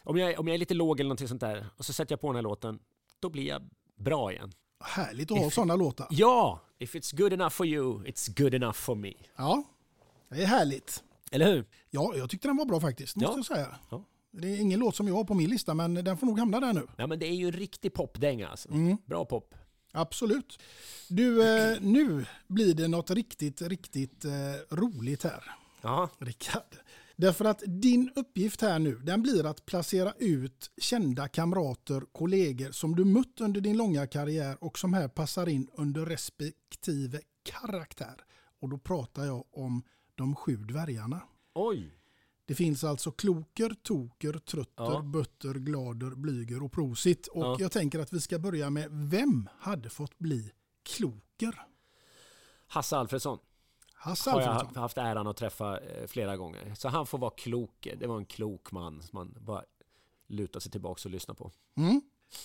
om 0.03 0.17
jag, 0.17 0.39
om 0.39 0.47
jag 0.47 0.53
är 0.53 0.57
lite 0.57 0.73
låg 0.73 0.99
eller 0.99 1.07
någonting 1.07 1.27
sånt 1.27 1.41
där 1.41 1.65
och 1.77 1.85
så 1.85 1.93
sätter 1.93 2.13
jag 2.13 2.21
på 2.21 2.27
den 2.27 2.35
här 2.35 2.41
låten, 2.43 2.79
då 3.19 3.29
blir 3.29 3.47
jag 3.47 3.61
bra 3.95 4.31
igen. 4.31 4.51
Härligt 4.83 5.31
att 5.31 5.37
ha 5.37 5.49
sådana 5.49 5.75
låtar. 5.75 6.07
Ja! 6.09 6.59
If 6.79 6.95
it's 6.95 7.15
good 7.17 7.33
enough 7.33 7.49
for 7.51 7.65
you, 7.65 8.03
it's 8.03 8.41
good 8.43 8.53
enough 8.53 8.73
for 8.75 8.95
me. 8.95 9.13
Ja, 9.35 9.63
det 10.29 10.41
är 10.43 10.45
härligt. 10.47 11.03
Eller 11.31 11.51
hur? 11.53 11.65
Ja, 11.89 12.13
jag 12.15 12.29
tyckte 12.29 12.47
den 12.47 12.57
var 12.57 12.65
bra 12.65 12.79
faktiskt, 12.79 13.15
måste 13.15 13.31
Ja. 13.31 13.37
jag 13.37 13.45
säga. 13.45 13.75
Ja. 13.89 14.03
Det 14.33 14.47
är 14.47 14.59
ingen 14.59 14.79
låt 14.79 14.95
som 14.95 15.07
jag 15.07 15.15
har 15.15 15.23
på 15.23 15.33
min 15.33 15.49
lista, 15.49 15.73
men 15.73 15.93
den 15.93 16.17
får 16.17 16.27
nog 16.27 16.39
hamna 16.39 16.59
där 16.59 16.73
nu. 16.73 16.87
Ja 16.97 17.07
men 17.07 17.19
det 17.19 17.27
är 17.27 17.35
ju 17.35 17.45
en 17.45 17.51
riktig 17.51 17.93
popdänga 17.93 18.47
alltså. 18.47 18.69
Mm. 18.69 18.97
Bra 19.05 19.25
pop. 19.25 19.55
Absolut. 19.91 20.59
Du, 21.09 21.57
eh, 21.57 21.81
nu 21.81 22.25
blir 22.47 22.73
det 22.73 22.87
något 22.87 23.11
riktigt, 23.11 23.61
riktigt 23.61 24.25
eh, 24.25 24.31
roligt 24.75 25.23
här. 25.23 25.43
Ja. 25.81 26.09
Rickard. 26.19 26.75
Därför 27.15 27.45
att 27.45 27.63
din 27.65 28.11
uppgift 28.15 28.61
här 28.61 28.79
nu, 28.79 28.95
den 28.95 29.21
blir 29.21 29.45
att 29.45 29.65
placera 29.65 30.13
ut 30.19 30.71
kända 30.77 31.27
kamrater, 31.27 32.03
kollegor 32.11 32.71
som 32.71 32.95
du 32.95 33.05
mött 33.05 33.41
under 33.41 33.61
din 33.61 33.77
långa 33.77 34.07
karriär 34.07 34.57
och 34.63 34.79
som 34.79 34.93
här 34.93 35.07
passar 35.07 35.49
in 35.49 35.67
under 35.73 36.05
respektive 36.05 37.21
karaktär. 37.43 38.15
Och 38.61 38.69
då 38.69 38.77
pratar 38.77 39.25
jag 39.25 39.43
om 39.51 39.83
de 40.15 40.35
sju 40.35 40.55
dvärgarna. 40.55 41.21
Oj! 41.53 42.02
Det 42.45 42.55
finns 42.55 42.83
alltså 42.83 43.11
kloker, 43.11 43.75
toker, 43.83 44.33
trötter, 44.33 44.83
Ja. 44.83 45.01
bötter, 45.01 45.53
glader, 45.53 46.09
blyger 46.09 46.63
och 46.63 46.71
prosit. 46.71 47.27
Och 47.27 47.43
Ja. 47.43 47.57
jag 47.59 47.71
tänker 47.71 47.99
att 47.99 48.13
vi 48.13 48.19
ska 48.21 48.39
börja 48.39 48.69
med 48.69 48.87
vem 48.91 49.49
hade 49.59 49.89
fått 49.89 50.19
bli 50.19 50.51
kloker? 50.83 51.61
Hasse 52.67 52.97
Alfredsson. 52.97 53.39
Hasse 53.93 54.29
har 54.29 54.41
jag 54.41 54.49
Alfredsson. 54.49 54.75
ha- 54.75 54.81
haft 54.81 54.97
äran 54.97 55.27
att 55.27 55.37
träffa 55.37 55.79
eh, 55.79 56.07
flera 56.07 56.37
gånger. 56.37 56.75
Så 56.75 56.87
han 56.89 57.07
får 57.07 57.17
vara 57.17 57.31
klok. 57.31 57.87
Det 57.99 58.07
var 58.07 58.17
en 58.17 58.25
klok 58.25 58.71
man 58.71 59.01
som 59.01 59.09
man 59.13 59.35
bara 59.39 59.63
lutar 60.27 60.59
sig 60.59 60.71
tillbaka 60.71 61.01
och 61.05 61.11
lyssnar 61.11 61.35
på. 61.35 61.51
Mm. 61.77 62.01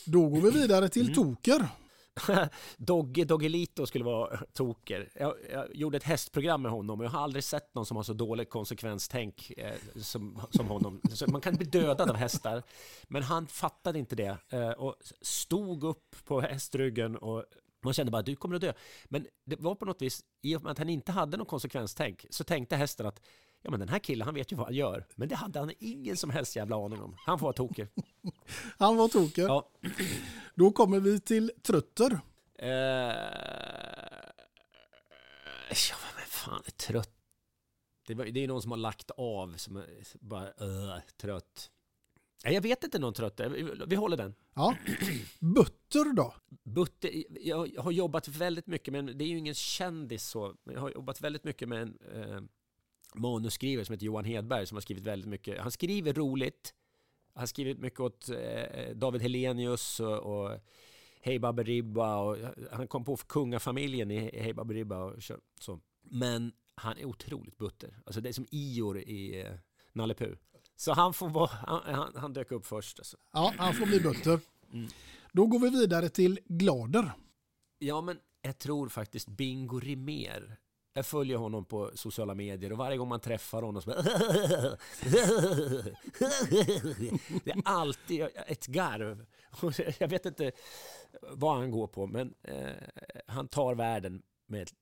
Då 0.07 0.29
går 0.29 0.41
vi 0.41 0.51
vidare 0.51 0.89
till 0.89 1.03
Mm. 1.03 1.15
toker. 1.15 1.69
Dogge 2.77 3.25
Doggelito 3.25 3.87
skulle 3.87 4.05
vara 4.05 4.37
toker. 4.53 5.09
Jag, 5.15 5.35
jag 5.53 5.77
gjorde 5.77 5.97
ett 5.97 6.03
hästprogram 6.03 6.63
med 6.63 6.71
honom 6.71 7.01
och 7.01 7.07
jag 7.07 7.11
har 7.11 7.21
aldrig 7.21 7.45
sett 7.45 7.75
någon 7.75 7.87
som 7.87 7.97
har 7.97 8.05
så 8.05 8.13
dåligt 8.13 8.51
konsekvenstänk 8.51 9.53
eh, 9.57 9.75
som, 10.03 10.41
som 10.51 10.67
honom. 10.67 11.01
Så 11.13 11.31
man 11.31 11.41
kan 11.41 11.55
bli 11.55 11.67
dödad 11.67 12.11
av 12.11 12.17
hästar. 12.17 12.63
Men 13.09 13.23
han 13.23 13.47
fattade 13.47 13.99
inte 13.99 14.17
det 14.17 14.37
eh, 14.49 14.71
och 14.71 14.97
stod 15.21 15.85
upp 15.85 16.17
på 16.25 16.41
hästryggen 16.41 17.17
och 17.17 17.45
man 17.85 17.95
kände 17.95 18.13
bara 18.13 18.23
du 18.23 18.37
kommer 18.37 18.55
att 18.55 18.61
dö. 18.61 18.73
Men 19.05 19.27
det 19.45 19.61
var 19.61 19.75
på 19.75 19.85
något 19.85 20.03
vis, 20.03 20.25
i 20.43 20.57
och 20.57 20.63
med 20.63 20.73
att 20.73 20.79
han 20.79 20.89
inte 20.89 21.13
hade 21.13 21.37
någon 21.37 21.47
konsekvenstänk 21.47 22.27
så 22.31 22.45
tänkte 22.45 22.77
hästen 22.77 23.07
att 23.07 23.21
ja 23.69 23.71
men 23.71 23.81
den 23.81 23.89
här 23.89 23.99
killen 23.99 24.25
han 24.25 24.35
vet 24.35 24.53
ju 24.53 24.57
vad 24.57 24.67
han 24.67 24.75
gör. 24.75 25.07
Men 25.15 25.29
det 25.29 25.35
hade 25.35 25.59
han 25.59 25.73
ingen 25.79 26.17
som 26.17 26.31
helst 26.31 26.57
jävla 26.57 26.85
aning 26.85 27.01
om. 27.03 27.15
Han 27.19 27.39
får 27.39 27.47
vara 27.47 27.53
tokig. 27.53 27.89
Han 28.79 28.97
var 28.97 29.09
toker. 29.09 29.43
Ja. 29.43 29.71
Då 30.55 30.71
kommer 30.71 31.01
vi 31.01 31.21
till 31.21 31.53
trötter. 31.63 32.21
Eh, 32.59 32.69
ja, 35.91 35.97
men 36.17 36.27
fan 36.27 36.63
är 36.67 36.71
trött. 36.71 37.11
Det, 38.07 38.15
var- 38.15 38.25
det 38.25 38.45
är 38.45 38.49
någon 38.49 38.63
som 38.63 38.71
har 38.71 38.79
lagt 38.79 39.11
av 39.11 39.55
som 39.57 39.77
är 39.77 39.87
bara 40.21 40.47
uh, 40.47 41.01
trött. 41.17 41.71
Nej, 42.45 42.55
jag 42.55 42.63
vet 42.63 42.85
inte 42.85 42.99
någon 42.99 43.15
trött. 43.15 43.41
Vi, 43.87 43.97
håller 43.97 44.17
den. 44.17 44.35
Ja. 44.55 44.77
Butter 45.39 46.13
då? 46.13 46.35
Butter, 46.65 47.25
jag 47.47 47.71
har 47.79 47.91
jobbat 47.91 48.29
väldigt 48.29 48.67
mycket 48.67 48.93
med, 48.93 49.17
det 49.17 49.25
är 49.25 49.29
ju 49.29 49.39
ingen 49.39 49.55
kändis 49.55 50.27
så, 50.27 50.55
men 50.65 50.75
jag 50.75 50.81
har 50.83 50.91
jobbat 50.91 51.21
väldigt 51.21 51.45
mycket 51.45 51.69
med 51.69 51.83
en 51.83 51.99
eh, 52.15 52.41
manusskrivare 53.15 53.85
som 53.85 53.93
heter 53.93 54.07
Johan 54.07 54.25
Hedberg 54.25 54.67
som 54.67 54.77
har 54.77 54.81
skrivit 54.81 55.05
väldigt 55.05 55.29
mycket. 55.29 55.61
Han 55.61 55.71
skriver 55.71 56.13
roligt. 56.13 56.75
Han 57.35 57.41
har 57.41 57.47
skrivit 57.47 57.79
mycket 57.79 58.01
åt 58.01 58.29
eh, 58.29 58.95
David 58.95 59.23
Helenius 59.23 60.01
och, 60.01 60.19
och 60.19 60.59
Hej 61.21 61.39
Baberiba 61.39 62.17
och 62.17 62.37
han 62.73 62.89
kom 62.89 63.05
på 63.05 63.17
kungafamiljen 63.17 64.11
i 64.11 64.41
Hej 64.41 64.55
Baberiba 64.55 65.05
och 65.05 65.23
så. 65.61 65.81
Men 66.03 66.53
han 66.75 66.99
är 66.99 67.05
otroligt 67.05 67.59
butter. 67.59 68.01
Alltså 68.07 68.21
det 68.21 68.29
är 68.29 68.33
som 68.33 68.47
Ior 68.51 68.99
i 68.99 69.41
eh, 69.41 69.53
Nalle 69.93 70.15
Puh. 70.15 70.35
Så 70.77 70.93
han 70.93 71.15
får 71.15 71.29
vara, 71.29 71.51
han, 71.67 71.95
han, 71.95 72.13
han 72.17 72.33
dök 72.33 72.53
upp 72.53 72.67
först. 72.67 72.99
Alltså. 72.99 73.17
Ja, 73.33 73.55
han 73.59 73.75
får 73.75 73.87
bli 73.87 74.01
butter. 74.01 74.41
Mm. 74.73 74.89
Då 75.33 75.47
går 75.47 75.59
vi 75.59 75.71
vidare 75.71 76.09
till 76.09 76.41
glader. 76.45 77.13
Ja, 77.79 78.01
men 78.01 78.19
jag 78.43 78.59
tror 78.59 78.89
faktiskt 78.89 79.29
Bingo 79.29 79.81
Rimér. 79.81 80.57
Jag 80.99 81.07
följer 81.07 81.37
honom 81.37 81.65
på 81.65 81.91
sociala 81.95 82.35
medier 82.35 82.73
och 82.73 82.79
varje 82.79 82.97
gång 82.97 83.09
man 83.09 83.21
träffar 83.21 83.63
honom 83.63 83.83
så 83.83 83.91
bara... 83.91 84.03
Det 87.45 87.51
är 87.51 87.63
alltid 87.65 88.27
ett 88.47 88.67
garv. 88.67 89.27
Jag 89.99 90.09
vet 90.09 90.27
inte 90.27 90.53
vad 91.21 91.57
han 91.57 91.71
går 91.71 91.87
på, 91.87 92.07
men 92.07 92.35
eh, 92.43 92.73
han 93.27 93.49
tar 93.49 93.75
världen 93.75 94.23
med 94.47 94.63
ett, 94.63 94.75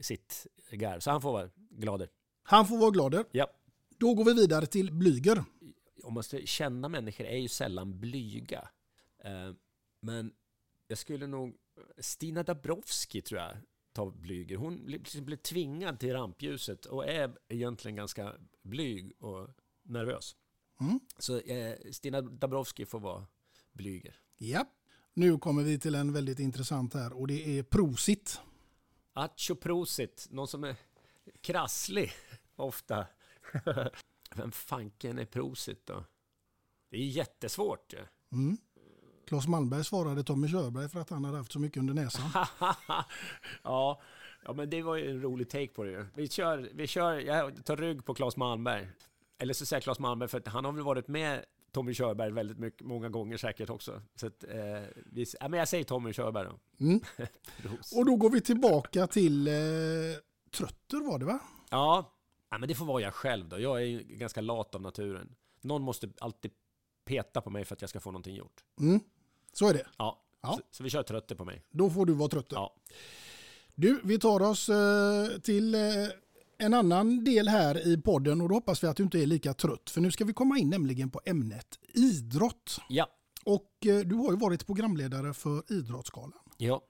sitt 0.00 0.46
garv. 0.70 1.00
Så 1.00 1.10
han 1.10 1.22
får 1.22 1.32
vara 1.32 1.50
glader. 1.70 2.08
Han 2.42 2.66
får 2.66 2.78
vara 2.78 2.90
glader. 2.90 3.24
Ja. 3.32 3.50
Då 3.98 4.14
går 4.14 4.24
vi 4.24 4.34
vidare 4.34 4.66
till 4.66 4.92
blyger. 4.92 5.44
Om 6.02 6.14
man 6.14 6.22
ska 6.22 6.38
känna 6.38 6.88
människor 6.88 7.24
är 7.26 7.38
ju 7.38 7.48
sällan 7.48 8.00
blyga. 8.00 8.68
Eh, 9.24 9.52
men 10.00 10.32
jag 10.86 10.98
skulle 10.98 11.26
nog... 11.26 11.56
Stina 11.98 12.42
Dabrowski 12.42 13.22
tror 13.22 13.40
jag 13.40 13.56
tar 13.96 14.10
blyger. 14.10 14.56
Hon 14.56 14.84
blir 15.14 15.36
tvingad 15.36 15.98
till 16.00 16.12
rampljuset 16.12 16.86
och 16.86 17.08
är 17.08 17.38
egentligen 17.48 17.96
ganska 17.96 18.34
blyg 18.62 19.12
och 19.18 19.48
nervös. 19.82 20.36
Mm. 20.80 21.00
Så 21.18 21.38
eh, 21.38 21.74
Stina 21.92 22.20
Dabrowski 22.20 22.86
får 22.86 23.00
vara 23.00 23.26
blyger. 23.72 24.14
Ja. 24.36 24.64
Nu 25.14 25.38
kommer 25.38 25.62
vi 25.62 25.78
till 25.78 25.94
en 25.94 26.12
väldigt 26.12 26.38
intressant 26.38 26.94
här 26.94 27.12
och 27.12 27.26
det 27.26 27.58
är 27.58 27.62
prosit. 27.62 28.40
Acho 29.12 29.54
prosit, 29.54 30.26
någon 30.30 30.48
som 30.48 30.64
är 30.64 30.76
krasslig 31.40 32.12
ofta. 32.56 33.06
Vem 34.34 34.52
fanken 34.52 35.18
är 35.18 35.26
prosit 35.26 35.86
då? 35.86 36.04
Det 36.90 36.96
är 36.96 37.06
jättesvårt 37.06 37.92
ju. 37.92 38.06
Mm. 38.32 38.56
Claes 39.26 39.48
Malmberg 39.48 39.84
svarade 39.84 40.22
Tommy 40.22 40.48
Körberg 40.48 40.88
för 40.88 41.00
att 41.00 41.10
han 41.10 41.24
hade 41.24 41.38
haft 41.38 41.52
så 41.52 41.58
mycket 41.58 41.80
under 41.80 41.94
näsan. 41.94 42.30
ja, 43.62 44.00
ja, 44.44 44.52
men 44.52 44.70
det 44.70 44.82
var 44.82 44.96
ju 44.96 45.10
en 45.10 45.22
rolig 45.22 45.50
take 45.50 45.68
på 45.68 45.84
det 45.84 45.90
ju. 45.90 46.06
Vi 46.14 46.28
kör, 46.28 46.70
vi 46.74 46.86
kör, 46.86 47.14
jag 47.14 47.64
tar 47.64 47.76
rygg 47.76 48.04
på 48.04 48.14
Claes 48.14 48.36
Malmberg. 48.36 48.88
Eller 49.38 49.54
så 49.54 49.66
säger 49.66 49.80
Claes 49.80 49.98
Malmberg 49.98 50.28
för 50.28 50.38
att 50.38 50.48
han 50.48 50.64
har 50.64 50.72
väl 50.72 50.84
varit 50.84 51.08
med 51.08 51.44
Tommy 51.72 51.94
Körberg 51.94 52.30
väldigt 52.30 52.58
mycket, 52.58 52.86
många 52.86 53.08
gånger 53.08 53.36
säkert 53.36 53.70
också. 53.70 54.02
Så 54.14 54.26
att, 54.26 54.44
eh, 54.44 54.82
vi, 55.12 55.26
ja, 55.40 55.48
men 55.48 55.58
jag 55.58 55.68
säger 55.68 55.84
Tommy 55.84 56.12
Körberg 56.12 56.48
då. 56.48 56.84
Mm. 56.84 57.00
Och 57.96 58.06
då 58.06 58.16
går 58.16 58.30
vi 58.30 58.40
tillbaka 58.40 59.06
till 59.06 59.48
eh, 59.48 59.54
trötter 60.50 61.10
var 61.10 61.18
det 61.18 61.24
va? 61.24 61.38
Ja, 61.70 62.12
ja, 62.50 62.58
men 62.58 62.68
det 62.68 62.74
får 62.74 62.84
vara 62.84 63.02
jag 63.02 63.14
själv 63.14 63.48
då. 63.48 63.60
Jag 63.60 63.76
är 63.76 63.84
ju 63.84 64.02
ganska 64.02 64.40
lat 64.40 64.74
av 64.74 64.82
naturen. 64.82 65.34
Någon 65.62 65.82
måste 65.82 66.08
alltid 66.20 66.50
peta 67.04 67.40
på 67.40 67.50
mig 67.50 67.64
för 67.64 67.74
att 67.74 67.80
jag 67.80 67.90
ska 67.90 68.00
få 68.00 68.10
någonting 68.10 68.36
gjort. 68.36 68.64
Mm. 68.80 69.00
Så 69.58 69.68
är 69.68 69.74
det. 69.74 69.86
Ja, 69.98 70.22
Ja. 70.42 70.58
Så, 70.70 70.82
vi 70.82 70.90
kör 70.90 71.02
trötter 71.02 71.34
på 71.34 71.44
mig. 71.44 71.62
Då 71.70 71.90
får 71.90 72.06
du 72.06 72.12
vara 72.12 72.28
trötter. 72.28 72.56
Ja. 72.56 72.74
Du, 73.74 74.00
vi 74.04 74.18
tar 74.18 74.42
oss 74.42 74.68
eh, 74.68 75.28
till 75.42 75.74
eh, 75.74 75.80
en 76.58 76.74
annan 76.74 77.24
del 77.24 77.48
här 77.48 77.86
i 77.88 77.96
podden 78.02 78.40
och 78.40 78.48
då 78.48 78.54
hoppas 78.54 78.84
vi 78.84 78.86
att 78.88 78.96
du 78.96 79.02
inte 79.02 79.18
är 79.18 79.26
lika 79.26 79.54
trött. 79.54 79.90
För 79.90 80.00
nu 80.00 80.10
ska 80.10 80.24
vi 80.24 80.32
komma 80.32 80.58
in 80.58 80.70
nämligen 80.70 81.10
på 81.10 81.20
ämnet 81.24 81.78
idrott. 81.94 82.80
Ja. 82.88 83.08
Och 83.44 83.86
eh, 83.86 83.98
du 83.98 84.14
har 84.14 84.30
ju 84.30 84.36
varit 84.36 84.66
programledare 84.66 85.34
för 85.34 85.72
Idrottsgalan. 85.72 86.32
Ja, 86.56 86.82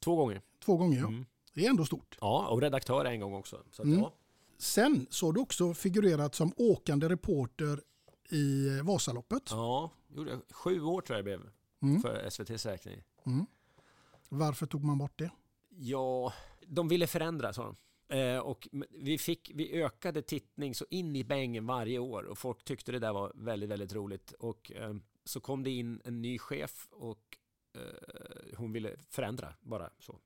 två 0.00 0.16
gånger. 0.16 0.42
Två 0.64 0.76
gånger 0.76 0.98
ja. 1.00 1.06
Mm. 1.08 1.24
Det 1.54 1.66
är 1.66 1.70
ändå 1.70 1.84
stort. 1.84 2.18
Ja, 2.20 2.48
och 2.48 2.60
redaktör 2.60 3.04
en 3.04 3.20
gång 3.20 3.34
också. 3.34 3.56
Så 3.72 3.82
att, 3.82 3.86
Mm. 3.86 3.98
ja. 4.00 4.14
Sen 4.58 5.06
så 5.10 5.26
har 5.26 5.32
du 5.32 5.40
också 5.40 5.74
figurerat 5.74 6.34
som 6.34 6.52
åkande 6.56 7.08
reporter 7.08 7.80
i 8.30 8.68
Vasaloppet. 8.82 9.42
Ja. 9.50 9.90
Sju 10.50 10.82
år 10.82 11.00
tror 11.00 11.16
jag 11.18 11.24
det 11.24 11.38
blev 11.38 11.50
Mm. 11.82 12.00
för 12.00 12.14
SVTs 12.14 12.66
räkning. 12.66 13.02
Mm. 13.26 13.46
Varför 14.28 14.66
tog 14.66 14.84
man 14.84 14.98
bort 14.98 15.18
det? 15.18 15.30
Ja, 15.68 16.32
de 16.66 16.88
ville 16.88 17.06
förändra 17.06 17.52
sa 17.52 17.64
de. 17.64 17.76
Eh, 18.10 18.38
och 18.38 18.68
vi, 18.90 19.18
fick, 19.18 19.50
vi 19.54 19.82
ökade 19.82 20.22
tittning 20.22 20.74
så 20.74 20.86
in 20.90 21.16
i 21.16 21.24
bängen 21.24 21.66
varje 21.66 21.98
år 21.98 22.22
och 22.22 22.38
folk 22.38 22.64
tyckte 22.64 22.92
det 22.92 22.98
där 22.98 23.12
var 23.12 23.32
väldigt, 23.34 23.70
väldigt 23.70 23.92
roligt. 23.92 24.32
Och 24.32 24.72
eh, 24.72 24.94
så 25.24 25.40
kom 25.40 25.62
det 25.62 25.70
in 25.70 26.00
en 26.04 26.22
ny 26.22 26.38
chef 26.38 26.88
och 26.90 27.38
eh, 27.74 28.56
hon 28.56 28.72
ville 28.72 28.96
förändra 29.08 29.54
bara 29.60 29.90
så. 29.98 30.18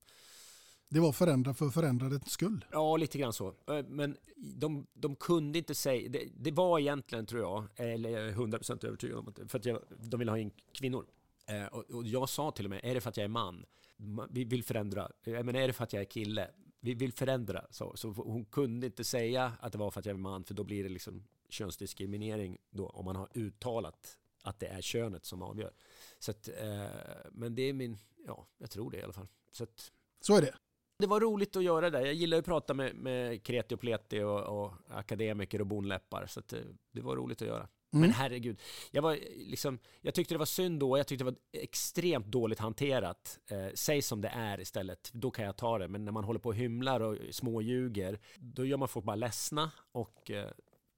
Det 0.89 1.01
var 1.01 1.13
förändra 1.13 1.55
för 1.55 1.71
förändrades 1.71 2.31
skull. 2.31 2.65
Ja, 2.73 2.97
lite 2.97 3.19
grann 3.19 3.33
så. 3.33 3.55
Men 3.87 4.17
de, 4.37 4.87
de 4.93 5.17
kunde 5.17 5.59
inte 5.59 5.75
säga... 5.75 6.09
Det, 6.09 6.29
det 6.35 6.51
var 6.51 6.79
egentligen, 6.79 7.27
tror 7.27 7.43
jag, 7.43 7.65
eller 7.77 8.11
jag 8.11 8.29
är 8.29 8.33
100% 8.33 8.87
övertygad 8.87 9.19
om 9.19 9.29
att 9.29 9.51
för 9.51 9.59
att 9.59 9.65
jag, 9.65 9.81
de 9.99 10.19
ville 10.19 10.31
ha 10.31 10.39
in 10.39 10.51
kvinnor. 10.73 11.07
Eh, 11.47 11.67
och, 11.67 12.05
jag 12.07 12.29
sa 12.29 12.51
till 12.51 12.67
och 12.67 12.71
med, 12.71 12.81
är 12.85 12.95
det 12.95 13.01
för 13.01 13.09
att 13.11 13.17
jag 13.17 13.25
är 13.25 13.29
man? 13.29 13.67
Ma- 13.97 14.29
Vi 14.31 14.45
vill 14.45 14.65
förändra. 14.65 15.11
Eh, 15.25 15.43
Men 15.43 15.57
är 15.57 15.67
det 15.67 15.73
för 15.73 15.85
att 15.85 15.93
jag 15.93 16.01
är 16.01 16.05
kille? 16.07 16.51
Vi 16.81 16.95
vill 16.95 17.13
förändra. 17.13 17.67
Så, 17.71 17.97
så 17.97 18.09
hon 18.09 18.45
kunde 18.45 18.87
inte 18.87 19.05
säga 19.05 19.53
att 19.61 19.73
det 19.73 19.79
var 19.79 19.91
för 19.91 20.01
att 20.01 20.07
jag 20.07 20.15
är 20.15 20.19
man, 20.19 20.45
för 20.45 20.55
då 20.55 20.65
blir 20.65 20.83
det 20.83 20.89
liksom 20.89 21.25
könsdiskriminering 21.49 22.59
då, 22.71 22.87
om 22.89 23.05
man 23.05 23.17
har 23.17 23.29
uttalat 23.35 24.19
att 24.43 24.61
det 24.61 24.67
är 24.67 24.81
könet 24.81 25.25
som 25.25 25.43
avgör. 25.43 25.73
Så 26.19 26.31
att, 26.31 26.49
eh, 26.49 26.87
men 27.33 27.55
det 27.55 27.63
är 27.63 27.73
min, 27.73 27.99
ja, 28.27 28.47
jag 28.59 28.71
tror 28.71 28.91
det 28.91 28.99
i 28.99 29.03
alla 29.03 29.13
fall. 29.13 29.29
Så 29.51 29.65
att, 29.65 29.93
Så 30.21 30.37
är 30.37 30.41
det. 30.41 30.55
det 30.99 31.07
var 31.07 31.21
roligt 31.21 31.57
att 31.57 31.63
göra 31.65 31.91
det. 31.91 32.01
Jag 32.01 32.15
gillar 32.15 32.39
att 32.39 32.45
prata 32.45 32.75
med, 32.75 32.95
med 32.97 33.43
kreti 33.43 33.75
och 33.75 33.81
pleti 33.81 34.21
och, 34.23 34.65
och 34.65 34.73
akademiker 34.89 35.61
och 35.61 35.67
bonläppar. 35.67 36.27
Så 36.27 36.41
att 36.41 36.49
det, 36.49 36.63
det 36.93 37.01
var 37.01 37.17
roligt 37.17 37.43
att 37.43 37.49
göra. 37.49 37.69
Mm. 37.95 38.01
Men 38.01 38.11
herregud, 38.11 38.61
jag, 38.91 39.03
var 39.03 39.19
liksom, 39.37 39.79
jag 40.01 40.15
tyckte 40.15 40.35
det 40.35 40.39
var 40.39 40.47
synd 40.47 40.81
då, 40.81 40.99
jag 40.99 41.07
tyckte 41.07 41.25
det 41.25 41.31
var 41.31 41.39
extremt 41.53 42.27
dåligt 42.27 42.59
hanterat. 42.59 43.39
Eh, 43.51 43.67
säg 43.75 44.03
som 44.03 44.21
det 44.21 44.29
är 44.29 44.61
istället, 44.61 45.11
då 45.13 45.31
kan 45.31 45.45
jag 45.45 45.57
ta 45.57 45.79
det. 45.79 45.89
Men 45.89 46.05
när 46.05 46.13
man 46.13 46.25
håller 46.25 46.41
på 46.41 46.49
och 46.49 46.55
hymlar 46.55 47.01
och 47.01 47.17
småljuger, 47.31 48.19
då 48.39 48.65
gör 48.65 48.77
man 48.77 48.89
folk 48.89 49.07
bara 49.07 49.17
ledsna. 49.17 49.71
Och 49.93 50.31
eh, 50.31 50.51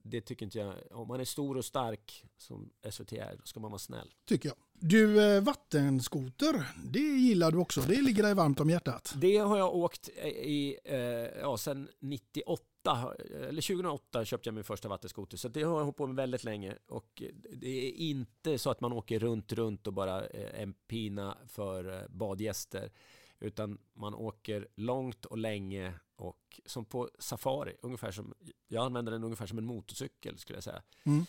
det 0.03 0.21
tycker 0.21 0.45
inte 0.45 0.57
jag, 0.57 0.73
om 0.91 1.07
man 1.07 1.19
är 1.19 1.25
stor 1.25 1.57
och 1.57 1.65
stark 1.65 2.25
som 2.37 2.69
SVT 2.91 3.13
är, 3.13 3.35
då 3.39 3.45
ska 3.45 3.59
man 3.59 3.71
vara 3.71 3.79
snäll. 3.79 4.13
Tycker 4.25 4.49
jag. 4.49 4.57
Du, 4.73 5.35
eh, 5.35 5.43
vattenskoter, 5.43 6.65
det 6.85 6.99
gillar 6.99 7.51
du 7.51 7.57
också. 7.57 7.81
Det 7.81 8.01
ligger 8.01 8.23
dig 8.23 8.33
varmt 8.33 8.59
om 8.59 8.69
hjärtat. 8.69 9.13
Det 9.15 9.37
har 9.37 9.57
jag 9.57 9.75
åkt 9.75 10.09
i, 10.09 10.77
eh, 10.83 10.97
ja, 11.41 11.57
sen 11.57 11.89
98, 11.99 12.63
eller 12.87 13.61
2008 13.61 14.25
köpte 14.25 14.47
jag 14.47 14.53
min 14.53 14.63
första 14.63 14.89
vattenskoter. 14.89 15.37
Så 15.37 15.47
det 15.47 15.63
har 15.63 15.77
jag 15.77 15.83
hållit 15.83 15.97
på 15.97 16.07
med 16.07 16.15
väldigt 16.15 16.43
länge. 16.43 16.77
Och 16.87 17.23
det 17.51 17.87
är 17.87 17.91
inte 17.91 18.57
så 18.57 18.69
att 18.69 18.81
man 18.81 18.93
åker 18.93 19.19
runt, 19.19 19.53
runt 19.53 19.87
och 19.87 19.93
bara 19.93 20.27
eh, 20.27 20.61
en 20.61 20.73
pina 20.73 21.37
för 21.47 21.93
eh, 21.93 22.07
badgäster. 22.09 22.91
Utan 23.39 23.77
man 23.93 24.15
åker 24.15 24.67
långt 24.75 25.25
och 25.25 25.37
länge 25.37 25.93
och 26.15 26.61
som 26.65 26.85
på 26.85 27.09
safari, 27.19 27.75
ungefär 27.81 28.11
som, 28.11 28.33
jag 28.67 28.85
använder 28.85 29.11
den 29.11 29.23
ungefär 29.23 29.45
som 29.45 29.57
en 29.57 29.65
motorcykel 29.65 30.37
skulle 30.37 30.57
jag 30.57 30.63
säga. 30.63 30.81
Mm. 31.03 31.25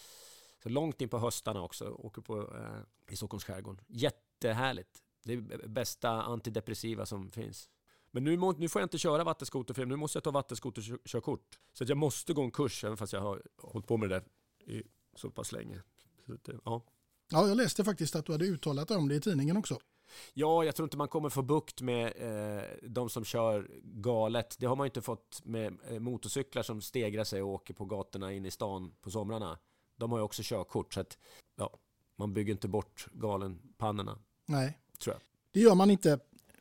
Så 0.63 0.69
långt 0.69 1.01
in 1.01 1.09
på 1.09 1.19
höstarna 1.19 1.63
också, 1.63 1.89
åker 1.89 2.23
på, 2.23 2.57
eh, 2.57 3.13
i 3.13 3.17
Stockholms 3.17 3.45
skärgård. 3.45 3.83
Jättehärligt. 3.87 5.03
Det 5.23 5.33
är 5.33 5.69
bästa 5.69 6.11
antidepressiva 6.11 7.07
som 7.07 7.31
finns. 7.31 7.71
Men 8.11 8.25
nu, 8.25 8.37
må, 8.37 8.53
nu 8.53 8.69
får 8.69 8.81
jag 8.81 8.87
inte 8.87 8.99
köra 8.99 9.25
vattenskoter 9.25 9.75
för 9.75 9.87
nu 9.87 9.97
måste 9.97 10.17
jag 10.17 10.25
ta 10.25 10.31
vattenskoterkörkort. 10.31 11.59
Så 11.73 11.85
jag 11.89 11.97
måste 11.99 12.33
gå 12.33 12.43
en 12.43 12.51
kurs 12.51 12.85
även 12.85 12.97
fast 12.97 13.13
jag 13.13 13.21
har 13.21 13.43
hållit 13.59 13.87
på 13.87 13.97
med 13.97 14.09
det 14.11 14.15
där 14.15 14.25
i 14.75 14.83
så 15.17 15.31
pass 15.31 15.53
länge. 15.53 15.83
Så 16.27 16.33
att, 16.35 16.45
det- 16.45 16.59
ja. 16.65 16.83
Ja, 17.31 17.49
jag 17.49 17.57
läste 17.57 17.85
faktiskt 17.85 18.17
att 18.17 18.27
du 18.27 18.33
hade 18.33 18.45
uttalat 18.45 18.89
dig 18.89 18.97
om 18.97 19.09
det 19.09 19.15
i 19.15 19.21
tidningen 19.21 19.57
också. 19.57 19.79
Ja, 20.35 20.65
jag 20.65 20.75
tror 20.77 20.87
inte 20.87 20.97
man 20.97 21.09
kommer 21.09 21.29
få 21.29 21.43
bukt 21.43 21.81
med 21.81 22.07
eh, 22.17 22.65
de 22.83 23.11
som 23.11 23.25
kör 23.25 23.71
galet. 23.83 24.57
Det 24.59 24.67
har 24.67 24.77
man 24.77 24.85
ju 24.85 24.89
inte 24.89 25.03
fått 25.03 25.41
med 25.45 25.79
eh, 25.89 25.99
motorcyklar 25.99 26.63
som 26.63 26.81
stegrar 26.83 27.25
sig 27.25 27.43
och 27.43 27.49
åker 27.49 27.75
på 27.75 27.85
gatorna 27.85 28.33
in 28.33 28.47
i 28.47 28.51
stan 28.51 28.93
på 29.01 29.11
somrarna. 29.11 29.59
De 29.97 30.11
har 30.13 30.19
ju 30.19 30.25
också 30.25 30.43
körkort, 30.45 30.95
så 30.95 31.01
att 31.01 31.19
ja, 31.57 31.79
man 32.17 32.35
bygger 32.35 32.53
inte 32.53 32.69
bort 32.69 33.07
galenpannorna, 33.13 34.19
Nej, 34.47 34.79
tror 34.99 35.15
jag. 35.15 35.23
det 35.51 35.61
gör 35.61 35.75
man 35.75 35.91
inte. 35.91 36.19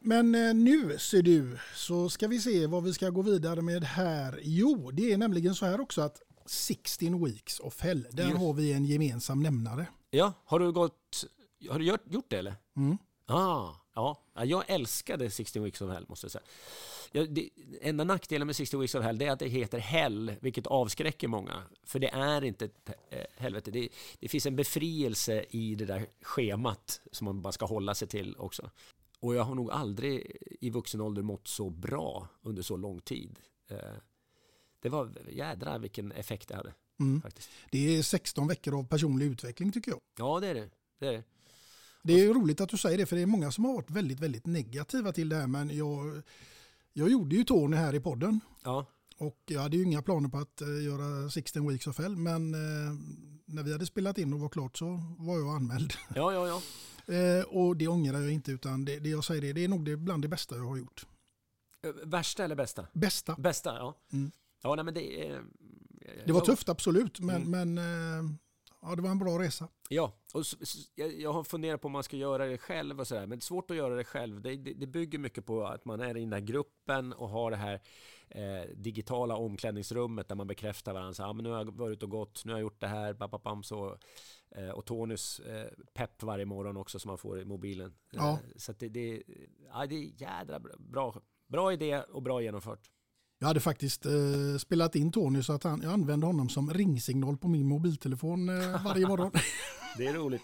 Men 0.08 0.36
eh, 0.36 0.54
nu 0.54 0.98
ser 1.00 1.22
du 1.22 1.58
så 1.76 2.10
ska 2.10 2.28
vi 2.28 2.40
se 2.40 2.68
vad 2.68 2.84
vi 2.84 2.94
ska 2.94 3.10
gå 3.10 3.22
vidare 3.22 3.62
med 3.62 3.84
här. 3.84 4.40
Jo, 4.44 4.92
det 4.92 5.14
är 5.14 5.18
nämligen 5.18 5.56
så 5.56 5.66
här 5.66 5.82
också 5.82 6.02
att 6.02 6.22
16 6.46 7.26
weeks 7.26 7.60
of 7.60 7.82
hell, 7.82 8.08
där 8.12 8.24
Just. 8.24 8.38
har 8.38 8.54
vi 8.54 8.74
en 8.74 8.86
gemensam 8.86 9.44
nämnare. 9.44 9.88
Ja, 10.10 10.34
har 10.46 10.60
du 10.60 10.72
gått... 10.72 11.26
Har 11.70 11.80
du 11.80 11.86
gjort, 11.86 12.02
gjort 12.10 12.26
det 12.30 12.38
eller? 12.38 12.56
Mm. 12.76 12.98
Ah, 13.26 13.74
ja. 13.96 14.24
Ja, 14.36 14.46
Jag 14.46 14.64
älskade 14.68 15.30
16 15.30 15.64
Weeks 15.64 15.82
of 15.82 15.92
Hell 15.92 16.06
måste 16.10 16.26
jag 16.26 16.32
säga. 16.32 16.44
Ja, 17.12 17.26
det, 17.26 17.50
enda 17.82 18.04
nackdelen 18.04 18.46
med 18.46 18.56
16 18.56 18.80
Weeks 18.80 18.96
of 18.96 19.04
Hell 19.04 19.22
är 19.22 19.32
att 19.32 19.40
det 19.40 19.48
heter 19.48 19.80
Hell, 19.80 20.34
vilket 20.40 20.68
avskräcker 20.68 21.28
många. 21.28 21.64
För 21.84 22.00
det 22.00 22.10
är 22.10 22.44
inte 22.44 22.66
ett 22.66 22.90
eh, 23.10 23.20
helvete. 23.38 23.72
Det, 23.72 23.90
det 24.20 24.28
finns 24.28 24.46
en 24.46 24.56
befrielse 24.56 25.46
i 25.50 25.76
det 25.76 25.86
där 25.86 26.06
schemat 26.22 27.02
som 27.12 27.26
man 27.26 27.42
bara 27.42 27.52
ska 27.52 27.66
hålla 27.66 27.96
sig 27.96 28.08
till 28.08 28.36
också. 28.38 28.70
Och 29.20 29.36
jag 29.36 29.44
har 29.44 29.56
nog 29.56 29.72
aldrig 29.72 30.38
i 30.62 30.70
vuxen 30.70 31.02
ålder 31.02 31.22
mått 31.22 31.48
så 31.48 31.70
bra 31.70 32.28
under 32.42 32.62
så 32.62 32.78
lång 32.78 33.00
tid. 33.02 33.40
Eh, 33.70 33.78
det 34.80 34.90
var 34.90 35.12
jädra 35.30 35.78
vilken 35.78 36.12
effekt 36.12 36.48
det 36.48 36.56
hade. 36.56 36.74
Mm. 37.00 37.22
Faktiskt. 37.22 37.50
Det 37.72 37.98
är 37.98 38.04
16 38.04 38.48
veckor 38.48 38.80
av 38.80 38.88
personlig 38.88 39.26
utveckling 39.26 39.72
tycker 39.72 39.92
jag. 39.92 40.00
Ja, 40.18 40.40
det 40.40 40.48
är 40.48 40.54
det. 40.56 40.70
det, 41.00 41.08
är 41.08 41.12
det. 41.14 41.24
Det 42.04 42.14
är 42.14 42.34
roligt 42.34 42.62
att 42.62 42.70
du 42.70 42.78
säger 42.78 42.98
det 42.98 43.06
för 43.06 43.16
det 43.16 43.22
är 43.22 43.26
många 43.26 43.52
som 43.52 43.66
har 43.66 43.74
varit 43.74 43.92
väldigt, 43.92 44.20
väldigt 44.20 44.46
negativa 44.46 45.12
till 45.12 45.30
det 45.30 45.36
här 45.36 45.48
men 45.48 45.78
jag, 45.78 46.22
jag 46.94 47.10
gjorde 47.12 47.36
ju 47.36 47.44
Tony 47.44 47.78
här 47.78 47.96
i 47.96 48.00
podden 48.00 48.40
Ja. 48.64 48.86
och 49.18 49.38
jag 49.46 49.62
hade 49.62 49.78
ju 49.78 49.84
inga 49.84 50.02
planer 50.02 50.30
på 50.30 50.38
att 50.38 50.62
eh, 50.62 50.84
göra 50.86 51.30
16 51.30 51.68
weeks 51.68 51.88
of 51.88 51.98
hell 52.00 52.16
men 52.18 52.54
eh, 52.54 52.94
när 53.46 53.64
vi 53.64 53.72
hade 53.72 53.86
spelat 53.86 54.18
in 54.18 54.34
och 54.34 54.40
var 54.40 54.50
klart 54.50 54.78
så 54.78 55.02
var 55.18 55.40
jag 55.40 55.56
anmäld. 55.56 55.94
Ja, 56.16 56.34
ja, 56.34 56.48
ja. 56.48 56.62
Eh, 57.08 57.44
och 57.48 57.78
det 57.78 57.88
ångrar 57.88 58.20
jag 58.22 58.32
inte 58.32 58.52
utan 58.52 58.86
det, 58.86 59.00
det 59.00 59.10
jag 59.10 59.24
säger 59.24 59.42
det, 59.42 59.54
det 59.54 59.64
är 59.64 59.68
nog 59.68 59.86
det 59.86 59.98
bland 59.98 60.22
det 60.22 60.28
bästa 60.28 60.56
jag 60.56 60.64
har 60.64 60.78
gjort. 60.78 61.06
Eh, 61.84 61.92
Värsta 62.04 62.44
eller 62.44 62.56
bästa? 62.56 62.88
Bästa. 62.94 63.36
Bästa, 63.40 63.76
ja. 63.76 63.98
Mm. 64.14 64.32
Ja, 64.64 64.76
nej, 64.76 64.86
men 64.86 64.94
det 64.94 65.28
är... 65.30 65.44
Det 66.26 66.32
var 66.32 66.42
tufft 66.42 66.70
absolut 66.70 67.20
men, 67.20 67.42
Mm. 67.44 67.74
men 67.74 67.78
eh, 67.78 68.32
ja, 68.90 68.96
det 68.96 69.02
var 69.02 69.10
en 69.10 69.20
bra 69.20 69.40
resa. 69.40 69.68
Ja, 69.90 70.14
och 70.34 70.44
jag, 70.96 71.34
har 71.34 71.44
funderat 71.44 71.82
på 71.82 71.86
om 71.88 71.92
man 71.92 72.04
ska 72.04 72.18
göra 72.18 72.46
det 72.46 72.58
själv 72.58 73.00
och 73.00 73.08
sådär, 73.08 73.22
men 73.22 73.30
det 73.30 73.36
är 73.40 73.46
svårt 73.46 73.72
att 73.72 73.78
göra 73.78 73.96
det 73.96 74.04
själv. 74.04 74.42
Det, 74.42 74.56
det, 74.56 74.74
det 74.74 74.88
bygger 74.88 75.20
mycket 75.20 75.46
på 75.46 75.66
att 75.66 75.86
man 75.86 76.02
är 76.02 76.18
i 76.18 76.20
den 76.20 76.30
där 76.30 76.40
gruppen 76.40 77.14
och 77.14 77.30
har 77.30 77.52
det 77.52 77.58
här 77.58 77.82
eh, 78.30 78.70
digitala 78.76 79.36
omklädningsrummet 79.36 80.28
där 80.28 80.36
man 80.36 80.48
bekräftar 80.48 80.94
varandra. 80.94 81.14
Så, 81.14 81.24
ah, 81.24 81.34
men 81.34 81.44
nu 81.44 81.50
har 81.50 81.58
jag 81.58 81.78
varit 81.78 82.04
och 82.04 82.10
gått, 82.10 82.46
nu 82.46 82.52
har 82.52 82.60
jag 82.60 82.64
gjort 82.66 82.82
det 82.82 82.88
här, 82.88 83.14
bam, 83.14 83.30
bam, 83.30 83.42
bam, 83.44 83.64
så. 83.64 83.98
Eh, 84.50 84.70
och 84.70 84.86
Tonys 84.86 85.40
eh, 85.40 85.68
pepp 85.94 86.24
varje 86.24 86.46
morgon 86.46 86.78
också 86.78 87.00
som 87.00 87.10
man 87.10 87.18
får 87.18 87.40
i 87.40 87.46
mobilen. 87.46 87.94
Ja. 88.12 88.32
Eh, 88.32 88.38
så 88.56 88.74
det, 88.74 88.90
det, 88.90 89.24
ja, 89.74 89.86
det 89.86 89.96
är 89.96 90.22
jädra 90.22 90.60
bra, 90.78 91.22
bra 91.48 91.74
idé 91.74 92.00
och 92.02 92.24
bra 92.24 92.42
genomfört. 92.42 92.90
Jag 93.40 93.48
hade 93.48 93.60
faktiskt 93.60 94.06
eh, 94.06 94.12
spelat 94.60 94.96
in 94.96 95.12
Tony 95.12 95.44
så 95.44 95.54
att 95.54 95.64
han, 95.64 95.82
jag 95.82 95.94
använde 95.94 96.26
honom 96.26 96.50
som 96.50 96.74
ringsignal 96.74 97.38
på 97.38 97.48
min 97.48 97.68
mobiltelefon 97.68 98.50
eh, 98.50 98.84
varje 98.84 99.08
morgon. 99.08 99.32
Det 99.98 100.08
är 100.08 100.14
roligt. 100.14 100.42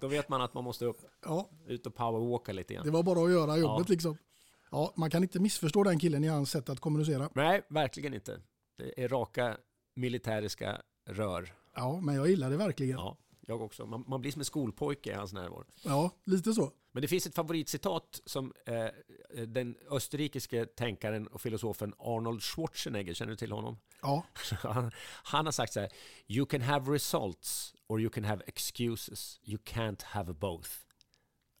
Då 0.00 0.08
vet 0.08 0.28
man 0.28 0.40
att 0.42 0.54
man 0.54 0.64
måste 0.64 0.84
upp, 0.84 0.98
ja, 1.24 1.50
ut 1.66 1.86
och 1.86 1.94
powerwalka 1.94 2.52
lite 2.52 2.74
grann. 2.74 2.84
det 2.84 2.90
var 2.90 3.02
bara 3.02 3.24
att 3.24 3.30
göra 3.30 3.56
jobbet 3.56 3.86
Ja. 3.88 3.92
liksom. 3.92 4.16
Ja, 4.70 4.92
man 4.96 5.10
kan 5.10 5.22
inte 5.22 5.40
missförstå 5.40 5.82
den 5.84 5.98
killen 5.98 6.24
i 6.24 6.28
hans 6.28 6.50
sätt 6.50 6.68
att 6.68 6.80
kommunicera. 6.80 7.28
Nej, 7.34 7.62
verkligen 7.68 8.14
inte. 8.14 8.40
Det 8.78 9.04
är 9.04 9.08
raka 9.08 9.56
militäriska 9.96 10.82
rör. 11.08 11.52
Ja, 11.76 12.00
men 12.00 12.14
jag 12.14 12.28
gillar 12.30 12.50
det 12.50 12.56
verkligen. 12.56 12.92
Ja, 12.98 13.16
Ja, 13.40 13.54
jag 13.54 13.62
också. 13.62 13.86
Man, 13.86 14.04
man 14.08 14.20
blir 14.20 14.32
som 14.32 14.40
en 14.40 14.44
skolpojke 14.44 15.10
i 15.10 15.14
hans 15.14 15.32
närvaro. 15.32 16.10
lite 16.24 16.52
så. 16.52 16.70
Men 16.92 17.02
det 17.02 17.08
finns 17.08 17.26
ett 17.26 17.34
favoritcitat 17.34 18.20
som 18.24 18.52
eh, 18.66 18.86
den 19.46 19.76
österrikiske 19.90 20.66
tänkaren 20.66 21.26
och 21.26 21.40
filosofen 21.40 21.94
Arnold 21.98 22.42
Schwarzenegger, 22.42 23.14
känner 23.14 23.30
du 23.30 23.36
till 23.36 23.52
honom? 23.52 23.78
Ja, 24.02 24.26
Han, 24.62 24.90
han 25.24 25.44
har 25.44 25.52
sagt 25.52 25.72
så 25.72 25.80
här, 25.80 25.90
You 26.26 26.46
can 26.46 26.62
have 26.62 26.92
results 26.92 27.74
or 27.86 28.00
you 28.00 28.10
can 28.10 28.24
have 28.24 28.42
excuses. 28.46 29.40
You 29.44 29.58
can't 29.58 30.04
have 30.04 30.32
both. 30.32 30.70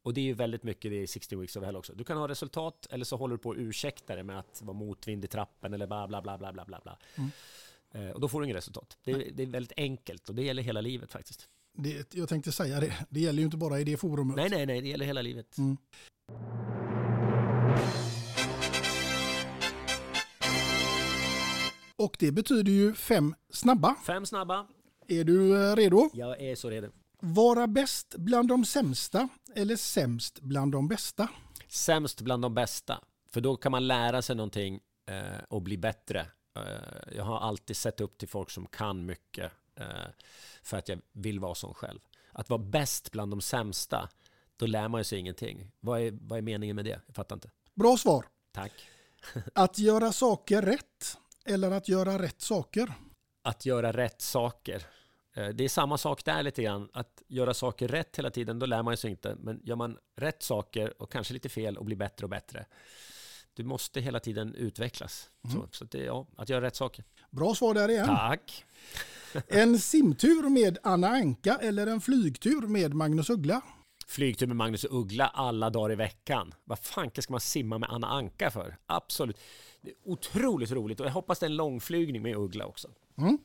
Och 0.02 0.14
det 0.14 0.20
är 0.20 0.24
ju 0.24 0.34
väldigt 0.34 0.62
mycket 0.62 0.90
det 0.90 1.02
i 1.02 1.06
60 1.06 1.36
Weeks 1.36 1.56
of 1.56 1.64
Hell 1.64 1.76
också. 1.76 1.92
Du 1.94 2.04
kan 2.04 2.16
ha 2.16 2.28
resultat 2.28 2.86
eller 2.90 3.04
så 3.04 3.16
håller 3.16 3.36
du 3.36 3.42
på 3.42 3.50
att 3.50 3.56
ursäkta 3.56 4.16
det 4.16 4.22
med 4.22 4.38
att 4.38 4.62
vara 4.62 4.76
motvind 4.76 5.24
i 5.24 5.28
trappen 5.28 5.74
eller 5.74 5.86
bla 5.86 6.08
bla 6.08 6.22
bla 6.22 6.38
bla 6.38 6.52
bla 6.52 6.64
bla. 6.64 6.80
bla. 6.80 6.98
Eh, 7.90 8.10
och 8.10 8.20
då 8.20 8.28
får 8.28 8.40
du 8.40 8.44
inget 8.46 8.56
resultat. 8.56 8.98
Det 9.04 9.12
det 9.12 9.42
är 9.42 9.46
väldigt 9.46 9.72
enkelt 9.76 10.28
och 10.28 10.34
det 10.34 10.42
gäller 10.42 10.62
hela 10.62 10.80
livet 10.80 11.12
faktiskt. 11.12 11.48
Det, 11.74 12.14
jag 12.14 12.28
tänkte 12.28 12.52
säga 12.52 12.80
det. 12.80 13.06
Det 13.10 13.20
gäller 13.20 13.38
ju 13.38 13.44
inte 13.44 13.56
bara 13.56 13.80
i 13.80 13.84
det 13.84 13.96
forumet. 13.96 14.36
Nej, 14.36 14.50
nej, 14.50 14.66
nej, 14.66 14.80
det 14.80 14.88
gäller 14.88 15.06
hela 15.06 15.22
livet. 15.22 15.58
Mm. 15.58 15.76
Och 21.96 22.16
det 22.18 22.32
betyder 22.32 22.72
ju 22.72 22.94
fem 22.94 23.34
snabba. 23.50 23.94
Fem 24.06 24.26
snabba. 24.26 24.66
Är 25.08 25.24
du 25.24 25.70
eh, 25.70 25.76
redo? 25.76 26.10
Jag 26.12 26.40
är 26.40 26.56
så 26.56 26.70
redo. 26.70 26.88
Vara 27.20 27.66
bäst 27.66 28.14
bland 28.18 28.48
de 28.48 28.64
sämsta 28.64 29.28
eller 29.54 29.76
sämst 29.76 30.40
bland 30.40 30.72
de 30.72 30.88
bästa? 30.88 31.28
Sämst 31.68 32.20
bland 32.20 32.42
de 32.42 32.54
bästa. 32.54 33.00
För 33.30 33.40
då 33.40 33.56
kan 33.56 33.72
man 33.72 33.86
lära 33.86 34.22
sig 34.22 34.36
någonting 34.36 34.80
eh, 35.06 35.44
och 35.48 35.62
bli 35.62 35.78
bättre. 35.78 36.26
Eh, 36.56 37.16
jag 37.16 37.24
har 37.24 37.38
alltid 37.38 37.76
sett 37.76 38.00
upp 38.00 38.18
till 38.18 38.28
folk 38.28 38.50
som 38.50 38.66
kan 38.66 39.06
mycket 39.06 39.52
för 40.62 40.76
att 40.76 40.88
jag 40.88 41.00
vill 41.12 41.40
vara 41.40 41.54
som 41.54 41.74
själv. 41.74 42.00
Att 42.32 42.50
vara 42.50 42.58
bäst 42.58 43.10
bland 43.12 43.32
de 43.32 43.40
sämsta, 43.40 44.08
då 44.56 44.66
lär 44.66 44.88
man 44.88 45.04
sig 45.04 45.18
ingenting. 45.18 45.70
Vad 45.80 46.00
är, 46.00 46.18
vad 46.20 46.38
är 46.38 46.42
meningen 46.42 46.76
med 46.76 46.84
det? 46.84 47.00
Jag 47.06 47.14
fattar 47.16 47.36
inte. 47.36 47.50
Bra 47.74 47.96
svar. 47.96 48.26
Tack. 48.52 48.72
Att 49.54 49.78
göra 49.78 50.12
saker 50.12 50.62
rätt 50.62 51.18
eller 51.44 51.70
att 51.70 51.88
göra 51.88 52.22
rätt 52.22 52.40
saker? 52.42 52.92
Att 53.42 53.66
göra 53.66 53.92
rätt 53.92 54.20
saker. 54.20 54.82
Eh, 55.34 55.48
Det 55.48 55.64
är 55.64 55.68
samma 55.68 55.98
sak 55.98 56.24
där 56.24 56.42
lite 56.42 56.62
grann, 56.62 56.88
att 56.92 57.22
göra 57.28 57.54
saker 57.54 57.88
rätt 57.88 58.18
hela 58.18 58.30
tiden, 58.30 58.58
då 58.58 58.66
lär 58.66 58.82
man 58.82 58.96
sig 58.96 59.10
inte. 59.10 59.36
Men 59.38 59.60
gör 59.64 59.76
man 59.76 59.98
rätt 60.16 60.42
saker 60.42 61.02
och 61.02 61.12
kanske 61.12 61.34
lite 61.34 61.48
fel 61.48 61.76
och 61.78 61.84
blir 61.84 61.96
bättre 61.96 62.26
och 62.26 62.30
bättre, 62.30 62.66
du 63.54 63.64
måste 63.64 64.00
hela 64.00 64.20
tiden 64.20 64.54
utvecklas. 64.54 65.30
Mm. 65.44 65.56
Så, 65.56 65.68
så 65.72 65.84
det, 65.84 65.98
ja, 66.04 66.26
att 66.36 66.48
göra 66.48 66.64
rätt 66.64 66.76
saker. 66.76 67.04
Bra 67.30 67.54
svar 67.54 67.74
där 67.74 67.88
igen. 67.88 68.06
Tack! 68.06 68.64
En 69.48 69.78
simtur 69.78 70.48
med 70.48 70.78
Anna 70.82 71.08
Anka 71.08 71.58
eller 71.62 71.86
en 71.86 72.00
flygtur 72.00 72.66
med 72.66 72.94
Magnus 72.94 73.30
Uggla? 73.30 73.60
Flygtur 74.06 74.46
med 74.46 74.56
Magnus 74.56 74.86
Uggla 74.90 75.26
alla 75.26 75.70
dagar 75.70 75.92
i 75.92 75.96
veckan. 75.96 76.54
Vad 76.64 76.78
fanken 76.78 77.22
ska 77.22 77.32
man 77.32 77.40
simma 77.40 77.78
med 77.78 77.90
Anna 77.90 78.06
Anka 78.06 78.50
för? 78.50 78.76
Absolut. 78.86 79.38
Det 79.80 79.90
är 79.90 79.94
otroligt 80.04 80.70
roligt 80.70 81.00
och 81.00 81.06
jag 81.06 81.12
hoppas 81.12 81.38
det 81.38 81.46
är 81.46 81.50
en 81.50 81.56
långflygning 81.56 82.22
med 82.22 82.36
Uggla 82.36 82.66
också. 82.66 82.88
Mm. 83.18 83.38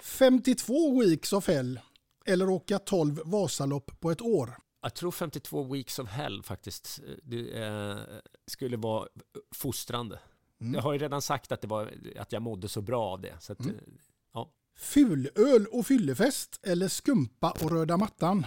52 0.00 1.00
weeks 1.00 1.32
of 1.32 1.48
hell 1.48 1.80
eller 2.26 2.48
åka 2.48 2.78
12 2.78 3.20
Vasalopp 3.24 4.00
på 4.00 4.10
ett 4.10 4.20
år? 4.22 4.56
Jag 4.82 4.94
tror 4.94 5.10
52 5.10 5.62
weeks 5.72 5.98
of 5.98 6.08
hell 6.08 6.42
faktiskt 6.42 7.00
det, 7.22 7.62
eh, 7.64 7.96
skulle 8.46 8.76
vara 8.76 9.08
fostrande. 9.54 10.18
Mm. 10.60 10.74
Jag 10.74 10.82
har 10.82 10.92
ju 10.92 10.98
redan 10.98 11.22
sagt 11.22 11.52
att, 11.52 11.60
det 11.60 11.66
var, 11.68 11.92
att 12.18 12.32
jag 12.32 12.42
mådde 12.42 12.68
så 12.68 12.80
bra 12.80 13.02
av 13.04 13.20
det. 13.20 13.34
Så 13.40 13.52
att, 13.52 13.60
Mm. 13.60 13.74
Fulöl 14.76 15.66
och 15.72 15.86
fyllefest 15.86 16.60
eller 16.62 16.88
skumpa 16.88 17.50
och 17.50 17.70
röda 17.70 17.96
mattan? 17.96 18.46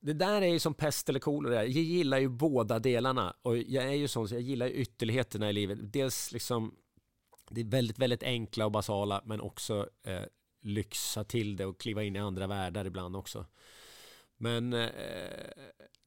Det 0.00 0.12
där 0.12 0.42
är 0.42 0.46
ju 0.46 0.58
som 0.58 0.74
pest 0.74 1.08
eller 1.08 1.20
kolera. 1.20 1.54
Jag 1.54 1.68
gillar 1.68 2.18
ju 2.18 2.28
båda 2.28 2.78
delarna. 2.78 3.36
Och 3.42 3.56
jag 3.58 3.84
är 3.84 3.92
ju 3.92 4.08
sån 4.08 4.28
så 4.28 4.34
jag 4.34 4.42
gillar 4.42 4.68
ytterligheterna 4.68 5.50
i 5.50 5.52
livet. 5.52 5.78
Dels 5.92 6.32
liksom, 6.32 6.74
det 7.50 7.60
är 7.60 7.64
väldigt, 7.64 7.98
väldigt 7.98 8.22
enkla 8.22 8.64
och 8.64 8.72
basala, 8.72 9.22
men 9.24 9.40
också 9.40 9.88
eh, 10.04 10.22
lyxa 10.62 11.24
till 11.24 11.56
det 11.56 11.66
och 11.66 11.80
kliva 11.80 12.02
in 12.02 12.16
i 12.16 12.18
andra 12.18 12.46
världar 12.46 12.84
ibland 12.84 13.16
också. 13.16 13.46
Men 14.36 14.72
eh, 14.72 14.90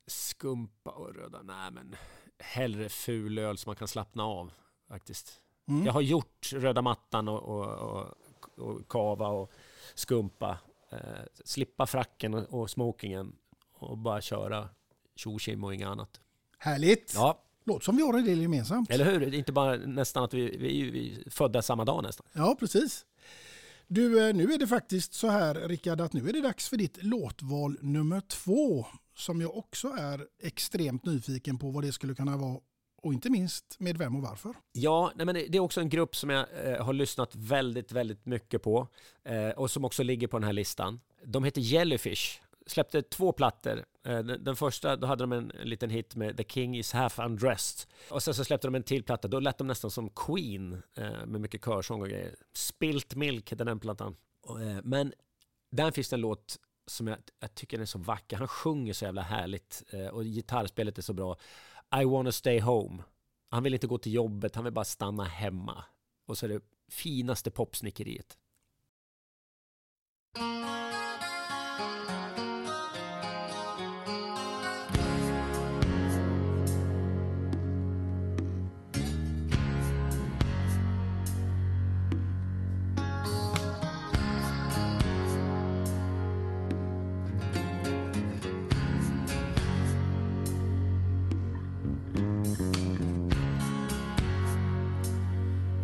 skumpa 0.07 0.91
och 0.91 1.15
röda, 1.15 1.41
nej 1.41 1.71
men 1.71 1.95
hellre 2.39 2.89
ful 2.89 3.37
öl 3.37 3.57
som 3.57 3.69
man 3.69 3.75
kan 3.75 3.87
slappna 3.87 4.23
av 4.23 4.51
faktiskt. 4.87 5.41
Mm. 5.67 5.85
Jag 5.85 5.93
har 5.93 6.01
gjort 6.01 6.53
röda 6.53 6.81
mattan 6.81 7.27
och, 7.27 7.43
och, 7.43 7.65
och, 7.65 8.17
och 8.55 8.87
kava 8.87 9.27
och 9.27 9.51
skumpa. 9.95 10.57
Eh, 10.91 10.99
slippa 11.45 11.85
fracken 11.85 12.33
och, 12.33 12.69
smokingen 12.69 13.35
och 13.73 13.97
bara 13.97 14.21
köra 14.21 14.69
tjo 15.15 15.37
och 15.63 15.73
inget 15.73 15.87
annat. 15.87 16.21
Härligt! 16.57 17.11
Ja. 17.15 17.41
Låter 17.63 17.85
som 17.85 17.97
vi 17.97 18.03
har 18.03 18.13
en 18.13 18.25
del 18.25 18.41
gemensamt. 18.41 18.89
Eller 18.89 19.05
hur? 19.05 19.33
Inte 19.33 19.51
bara 19.51 19.75
nästan 19.75 20.23
att 20.23 20.33
vi, 20.33 20.57
vi, 20.57 20.91
vi 20.91 21.23
är 21.25 21.29
födda 21.29 21.61
samma 21.61 21.85
dag 21.85 22.03
nästan. 22.03 22.27
Ja, 22.33 22.55
precis. 22.59 23.05
Du, 23.87 24.27
eh, 24.27 24.35
nu 24.35 24.53
är 24.53 24.57
det 24.57 24.67
faktiskt 24.67 25.13
så 25.13 25.27
här 25.27 25.55
Rickard 25.55 26.01
att 26.01 26.13
nu 26.13 26.29
är 26.29 26.33
det 26.33 26.41
dags 26.41 26.69
för 26.69 26.77
ditt 26.77 27.03
låtval 27.03 27.77
nummer 27.81 28.21
två 28.21 28.85
som 29.15 29.41
jag 29.41 29.57
också 29.57 29.87
är 29.87 30.27
extremt 30.39 31.05
nyfiken 31.05 31.57
på 31.57 31.71
vad 31.71 31.83
det 31.83 31.91
skulle 31.91 32.15
kunna 32.15 32.37
vara 32.37 32.59
och 33.05 33.13
inte 33.13 33.29
minst 33.29 33.75
med 33.79 33.97
vem 33.97 34.15
och 34.15 34.21
varför. 34.21 34.53
Ja, 34.71 35.11
nej 35.15 35.25
men 35.25 35.35
det 35.35 35.55
är 35.55 35.59
också 35.59 35.81
en 35.81 35.89
grupp 35.89 36.15
som 36.15 36.29
jag 36.29 36.45
eh, 36.63 36.85
har 36.85 36.93
lyssnat 36.93 37.35
väldigt, 37.35 37.91
väldigt 37.91 38.25
mycket 38.25 38.63
på 38.63 38.87
eh, 39.23 39.49
och 39.49 39.71
som 39.71 39.85
också 39.85 40.03
ligger 40.03 40.27
på 40.27 40.39
den 40.39 40.43
här 40.43 40.53
listan. 40.53 40.99
De 41.25 41.43
heter 41.43 41.61
Jellyfish, 41.61 42.41
släppte 42.65 43.01
två 43.01 43.31
plattor. 43.31 43.85
Eh, 44.07 44.19
den, 44.19 44.55
första, 44.55 44.95
då 44.95 45.07
hade 45.07 45.23
de 45.23 45.31
en, 45.31 45.47
liten 45.47 45.89
hit 45.89 46.15
med 46.15 46.37
The 46.37 46.43
King 46.43 46.77
is 46.77 46.93
half 46.93 47.19
undressed. 47.19 47.89
Och 48.09 48.23
sen 48.23 48.33
så 48.33 48.45
släppte 48.45 48.67
de 48.67 48.75
en 48.75 48.83
till 48.83 49.03
platta, 49.03 49.27
då 49.27 49.39
lät 49.39 49.57
de 49.57 49.67
nästan 49.67 49.91
som 49.91 50.09
Queen 50.09 50.81
med 51.25 51.41
mycket 51.41 51.65
körsång 51.65 52.01
och 52.01 52.09
grejer. 52.09 52.35
Spilt 52.53 53.15
Milk 53.15 53.51
hette 53.51 53.63
den 53.63 53.79
plattan. 53.79 54.15
Men 54.83 55.13
där 55.71 55.91
finns 55.91 56.09
det 56.09 56.15
en 56.15 56.21
låt 56.21 56.59
som 56.87 57.07
jag, 57.07 57.17
jag 57.39 57.55
tycker 57.55 57.79
är 57.79 57.85
så 57.85 57.99
vacker. 57.99 58.37
Han 58.37 58.47
sjunger 58.47 58.93
så 58.93 59.05
jävla 59.05 59.21
härligt 59.21 59.83
och 60.11 60.23
gitarrspelet 60.23 60.97
är 60.97 61.01
så 61.01 61.13
bra. 61.13 61.37
I 62.01 62.05
wanna 62.05 62.31
stay 62.31 62.59
home. 62.59 63.03
Han 63.49 63.63
vill 63.63 63.73
inte 63.73 63.87
gå 63.87 63.97
till 63.97 64.13
jobbet, 64.13 64.55
han 64.55 64.63
vill 64.63 64.73
bara 64.73 64.85
stanna 64.85 65.23
hemma. 65.23 65.83
Och 66.25 66.37
så 66.37 66.45
är 66.45 66.49
det 66.49 66.61
finaste 66.89 67.51
popsnickeriet. 67.51 68.37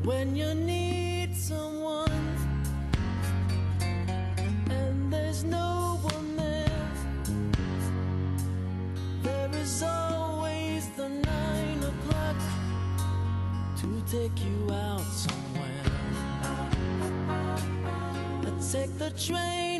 When 0.04 0.36
you 0.36 0.56
need 0.56 1.36
someone 1.36 2.10
and 4.70 5.14
there's 5.14 5.43
no 5.43 5.99
one 6.02 6.36
there, 6.36 6.91
there 9.22 9.49
is 9.62 9.84
always 9.84 10.89
the 10.97 11.08
nine 11.08 11.84
o'clock 11.84 12.36
to 13.82 14.02
take 14.12 14.43
you 14.43 14.74
out 14.74 15.02
somewhere. 15.02 15.86
I 18.41 18.72
take 18.72 18.97
the 18.97 19.12
train 19.12 19.70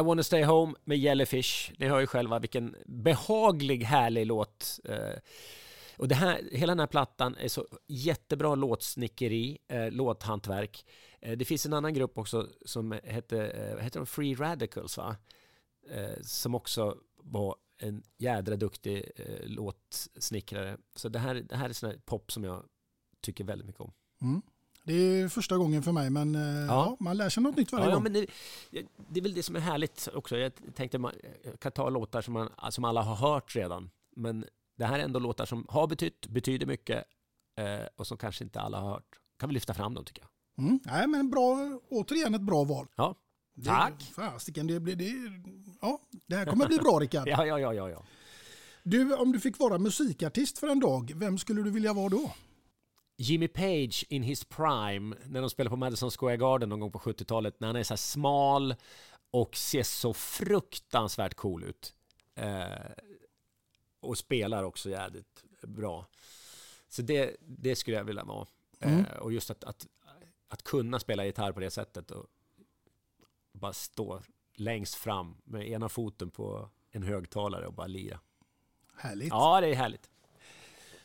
I 0.00 0.02
wanna 0.02 0.22
stay 0.22 0.44
home 0.44 0.74
med 0.84 0.98
Jellyfish. 0.98 1.72
Ni 1.78 1.88
hör 1.88 2.00
ju 2.00 2.06
själva 2.06 2.38
vilken 2.38 2.76
behaglig, 2.86 3.84
härlig 3.84 4.26
låt. 4.26 4.80
Eh, 4.84 5.18
och 5.96 6.08
det 6.08 6.14
här, 6.14 6.48
hela 6.52 6.70
den 6.70 6.80
här 6.80 6.86
plattan 6.86 7.36
är 7.36 7.48
så 7.48 7.66
jättebra 7.86 8.54
låtsnickeri, 8.54 9.58
eh, 9.68 9.90
låthantverk. 9.90 10.86
Eh, 11.20 11.36
det 11.36 11.44
finns 11.44 11.66
en 11.66 11.72
annan 11.72 11.94
grupp 11.94 12.18
också 12.18 12.48
som 12.64 13.00
hette, 13.04 13.46
eh, 13.46 13.74
vad 13.74 13.84
heter 13.84 14.00
de? 14.00 14.06
Free 14.06 14.34
Radicals 14.34 14.96
va? 14.96 15.16
Eh, 15.90 16.22
som 16.22 16.54
också 16.54 16.96
var 17.16 17.56
en 17.78 18.02
jädra 18.18 18.56
duktig 18.56 19.10
eh, 19.16 19.46
låtsnickrare. 19.46 20.76
Så 20.94 21.08
det 21.08 21.18
här, 21.18 21.34
det 21.34 21.56
här 21.56 21.68
är 21.68 21.72
sån 21.72 21.90
här 21.90 21.98
pop 22.04 22.32
som 22.32 22.44
jag 22.44 22.64
tycker 23.20 23.44
väldigt 23.44 23.66
mycket 23.66 23.80
om. 23.80 23.92
Mm. 24.22 24.42
Det 24.84 24.94
är 24.94 25.28
första 25.28 25.56
gången 25.56 25.82
för 25.82 25.92
mig 25.92 26.10
men 26.10 26.34
ja. 26.34 26.66
ja 26.66 26.96
man 27.00 27.16
lär 27.16 27.28
sig 27.28 27.42
något 27.42 27.56
nytt 27.56 27.72
varje 27.72 27.86
ja, 27.86 27.94
gång. 27.94 28.02
Men 28.02 28.12
det, 28.12 28.26
det, 29.08 29.20
är 29.20 29.22
väl 29.22 29.34
det 29.34 29.42
som 29.42 29.56
är 29.56 29.60
härligt 29.60 30.08
också. 30.14 30.36
Jag 30.36 30.52
tänkte 30.74 30.98
man 30.98 31.12
kan 31.58 31.72
ta 31.72 31.88
låtar 31.88 32.22
som, 32.22 32.34
man, 32.34 32.50
som 32.70 32.84
alla 32.84 33.02
har 33.02 33.14
hört 33.14 33.56
redan. 33.56 33.90
Men 34.16 34.44
det 34.78 34.84
här 34.84 34.98
är 34.98 35.04
ändå 35.04 35.18
låtar 35.18 35.46
som 35.46 35.66
har 35.68 35.86
betytt, 35.86 36.26
betyder 36.26 36.66
mycket 36.66 37.04
eh, 37.58 37.86
och 37.96 38.06
som 38.06 38.18
kanske 38.18 38.44
inte 38.44 38.60
alla 38.60 38.80
har 38.80 38.90
hört. 38.90 39.18
Kan 39.38 39.48
vi 39.48 39.54
lyfta 39.54 39.74
fram 39.74 39.94
dem 39.94 40.04
tycker 40.04 40.22
jag. 40.22 40.64
Mm. 40.64 40.80
Nej, 40.84 41.06
men 41.06 41.30
bra, 41.30 41.80
återigen 41.90 42.34
ett 42.34 42.42
bra 42.42 42.64
val. 42.64 42.86
Ja, 42.96 43.14
tack. 43.64 43.94
Det, 43.98 44.14
fasiken, 44.14 44.66
det, 44.66 44.80
blir, 44.80 44.96
det, 44.96 45.12
ja, 45.80 46.00
det 46.26 46.36
här 46.36 46.46
kommer 46.46 46.66
bli 46.66 46.78
bra 46.78 46.98
Rickard. 46.98 47.28
ja, 47.28 47.46
ja, 47.46 47.58
ja, 47.58 47.74
ja, 47.74 47.90
ja. 47.90 48.02
Du, 48.82 49.14
om 49.14 49.32
du 49.32 49.40
fick 49.40 49.58
vara 49.58 49.78
musikartist 49.78 50.58
för 50.58 50.68
en 50.68 50.80
dag, 50.80 51.12
vem 51.16 51.38
skulle 51.38 51.62
du 51.62 51.70
vilja 51.70 51.92
vara 51.92 52.08
då? 52.08 52.32
Jimmy 53.22 53.48
Page 53.48 54.04
in 54.08 54.22
his 54.22 54.44
prime, 54.44 55.16
när 55.26 55.40
de 55.40 55.50
spelade 55.50 55.70
på 55.70 55.76
Madison 55.76 56.10
Square 56.10 56.36
Garden 56.36 56.68
någon 56.68 56.80
gång 56.80 56.92
på 56.92 56.98
70-talet, 56.98 57.60
när 57.60 57.66
han 57.66 57.76
är 57.76 57.82
så 57.82 57.96
smal 57.96 58.74
och 59.30 59.56
ser 59.56 59.82
så 59.82 60.12
fruktansvärt 60.12 61.34
cool 61.34 61.64
ut. 61.64 61.94
Eh, 62.34 62.90
och 64.00 64.18
spelar 64.18 64.64
också 64.64 64.90
jävligt 64.90 65.44
bra. 65.62 66.06
Så 66.88 67.02
det, 67.02 67.36
det 67.40 67.76
skulle 67.76 67.96
jag 67.96 68.04
vilja 68.04 68.24
vara. 68.24 68.46
Mm. 68.80 69.04
Eh, 69.04 69.16
och 69.16 69.32
just 69.32 69.50
att, 69.50 69.64
att, 69.64 69.86
att 70.48 70.62
kunna 70.62 71.00
spela 71.00 71.24
gitarr 71.24 71.52
på 71.52 71.60
det 71.60 71.70
sättet 71.70 72.10
och 72.10 72.26
bara 73.52 73.72
stå 73.72 74.22
längst 74.54 74.94
fram 74.94 75.36
med 75.44 75.68
ena 75.68 75.88
foten 75.88 76.30
på 76.30 76.70
en 76.90 77.02
högtalare 77.02 77.66
och 77.66 77.74
bara 77.74 77.86
lira. 77.86 78.20
Härligt. 78.96 79.28
Ja, 79.28 79.60
det 79.60 79.68
är 79.68 79.74
härligt. 79.74 80.10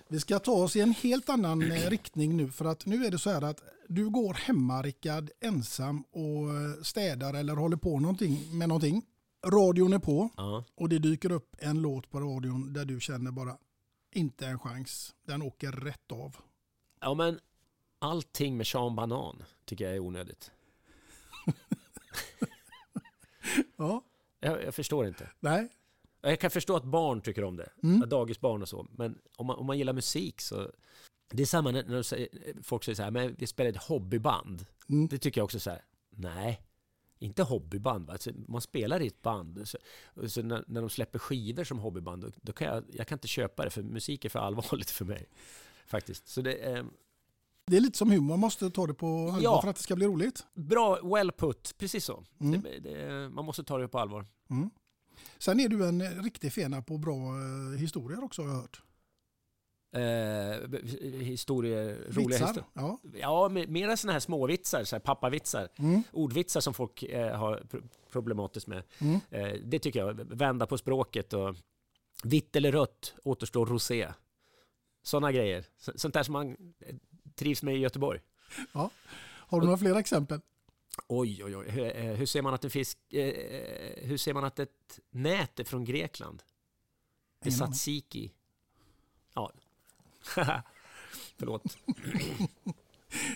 Vi 0.08 0.20
ska 0.20 0.40
ta 0.40 0.52
oss 0.52 0.76
i 0.76 0.82
en 0.82 0.92
helt 0.92 1.30
annan 1.30 1.72
eh, 1.72 1.90
riktning 1.90 2.38
nu 2.38 2.52
för 2.52 2.66
att 2.66 2.86
nu 2.86 3.06
är 3.06 3.12
det 3.12 3.20
så 3.20 3.30
här 3.30 3.42
att 3.42 3.62
du 3.88 4.10
går 4.10 4.34
hemma 4.34 4.82
Rickard 4.82 5.30
ensam 5.40 6.02
och 6.02 6.86
städar 6.86 7.34
eller 7.34 7.56
håller 7.56 7.78
på 7.78 8.00
någonting, 8.00 8.58
med 8.58 8.70
någonting. 8.70 9.06
Radion 9.46 9.94
är 9.94 10.00
på 10.00 10.30
ja. 10.38 10.64
och 10.76 10.90
det 10.90 11.00
dyker 11.00 11.32
upp 11.32 11.56
en 11.60 11.82
låt 11.82 12.10
på 12.10 12.20
radion 12.20 12.74
där 12.74 12.86
du 12.86 13.00
känner 13.00 13.32
bara 13.32 13.58
inte 14.12 14.48
en 14.48 14.60
chans. 14.60 15.16
Den 15.28 15.42
åker 15.42 15.72
rätt 15.72 16.12
av. 16.12 16.38
Ja 17.00 17.14
men 17.14 17.40
allting 18.00 18.58
med 18.58 18.68
Sean 18.68 18.96
Banan 18.96 19.44
tycker 19.66 19.86
jag 19.86 19.96
är 19.96 20.00
onödigt. 20.00 20.52
ja. 23.78 24.04
Jag, 24.40 24.64
jag, 24.64 24.76
förstår 24.76 25.08
inte. 25.08 25.30
Nej. 25.40 25.70
Jag 26.30 26.40
kan 26.40 26.52
förstå 26.52 26.76
att 26.76 26.84
barn 26.84 27.22
tycker 27.22 27.44
om 27.44 27.58
det. 27.58 27.70
Mm. 27.84 28.10
Dagisbarn 28.10 28.62
och 28.62 28.70
så. 28.70 28.88
Men 28.92 29.18
om 29.38 29.48
man, 29.48 29.58
om 29.58 29.66
man 29.66 29.78
gillar 29.78 29.94
musik 29.94 30.42
så... 30.42 30.72
Det 31.30 31.42
är 31.42 31.46
samma 31.46 31.72
när, 31.72 32.04
säger, 32.04 32.30
folk 32.64 32.84
säger 32.84 32.96
så 32.96 33.04
här, 33.04 33.12
men 33.12 33.36
vi 33.40 33.48
spelar 33.48 33.70
ett 33.70 33.84
hobbyband. 33.84 34.66
Mm. 34.90 35.08
Det 35.08 35.18
tycker 35.18 35.42
jag 35.42 35.46
också 35.46 35.60
så 35.60 35.70
här, 35.70 35.82
nej. 36.10 36.62
Inte 37.20 37.44
hobbyband, 37.44 38.10
alltså, 38.10 38.32
man 38.48 38.62
spelar 38.62 39.02
i 39.02 39.08
ett 39.08 39.22
band. 39.22 39.68
Så, 39.68 39.78
så 40.28 40.42
när, 40.42 40.64
när, 40.68 40.82
de 40.82 40.90
släpper 40.90 41.20
skivor 41.20 41.64
som 41.64 41.80
hobbyband, 41.80 42.22
då, 42.22 42.32
då, 42.42 42.54
kan 42.54 42.68
jag, 42.68 42.84
jag 42.94 43.08
kan 43.08 43.16
inte 43.16 43.28
köpa 43.28 43.64
det 43.64 43.70
för 43.70 43.84
musik 43.84 44.26
är 44.26 44.30
för 44.30 44.40
allvarligt 44.40 44.90
för 44.90 45.06
mig. 45.06 45.30
Faktiskt. 45.88 46.28
Så 46.28 46.42
det, 46.42 46.54
eh, 46.54 46.84
det 47.66 47.78
är 47.78 47.82
lite 47.82 47.98
som 47.98 48.12
humor, 48.12 48.30
man 48.30 48.40
måste 48.40 48.70
ta 48.70 48.88
det 48.88 48.94
på 48.94 49.08
allvar 49.08 49.42
ja. 49.42 49.62
för 49.62 49.70
att 49.70 49.76
det 49.76 49.82
ska 49.82 49.96
bli 49.96 50.06
roligt. 50.06 50.46
Bra, 50.54 51.00
well 51.04 51.32
put, 51.32 51.76
precis 51.78 52.06
så. 52.06 52.24
Mm. 52.40 52.62
Det, 52.62 52.80
det, 52.80 53.30
man 53.30 53.46
måste 53.46 53.64
ta 53.64 53.78
det 53.78 53.88
på 53.88 54.00
allvar. 54.00 54.26
Mm. 54.50 54.70
Sen 55.40 55.60
är 55.60 55.70
du 55.70 55.88
en 55.88 56.24
riktig 56.24 56.54
fena 56.54 56.82
på 56.82 56.98
bra 56.98 57.16
eh, 57.16 57.80
historier 57.80 58.24
också 58.24 58.42
har 58.42 58.50
jag 58.50 58.56
hört. 58.56 58.82
Eh, 59.96 60.82
historier, 61.20 61.98
roliga 62.10 62.38
historier. 62.38 62.66
Ja, 62.74 63.00
ja 63.14 63.50
mera 63.50 63.98
sådana 63.98 64.14
här 64.14 64.20
småvitsar, 64.20 64.84
så 64.84 64.96
här 64.96 65.02
pappavitsar. 65.02 65.70
Mm. 65.76 66.04
Ordvitsar 66.12 66.62
som 66.62 66.74
folk 66.74 67.04
eh, 67.04 67.38
har 67.38 67.64
problematiskt 68.12 68.68
med. 68.68 68.84
Mm. 69.00 69.20
Eh, 69.30 69.60
det 69.64 69.80
tycker 69.80 70.00
jag, 70.00 70.14
vända 70.14 70.66
på 70.66 70.78
språket 70.78 71.34
och 71.34 71.56
vitt 72.24 72.56
eller 72.56 72.72
rött 72.72 73.16
återstår 73.24 73.66
rosé. 73.66 74.14
Sådana 75.04 75.32
grejer. 75.32 75.66
Sånt 75.96 76.14
där 76.14 76.24
som 76.24 76.34
man 76.34 76.52
eh, 76.80 76.96
trivs 77.36 77.64
med 77.64 77.76
i 77.76 77.80
Göteborg. 77.80 78.20
Ja. 78.72 78.90
Har 79.48 79.60
du 79.60 79.66
några 79.66 79.78
fler 79.78 79.96
exempel? 79.96 80.40
Oj, 81.08 81.44
oj, 81.44 81.56
oj. 81.56 81.70
Hur, 81.70 81.98
eh, 81.98 82.04
hur, 82.04 82.26
ser 82.26 82.42
man 82.42 82.54
att 82.54 82.64
en 82.64 82.70
fisk... 82.72 83.14
Eh, 83.14 84.08
hur 84.08 84.18
ser 84.18 84.34
man 84.34 84.44
att 84.44 84.60
ett 84.60 85.00
nät 85.10 85.60
är 85.60 85.64
från 85.64 85.86
Grekland? 85.86 86.44
Det 87.40 87.50
är 87.50 87.52
tzatziki. 87.52 88.32
Ja. 89.34 89.52
Förlåt. 91.38 91.78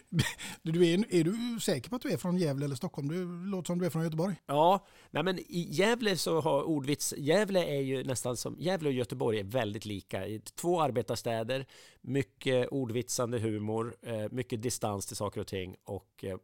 du 0.61 0.87
är, 0.87 1.15
är 1.15 1.23
du 1.23 1.59
säker 1.59 1.89
på 1.89 1.95
att 1.95 2.01
du 2.01 2.11
är 2.11 2.17
från 2.17 2.37
Gävle 2.37 2.65
eller 2.65 2.75
Stockholm? 2.75 3.07
Du 3.07 3.25
låter 3.51 3.67
som 3.67 3.79
du 3.79 3.85
är 3.85 3.89
från 3.89 4.03
Göteborg. 4.03 4.35
Ja, 4.45 4.87
nej 5.11 5.23
men 5.23 5.39
i 5.39 5.67
Gävle 5.71 6.17
så 6.17 6.41
har 6.41 6.63
ordvits... 6.63 7.13
Gävle 7.17 7.65
är 7.65 7.81
ju 7.81 8.03
nästan 8.03 8.37
som... 8.37 8.55
Gävle 8.59 8.89
och 8.89 8.93
Göteborg 8.93 9.39
är 9.39 9.43
väldigt 9.43 9.85
lika. 9.85 10.23
Två 10.55 10.81
arbetarstäder, 10.81 11.65
mycket 12.01 12.67
ordvitsande 12.67 13.39
humor, 13.39 13.95
eh, 14.01 14.25
mycket 14.31 14.61
distans 14.61 15.05
till 15.05 15.15
saker 15.15 15.41
och 15.41 15.47
ting 15.47 15.75
och 15.83 16.23
eh, 16.23 16.37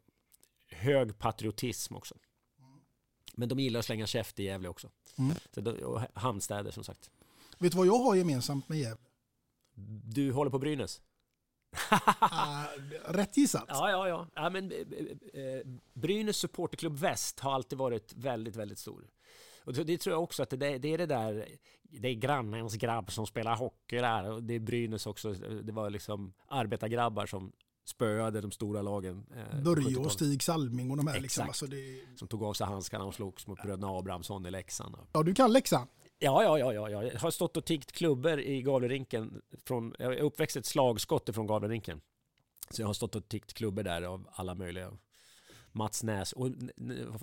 hög 0.68 1.18
patriotism 1.18 1.96
också. 1.96 2.16
Men 3.34 3.50
de 3.50 3.60
gillar 3.60 3.80
att 3.80 3.86
slänga 3.86 4.08
käft 4.08 4.40
i 4.40 4.44
Gävle 4.44 4.70
också. 4.70 4.90
Mm. 5.18 5.36
Så 5.54 5.62
då, 5.62 6.02
hamnstäder 6.14 6.72
som 6.72 6.84
sagt. 6.84 7.12
Vet 7.58 7.72
du 7.72 7.78
vad 7.78 7.88
jag 7.88 7.98
har 7.98 8.16
gemensamt 8.16 8.70
med 8.70 8.80
Gävle? 8.80 9.06
Du 10.04 10.32
håller 10.32 10.52
på 10.52 10.60
Brynäs? 10.60 11.02
uh, 11.92 12.68
rätt 13.14 13.38
gissat. 13.38 13.66
Ja, 13.68 13.90
ja, 13.90 14.08
ja. 14.08 14.28
ja 14.36 14.50
men, 14.50 14.72
eh, 15.34 15.68
Brynäs 15.94 16.38
supporterklubb 16.38 16.98
Väst 16.98 17.40
har 17.40 17.54
alltid 17.54 17.78
varit 17.78 18.14
väldigt, 18.14 18.56
väldigt 18.56 18.80
stor. 18.80 19.08
Och 19.64 19.74
det 19.74 19.98
tror 19.98 20.14
jag 20.14 20.24
också 20.24 20.44
att 20.44 20.50
det, 20.50 20.78
det 20.78 20.94
är 20.94 20.98
det 20.98 21.06
där, 21.06 21.48
det 21.84 22.08
är 22.08 22.14
grannens 22.14 22.76
grabb 22.76 23.12
som 23.12 23.28
spelar 23.28 23.56
hockey 23.56 23.98
där. 23.98 24.32
Och 24.32 24.44
det 24.44 24.54
är 24.54 24.60
Brynäs 24.60 25.08
också, 25.08 25.34
det 25.34 25.72
var 25.72 25.90
liksom 25.90 26.34
arbetargrabbar 26.48 27.26
som 27.26 27.52
spöade 27.86 28.42
de 28.42 28.52
stora 28.52 28.82
lagen. 28.82 29.26
Eh, 29.36 29.62
Börje 29.64 29.98
och 29.98 30.12
Stig 30.12 30.44
Salming 30.44 30.92
och 30.92 30.98
de 30.98 31.08
här. 31.08 31.20
Liksom. 31.20 31.46
Exakt. 31.46 31.72
Liksom. 31.72 31.78
Alltså 31.78 32.02
det... 32.12 32.18
Som 32.20 32.28
tog 32.28 32.44
av 32.44 32.54
sig 32.54 32.68
handskarna 32.68 33.06
och 33.06 33.14
slogs 33.14 33.48
mot 33.48 33.62
bröderna 33.62 33.88
Abrahamsson 33.88 34.46
i 34.46 34.52
Leksand. 34.52 34.96
Ja, 35.12 35.24
du 35.24 35.34
kan 35.34 35.54
Leksand. 35.54 35.90
Ja, 36.20 36.44
ja, 36.44 36.60
ja, 36.60 36.90
ja, 36.90 37.04
Jag 37.04 37.20
har 37.20 37.32
stått 37.32 37.58
och 37.58 37.66
tiggt 37.66 37.92
klubbor 37.92 38.40
i 38.40 38.62
Gavlerinken. 38.62 39.42
Från, 39.66 39.96
jag 40.00 40.14
är 40.14 40.22
uppväxt 40.22 40.58
ett 40.58 40.66
slagskott 40.66 41.30
från 41.34 41.48
Gavlerinken. 41.48 42.02
Så 42.70 42.82
jag 42.82 42.88
har 42.88 42.94
stått 42.94 43.16
och 43.16 43.28
tiggt 43.28 43.54
klubbor 43.54 43.84
där 43.84 44.02
av 44.02 44.28
alla 44.32 44.56
möjliga. 44.56 44.92
Mats 45.76 46.04
Näs 46.04 46.34
och 46.34 46.50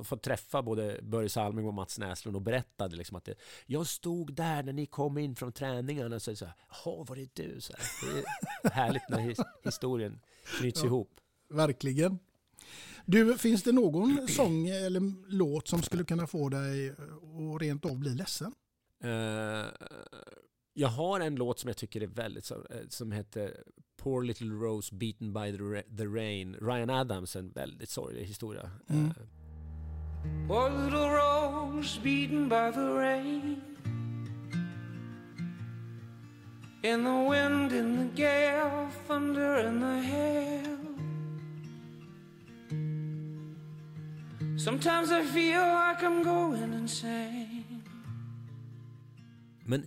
fått 0.07 0.23
träffa 0.23 0.63
både 0.63 1.01
Börje 1.03 1.29
Salming 1.29 1.67
och 1.67 1.75
Mats 1.75 1.99
Näslund 1.99 2.37
och 2.37 2.43
berättade 2.43 2.97
liksom 2.97 3.17
att 3.17 3.25
det, 3.25 3.35
jag 3.67 3.87
stod 3.87 4.35
där 4.35 4.63
när 4.63 4.73
ni 4.73 4.87
kom 4.87 5.19
in 5.19 5.37
från 5.37 5.53
träningarna 5.53 6.17
och 6.17 6.23
så 6.23 6.37
sa 6.37 6.47
jaha 6.47 7.05
var 7.05 7.17
det 7.17 7.35
du? 7.35 7.61
Så 7.61 7.73
här, 7.73 8.15
det 8.63 8.69
är 8.69 8.73
härligt 8.73 9.09
när 9.09 9.35
historien 9.65 10.21
knyts 10.59 10.81
ja, 10.81 10.87
ihop. 10.87 11.21
Verkligen. 11.49 12.19
Du, 13.07 13.39
finns 13.39 13.63
det 13.63 13.73
någon 13.73 14.29
sång 14.29 14.67
eller 14.67 15.31
låt 15.31 15.69
som 15.69 15.83
skulle 15.83 16.05
kunna 16.05 16.27
få 16.27 16.49
dig 16.49 16.91
att 16.91 17.63
rent 17.63 17.85
av 17.85 17.99
bli 17.99 18.15
ledsen? 18.15 18.55
Uh, 19.05 19.67
jag 20.75 20.89
har 20.89 21.21
en 21.21 21.35
låt 21.35 21.59
som 21.59 21.69
jag 21.69 21.77
tycker 21.77 22.01
är 22.01 22.07
väldigt 22.07 22.51
eh, 22.51 22.59
som 22.89 23.13
heter 23.13 23.65
Poor 24.03 24.25
Little 24.25 24.51
Rose 24.51 24.91
Beaten 24.91 25.33
by 25.33 25.51
the, 25.53 25.85
the 25.97 26.09
Rain. 26.09 26.57
Ryan 26.61 26.91
Adams, 26.91 27.37
en 27.37 27.53
väldigt 27.55 27.89
sorglig 27.91 28.25
historia. 28.25 28.71
Mm. 28.89 29.07
Uh, 29.07 29.13
Poor 30.47 30.71
little 30.71 31.11
rose 31.11 31.99
beaten 31.99 32.49
by 32.49 32.71
the 32.71 32.81
rain 32.81 33.61
In 36.83 37.05
the 37.05 37.29
wind, 37.29 37.73
in 37.73 37.97
the 37.97 38.05
gale, 38.15 38.89
thunder 39.09 39.55
and 39.55 39.83
the 39.83 40.03
hail 40.03 40.79
Sometimes 44.57 45.11
I 45.11 45.25
feel 45.25 45.61
like 45.61 46.03
I'm 46.03 46.23
going 46.23 46.73
insane 46.73 47.83
Men 49.65 49.87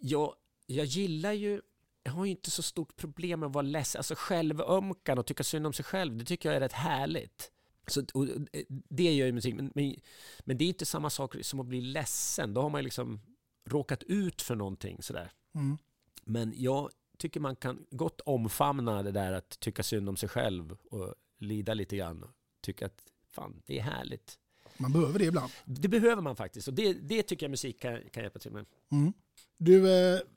jag, 0.00 0.34
jag 0.66 0.86
gillar 0.86 1.32
ju 1.32 1.60
jag 2.06 2.12
har 2.12 2.24
ju 2.24 2.30
inte 2.30 2.50
så 2.50 2.62
stort 2.62 2.96
problem 2.96 3.40
med 3.40 3.46
att 3.46 3.54
vara 3.54 3.62
ledsen, 3.62 3.98
alltså 3.98 4.14
självömkan 4.18 5.18
och 5.18 5.26
tycka 5.26 5.44
synd 5.44 5.66
om 5.66 5.72
sig 5.72 5.84
själv, 5.84 6.16
det 6.16 6.24
tycker 6.24 6.48
jag 6.48 6.56
är 6.56 6.60
rätt 6.60 6.72
härligt. 6.72 7.50
Så, 7.86 8.04
och, 8.14 8.28
eh, 8.28 8.64
det 8.68 9.14
gör 9.14 9.26
ju 9.26 9.32
musik, 9.32 9.54
men, 9.54 9.72
men, 9.74 9.96
men 10.44 10.58
det 10.58 10.64
är 10.64 10.68
inte 10.68 10.86
samma 10.86 11.10
sak 11.10 11.36
som 11.42 11.60
att 11.60 11.66
bli 11.66 11.80
ledsen. 11.80 12.54
Då 12.54 12.62
har 12.62 12.70
man 12.70 12.84
liksom 12.84 13.20
råkat 13.64 14.02
ut 14.02 14.42
för 14.42 14.54
någonting 14.54 15.02
sådär. 15.02 15.32
Mm. 15.54 15.78
Men 16.24 16.52
jag 16.56 16.90
tycker 17.18 17.40
man 17.40 17.56
kan 17.56 17.86
gott 17.90 18.20
omfamna 18.20 19.02
det 19.02 19.12
där 19.12 19.32
att 19.32 19.60
tycka 19.60 19.82
synd 19.82 20.08
om 20.08 20.16
sig 20.16 20.28
själv 20.28 20.76
och 20.90 21.14
lida 21.38 21.74
lite 21.74 21.96
grann. 21.96 22.22
Och 22.22 22.30
tycka 22.60 22.86
att 22.86 23.02
fan, 23.30 23.62
det 23.66 23.78
är 23.78 23.82
härligt. 23.82 24.38
Man 24.76 24.92
behöver 24.92 25.18
det 25.18 25.24
ibland. 25.24 25.52
Det 25.64 25.88
behöver 25.88 26.22
man 26.22 26.36
faktiskt 26.36 26.68
och 26.68 26.74
det, 26.74 26.92
det 26.92 27.22
tycker 27.22 27.46
jag 27.46 27.50
musik 27.50 27.80
kan, 27.80 28.00
kan 28.12 28.22
hjälpa 28.22 28.38
till 28.38 28.52
med. 28.52 28.66
Mm. 28.92 29.12
Du, 29.58 29.82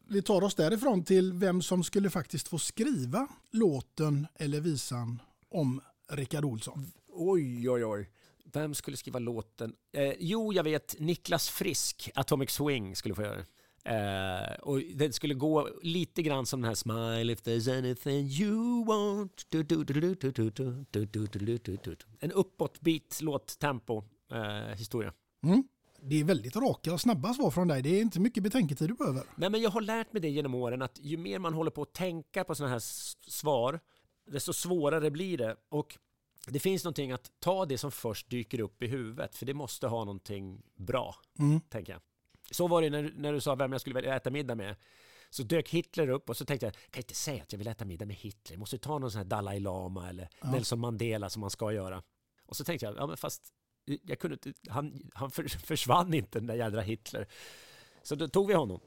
vi 0.08 0.22
tar 0.22 0.44
oss 0.44 0.56
därifrån 0.56 1.04
till 1.04 1.34
vem 1.34 1.62
som 1.62 1.84
skulle 1.84 2.10
faktiskt 2.10 2.48
få 2.48 2.58
skriva 2.58 3.28
låten 3.52 4.28
eller 4.36 4.62
visan 4.62 5.22
om 5.50 5.82
Rickard 6.12 6.46
Olsson. 6.46 6.92
Oj, 7.08 7.70
oj, 7.70 7.86
oj. 7.86 8.10
Vem 8.54 8.74
skulle 8.74 8.98
skriva 8.98 9.20
låten? 9.20 9.74
Eh, 9.94 10.14
jo, 10.20 10.54
jag 10.54 10.64
vet 10.64 11.00
Niklas 11.00 11.50
Frisk, 11.50 12.10
Atomic 12.16 12.52
Swing, 12.52 12.96
skulle 12.96 13.16
få 13.16 13.22
göra 13.22 13.36
det. 13.36 13.46
Eh, 13.86 14.60
och 14.60 14.82
det 14.96 15.14
skulle 15.14 15.34
gå 15.34 15.70
lite 15.82 16.22
grann 16.22 16.46
som 16.46 16.62
den 16.62 16.68
här 16.68 16.76
Smile 16.76 17.34
if 17.34 17.42
there's 17.42 17.78
anything 17.78 18.28
you 18.28 18.86
want. 18.86 19.48
En 22.20 22.32
uppåtbit 22.32 23.22
låttempo 23.22 24.04
eh, 24.32 24.76
historia. 24.76 25.14
Mm. 25.44 25.64
Det 26.04 26.20
är 26.20 26.24
väldigt 26.24 26.56
raka 26.56 26.94
och 26.94 27.02
snabba 27.02 27.34
svar 27.34 27.52
från 27.52 27.68
dig. 27.68 27.82
Det 27.82 27.90
är 27.90 28.02
inte 28.02 28.20
mycket 28.20 28.44
betänketid 28.44 28.88
du 28.90 28.94
behöver. 28.94 29.24
Nej, 29.36 29.50
men 29.50 29.62
jag 29.62 29.70
har 29.70 29.82
lärt 29.82 30.14
mig 30.14 30.22
det 30.22 30.30
genom 30.30 30.56
åren 30.56 30.82
att 30.82 31.00
ju 31.02 31.18
mer 31.18 31.40
man 31.40 31.54
håller 31.54 31.72
på 31.72 31.82
att 31.82 31.94
tänka 31.94 32.44
på 32.44 32.56
sådana 32.56 32.72
här 32.74 32.80
svar, 33.30 33.80
desto 34.32 34.54
svårare 34.54 35.12
blir 35.12 35.38
det. 35.38 35.56
Och 35.70 35.98
det 36.48 36.60
finns 36.60 36.84
någonting 36.84 37.12
att 37.12 37.32
ta 37.40 37.66
det 37.66 37.78
som 37.78 37.92
först 37.92 38.30
dyker 38.30 38.60
upp 38.60 38.84
i 38.84 38.88
huvudet, 38.88 39.36
för 39.36 39.46
det 39.46 39.54
måste 39.54 39.88
ha 39.88 40.00
någonting 40.06 40.62
bra, 40.76 41.16
Mm. 41.40 41.62
tänker 41.62 41.94
jag. 41.94 42.02
Så 42.52 42.68
var 42.68 42.82
det 42.82 42.90
när, 42.90 43.14
när 43.18 43.34
du 43.34 43.42
sa 43.42 43.56
vem 43.56 43.72
jag 43.72 43.82
skulle 43.82 43.96
vilja 43.96 44.16
äta 44.16 44.30
middag 44.30 44.56
med. 44.56 44.76
Så 45.30 45.44
dök 45.44 45.70
Hitler 45.70 46.10
upp 46.10 46.30
och 46.30 46.38
så 46.38 46.46
tänkte 46.46 46.66
jag, 46.66 46.74
kan 46.74 46.82
jag 46.94 47.00
inte 47.04 47.14
säga 47.16 47.44
att 47.44 47.52
jag 47.54 47.58
vill 47.58 47.68
äta 47.68 47.86
middag 47.86 48.06
med 48.06 48.16
Hitler? 48.16 48.54
Jag 48.56 48.60
måste 48.60 48.78
ta 48.78 49.00
någon 49.00 49.12
sån 49.12 49.18
här 49.18 49.26
Dalai 49.26 49.60
Lama 49.60 50.10
eller 50.10 50.30
Ja. 50.42 50.52
Nelson 50.52 50.80
Mandela 50.80 51.30
som 51.30 51.40
man 51.40 51.50
ska 51.50 51.72
göra. 51.74 52.04
Och 52.46 52.56
så 52.56 52.64
tänkte 52.64 52.86
jag, 52.86 52.96
ja 52.98 53.08
men 53.08 53.18
fast 53.18 53.54
jag 53.86 54.20
kunde 54.20 54.34
inte, 54.34 54.72
han, 54.72 55.10
han 55.14 55.32
för, 55.32 55.44
försvann 55.66 56.14
inte 56.14 56.40
den 56.40 56.48
där 56.48 56.56
jädra 56.56 56.82
Hitler. 56.82 57.28
Så 58.04 58.16
då 58.16 58.28
tog 58.28 58.48
vi 58.48 58.54
honom, 58.54 58.80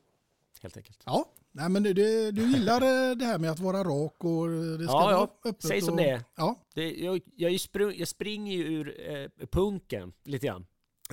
helt 0.62 0.76
enkelt. 0.76 1.02
Ja, 1.06 1.32
nej, 1.52 1.68
men 1.68 1.82
du, 1.82 1.92
du, 1.92 2.32
du 2.32 2.52
gillar 2.52 2.82
eh, 2.82 3.16
det 3.16 3.24
här 3.24 3.38
med 3.38 3.50
att 3.50 3.60
vara 3.60 3.84
rak 3.84 4.24
och 4.24 4.48
det 4.48 4.84
ska 4.84 4.92
Ja, 4.92 5.04
vara 5.04 5.12
ja. 5.12 5.24
öppet. 5.24 5.62
Säg 5.62 5.80
som 5.80 5.90
och, 5.94 5.96
det 5.96 6.10
är. 6.10 6.24
Ja, 6.36 6.66
Det, 6.74 6.94
jag, 6.94 7.20
jag, 7.36 7.60
sprung, 7.60 7.94
jag 7.96 8.08
springer 8.08 8.56
ju 8.56 8.64
ur 8.64 9.10
eh, 9.10 9.46
punken 9.50 10.12
lite 10.24 10.46
grann. 10.46 10.66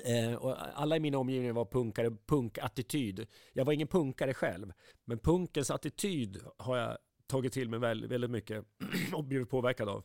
Eh, 0.06 0.34
och 0.36 0.56
alla 0.80 0.98
i 0.98 1.00
min 1.00 1.16
omgivning 1.16 1.54
var 1.54 1.66
punkare, 1.66 2.12
punkattityd. 2.28 3.28
Jag 3.54 3.66
var 3.66 3.74
ingen 3.74 3.88
punkare 3.88 4.34
själv, 4.34 4.72
men 5.06 5.20
punkens 5.20 5.72
attityd 5.72 6.42
har 6.58 6.78
jag 6.78 6.98
tagit 7.28 7.54
till 7.54 7.70
mig 7.70 7.80
väldigt, 7.80 8.12
väldigt 8.12 8.32
mycket 8.32 8.66
och 9.14 9.24
blivit 9.24 9.50
påverkad 9.50 9.90
av. 9.90 10.04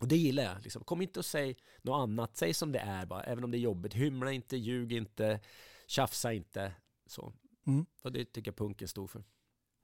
Och 0.00 0.08
det 0.08 0.16
gillar 0.16 0.42
jag. 0.42 0.62
Liksom. 0.62 0.84
Kom 0.84 1.02
inte 1.02 1.18
och 1.18 1.24
säg 1.24 1.56
något 1.82 2.02
annat, 2.02 2.36
säg 2.36 2.54
som 2.54 2.72
det 2.72 2.78
är 2.78 3.06
bara, 3.06 3.22
även 3.22 3.44
om 3.44 3.50
det 3.50 3.58
är 3.58 3.60
jobbigt. 3.60 3.94
Hymla 3.94 4.32
inte, 4.32 4.56
ljug 4.56 4.92
inte, 4.92 5.40
tjafsa 5.86 6.32
inte. 6.32 6.72
Så. 7.06 7.32
Mm. 7.66 7.86
Och 8.02 8.12
det 8.12 8.24
tycker 8.24 8.50
jag 8.50 8.56
punken 8.56 8.88
stod 8.88 9.10
för. 9.10 9.24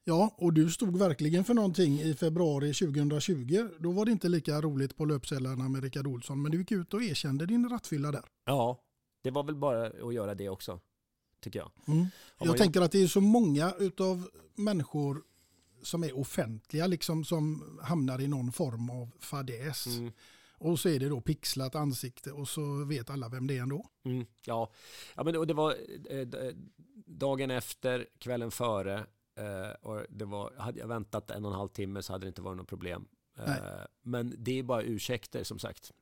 ja, 0.04 0.34
och 0.38 0.52
du 0.52 0.70
stod 0.70 0.98
verkligen 0.98 1.44
för 1.44 1.54
någonting 1.54 2.00
i 2.00 2.14
februari 2.14 2.74
2020. 2.74 3.68
Då 3.78 3.92
var 3.92 4.04
det 4.04 4.12
inte 4.12 4.28
lika 4.28 4.60
roligt 4.60 4.96
på 4.96 5.04
löpsedlarna 5.04 5.68
med 5.68 5.82
Rickard 5.82 6.06
Olsson, 6.06 6.42
men 6.42 6.52
du 6.52 6.58
gick 6.58 6.72
ut 6.72 6.94
och 6.94 7.02
erkände 7.02 7.46
din 7.46 7.68
rattfylla 7.68 8.12
där. 8.12 8.24
Ja, 8.44 8.80
det 9.22 9.30
var 9.30 9.42
väl 9.44 9.56
bara 9.56 9.86
att 9.86 10.14
göra 10.14 10.34
det 10.34 10.48
också, 10.48 10.80
tycker 11.40 11.58
jag. 11.58 11.70
Mm. 11.86 12.06
Jag 12.38 12.56
tänker 12.56 12.80
att 12.80 12.92
det 12.92 13.02
är 13.02 13.06
så 13.06 13.20
många 13.20 13.72
utav 13.78 14.28
människor 14.54 15.22
som 15.82 16.04
är 16.04 16.18
offentliga 16.18 16.86
liksom 16.86 17.24
som 17.24 17.78
hamnar 17.82 18.20
i 18.20 18.28
någon 18.28 18.52
form 18.52 18.90
av 18.90 19.10
fadäs. 19.20 19.86
Mm. 19.86 20.12
Och 20.58 20.80
så 20.80 20.88
är 20.88 21.00
det 21.00 21.08
då 21.08 21.20
pixlat 21.20 21.74
ansikte 21.74 22.32
och 22.32 22.48
så 22.48 22.84
vet 22.84 23.10
alla 23.10 23.28
vem 23.28 23.46
det 23.46 23.58
är 23.58 23.62
ändå. 23.62 23.86
Mm, 24.04 24.26
ja, 24.46 24.72
ja 25.14 25.24
men 25.24 25.32
det, 25.32 25.38
och 25.38 25.46
det 25.46 25.54
var 25.54 25.76
eh, 26.10 26.28
dagen 27.06 27.50
efter, 27.50 28.06
kvällen 28.18 28.50
före. 28.50 29.06
Eh, 29.36 29.70
och 29.80 30.06
det 30.08 30.24
var, 30.24 30.52
hade 30.58 30.80
jag 30.80 30.88
väntat 30.88 31.30
en 31.30 31.44
och 31.44 31.50
en 31.50 31.58
halv 31.58 31.68
timme 31.68 32.02
så 32.02 32.12
hade 32.12 32.26
det 32.26 32.28
inte 32.28 32.42
varit 32.42 32.56
något 32.56 32.68
problem. 32.68 33.08
Eh, 33.38 33.54
men 34.02 34.34
det 34.38 34.58
är 34.58 34.62
bara 34.62 34.82
ursäkter 34.82 35.44
som 35.44 35.58
sagt. 35.58 35.92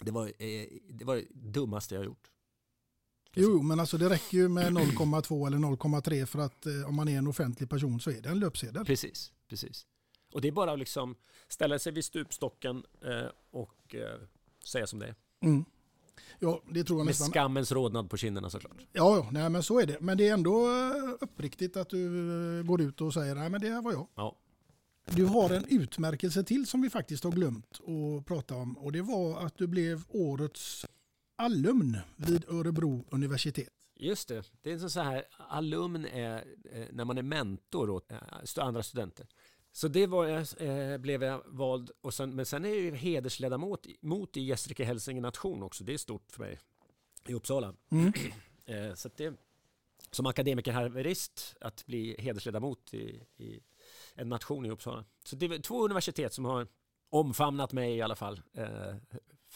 Det 0.00 0.10
var, 0.10 0.26
eh, 0.26 0.66
det 0.90 1.04
var 1.04 1.16
det 1.16 1.26
dummaste 1.30 1.94
jag 1.94 2.04
gjort. 2.04 2.30
Jo, 3.42 3.62
men 3.62 3.80
alltså 3.80 3.98
det 3.98 4.08
räcker 4.08 4.38
ju 4.38 4.48
med 4.48 4.72
0,2 4.72 5.46
eller 5.46 5.58
0,3 5.58 6.26
för 6.26 6.38
att 6.38 6.66
eh, 6.66 6.88
om 6.88 6.94
man 6.94 7.08
är 7.08 7.18
en 7.18 7.26
offentlig 7.26 7.70
person 7.70 8.00
så 8.00 8.10
är 8.10 8.20
det 8.20 8.28
en 8.28 8.38
löpsedel. 8.38 8.84
Precis, 8.84 9.32
precis. 9.48 9.86
Och 10.32 10.40
det 10.40 10.48
är 10.48 10.52
bara 10.52 10.72
att 10.72 10.78
liksom 10.78 11.14
ställa 11.48 11.78
sig 11.78 11.92
vid 11.92 12.04
stupstocken 12.04 12.82
eh, 13.04 13.30
och 13.50 13.94
eh, 13.94 14.20
säga 14.64 14.86
som 14.86 14.98
det 14.98 15.06
är. 15.06 15.14
Mm. 15.44 15.64
Ja, 16.38 16.62
det 16.70 16.84
tror 16.84 16.98
jag 16.98 17.04
Med 17.04 17.10
nästan. 17.10 17.30
skammens 17.30 17.72
rodnad 17.72 18.10
på 18.10 18.16
kinderna 18.16 18.50
såklart. 18.50 18.76
Ja, 18.92 19.16
ja, 19.16 19.28
nej, 19.30 19.48
men 19.50 19.62
så 19.62 19.80
är 19.80 19.86
det. 19.86 20.00
Men 20.00 20.18
det 20.18 20.28
är 20.28 20.34
ändå 20.34 20.66
eh, 20.66 21.14
uppriktigt 21.20 21.76
att 21.76 21.88
du 21.90 22.58
eh, 22.58 22.64
går 22.64 22.80
ut 22.80 23.00
och 23.00 23.14
säger 23.14 23.34
nej 23.34 23.50
men 23.50 23.60
det 23.60 23.68
här 23.70 23.82
var 23.82 23.92
jag. 23.92 24.06
Ja. 24.14 24.36
Du 25.10 25.24
har 25.24 25.50
en 25.50 25.64
utmärkelse 25.68 26.44
till 26.44 26.66
som 26.66 26.82
vi 26.82 26.90
faktiskt 26.90 27.24
har 27.24 27.30
glömt 27.30 27.80
att 27.80 28.26
prata 28.26 28.54
om 28.54 28.78
och 28.78 28.92
det 28.92 29.02
var 29.02 29.40
att 29.46 29.58
du 29.58 29.66
blev 29.66 30.04
årets 30.08 30.86
alumn 31.38 31.98
vid 32.16 32.44
Örebro 32.48 33.04
universitet. 33.10 33.68
Just 33.94 34.28
det, 34.28 34.50
det 34.62 34.72
är 34.72 34.78
så 34.78 35.00
här 35.00 35.24
alumn 35.36 36.06
är 36.06 36.44
eh, 36.72 36.86
när 36.92 37.04
man 37.04 37.18
är 37.18 37.22
mentor 37.22 37.90
åt 37.90 38.12
eh, 38.12 38.18
andra 38.56 38.82
studenter. 38.82 39.26
Så 39.72 39.88
det 39.88 40.06
var 40.06 40.26
jag, 40.26 40.46
eh, 40.58 40.98
blev 40.98 41.22
jag 41.22 41.42
vald 41.46 41.90
och 42.00 42.14
sen, 42.14 42.34
men 42.34 42.46
sen 42.46 42.64
är 42.64 42.68
jag 42.68 42.78
ju 42.78 42.94
hedersledamot 42.94 43.86
mot 44.00 44.36
i 44.36 44.40
Gästrike 44.40 44.84
Hälsinge 44.84 45.20
nation 45.20 45.62
också. 45.62 45.84
Det 45.84 45.94
är 45.94 45.98
stort 45.98 46.32
för 46.32 46.40
mig 46.40 46.58
i 47.28 47.34
Uppsala. 47.34 47.74
Mm. 47.90 48.12
Så 48.96 49.10
det, 49.16 49.34
som 50.10 50.26
akademikerhaverist 50.26 51.56
att 51.60 51.86
bli 51.86 52.16
hedersledamot 52.18 52.94
i, 52.94 53.22
i 53.36 53.60
en 54.14 54.28
nation 54.28 54.66
i 54.66 54.70
Uppsala. 54.70 55.04
Så 55.24 55.36
det 55.36 55.46
är 55.46 55.58
två 55.58 55.84
universitet 55.84 56.34
som 56.34 56.44
har 56.44 56.66
omfamnat 57.10 57.72
mig 57.72 57.96
i 57.96 58.02
alla 58.02 58.16
fall. 58.16 58.40
Eh, 58.54 58.94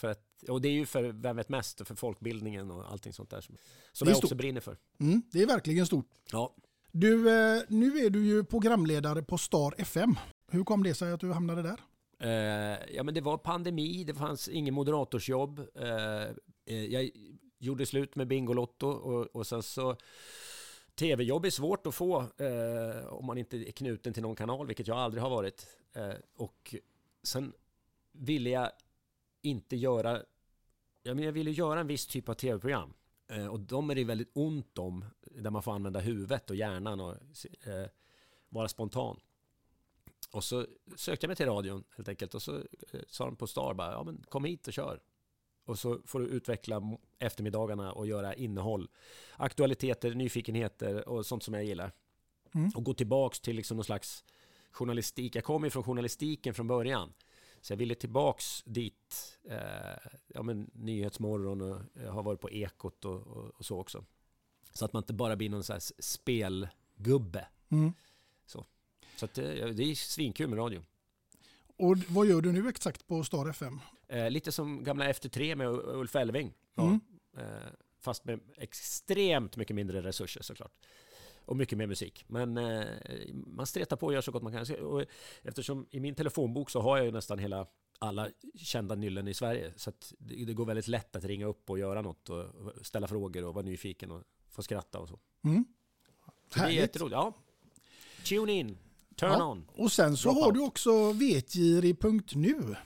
för 0.02 0.10
att, 0.10 0.42
och 0.48 0.60
det 0.60 0.68
är 0.68 0.72
ju 0.72 0.86
för 0.86 1.02
Vem 1.02 1.36
vet 1.36 1.48
mest 1.48 1.80
och 1.80 1.86
för 1.86 1.94
folkbildningen 1.94 2.70
och 2.70 2.92
allting 2.92 3.12
sånt 3.12 3.30
där 3.30 3.40
som, 3.40 3.56
som 3.92 4.08
jag 4.08 4.16
också 4.16 4.26
stort. 4.26 4.38
brinner 4.38 4.60
för. 4.60 4.76
Mm, 5.00 5.22
det 5.32 5.42
är 5.42 5.46
verkligen 5.46 5.86
stort. 5.86 6.06
Ja. 6.32 6.54
Du, 6.90 7.30
eh, 7.30 7.62
nu 7.68 7.98
är 7.98 8.10
du 8.10 8.26
ju 8.26 8.44
programledare 8.44 9.22
på 9.22 9.38
Star 9.38 9.74
FM. 9.78 10.14
Hur 10.48 10.64
kom 10.64 10.82
det 10.82 10.94
sig 10.94 11.12
att 11.12 11.20
du 11.20 11.32
hamnade 11.32 11.62
där? 11.62 11.80
Eh, 12.18 12.94
ja 12.94 13.02
men 13.02 13.14
det 13.14 13.20
var 13.20 13.38
pandemi, 13.38 14.04
det 14.04 14.14
fanns 14.14 14.48
ingen 14.48 14.74
moderatorsjobb. 14.74 15.58
Eh, 15.74 16.22
eh, 16.66 16.84
jag 16.84 17.10
gjorde 17.58 17.86
slut 17.86 18.16
med 18.16 18.28
Bingolotto 18.28 18.86
och, 18.86 19.26
och 19.26 19.46
sen 19.46 19.62
så 19.62 19.96
Tv-jobb 20.94 21.44
är 21.44 21.50
svårt 21.50 21.86
att 21.86 21.94
få 21.94 22.18
eh, 22.20 23.06
om 23.06 23.26
man 23.26 23.38
inte 23.38 23.56
är 23.56 23.72
knuten 23.72 24.12
till 24.12 24.22
någon 24.22 24.36
kanal, 24.36 24.66
vilket 24.66 24.86
jag 24.86 24.98
aldrig 24.98 25.22
har 25.22 25.30
varit. 25.30 25.66
Eh, 25.94 26.14
och 26.36 26.74
sen 27.22 27.52
ville 28.12 28.50
jag 28.50 28.70
inte 29.42 29.76
göra, 29.76 30.22
ja, 31.02 31.14
men 31.14 31.24
jag 31.24 31.32
ville 31.32 31.50
göra 31.50 31.80
en 31.80 31.86
viss 31.86 32.06
typ 32.06 32.28
av 32.28 32.34
tv-program. 32.34 32.94
Eh, 33.28 33.46
och 33.46 33.60
de 33.60 33.90
är 33.90 33.94
det 33.94 34.04
väldigt 34.04 34.30
ont 34.32 34.78
om, 34.78 35.04
där 35.20 35.50
man 35.50 35.62
får 35.62 35.72
använda 35.72 36.00
huvudet 36.00 36.50
och 36.50 36.56
hjärnan 36.56 37.00
och 37.00 37.16
eh, 37.66 37.86
vara 38.48 38.68
spontan. 38.68 39.20
Och 40.30 40.44
så 40.44 40.66
sökte 40.96 41.24
jag 41.24 41.28
mig 41.28 41.36
till 41.36 41.46
radion 41.46 41.84
helt 41.96 42.08
enkelt 42.08 42.34
och 42.34 42.42
så 42.42 42.56
eh, 42.56 43.00
sa 43.08 43.24
de 43.24 43.36
på 43.36 43.46
Star 43.46 43.74
bara, 43.74 43.92
ja 43.92 44.04
men 44.04 44.24
kom 44.28 44.44
hit 44.44 44.66
och 44.66 44.72
kör. 44.72 45.00
Och 45.64 45.78
så 45.78 46.00
får 46.06 46.20
du 46.20 46.26
utveckla 46.26 46.98
eftermiddagarna 47.18 47.92
och 47.92 48.06
göra 48.06 48.34
innehåll. 48.34 48.88
Aktualiteter, 49.36 50.14
nyfikenheter 50.14 51.08
och 51.08 51.26
sånt 51.26 51.42
som 51.42 51.54
jag 51.54 51.64
gillar. 51.64 51.92
Mm. 52.54 52.70
Och 52.74 52.84
gå 52.84 52.94
tillbaks 52.94 53.40
till 53.40 53.56
liksom 53.56 53.76
någon 53.76 53.84
slags 53.84 54.24
journalistik. 54.70 55.36
Jag 55.36 55.44
kommer 55.44 55.66
ju 55.66 55.70
från 55.70 55.82
journalistiken 55.82 56.54
från 56.54 56.66
början. 56.66 57.12
Så 57.62 57.72
jag 57.72 57.78
ville 57.78 57.94
tillbaks 57.94 58.62
dit. 58.66 59.38
Eh, 59.44 60.10
ja 60.26 60.42
men 60.42 60.70
Nyhetsmorgon 60.74 61.60
och 61.60 61.80
jag 61.94 62.12
har 62.12 62.22
varit 62.22 62.40
på 62.40 62.50
Ekot 62.50 63.04
och, 63.04 63.26
och, 63.26 63.50
och 63.56 63.64
så 63.66 63.78
också. 63.80 64.04
Så 64.72 64.84
att 64.84 64.92
man 64.92 65.02
inte 65.02 65.12
bara 65.12 65.36
blir 65.36 65.50
någon 65.50 65.64
sån 65.64 65.74
här 65.74 65.78
s- 65.78 66.04
spelgubbe. 66.04 67.46
Mm. 67.68 67.92
Så, 68.46 68.64
så 69.16 69.24
att 69.24 69.34
det, 69.34 69.72
det 69.72 69.82
är 69.82 69.94
svinkul 69.94 70.48
med 70.48 70.58
radio. 70.58 70.82
Och 71.76 71.98
vad 72.08 72.26
gör 72.26 72.40
du 72.40 72.52
nu 72.52 72.68
exakt 72.68 73.06
på 73.06 73.24
Star 73.24 73.48
FM? 73.50 73.80
Eh, 74.08 74.30
lite 74.30 74.52
som 74.52 74.84
gamla 74.84 75.08
Efter 75.08 75.28
tre 75.28 75.56
med 75.56 75.68
Ulf 75.68 76.16
Elving. 76.16 76.52
Ja. 76.74 76.82
Mm. 76.82 77.00
Eh, 77.36 77.68
fast 78.00 78.24
med 78.24 78.40
extremt 78.56 79.56
mycket 79.56 79.76
mindre 79.76 80.02
resurser 80.02 80.42
såklart. 80.42 80.72
Och 81.44 81.56
mycket 81.56 81.78
mer 81.78 81.86
musik. 81.86 82.24
Men 82.28 82.56
eh, 82.56 82.86
man 83.32 83.66
stretar 83.66 83.96
på 83.96 84.06
och 84.06 84.12
gör 84.12 84.20
så 84.20 84.32
gott 84.32 84.42
man 84.42 84.52
kan. 84.52 84.76
Och 84.84 85.04
eftersom 85.42 85.86
i 85.90 86.00
min 86.00 86.14
telefonbok 86.14 86.70
så 86.70 86.80
har 86.80 86.96
jag 86.96 87.06
ju 87.06 87.12
nästan 87.12 87.38
hela 87.38 87.66
alla 87.98 88.28
kända 88.54 88.94
nyllen 88.94 89.28
i 89.28 89.34
Sverige. 89.34 89.72
Så 89.76 89.92
det, 90.18 90.44
det 90.44 90.54
går 90.54 90.64
väldigt 90.64 90.88
lätt 90.88 91.16
att 91.16 91.24
ringa 91.24 91.46
upp 91.46 91.70
och 91.70 91.78
göra 91.78 92.02
något 92.02 92.30
och 92.30 92.46
ställa 92.82 93.06
frågor 93.06 93.44
och 93.44 93.54
vara 93.54 93.64
nyfiken 93.64 94.10
och 94.10 94.22
få 94.50 94.62
skratta 94.62 94.98
och 94.98 95.08
så. 95.08 95.18
Mm. 95.44 95.64
Så 96.48 96.58
det 96.58 96.64
är 96.64 96.68
jätteroligt. 96.68 97.12
Ja. 97.12 97.34
Tune 98.24 98.52
in, 98.52 98.78
turn 99.16 99.30
Ja, 99.30 99.44
on. 99.44 99.70
Och 99.74 99.92
sen 99.92 100.16
så 100.16 100.28
Drop 100.28 100.40
har 100.40 100.46
out. 100.46 100.54
du 100.54 100.60
också 100.60 101.12
vetgiri.nu. 101.12 102.76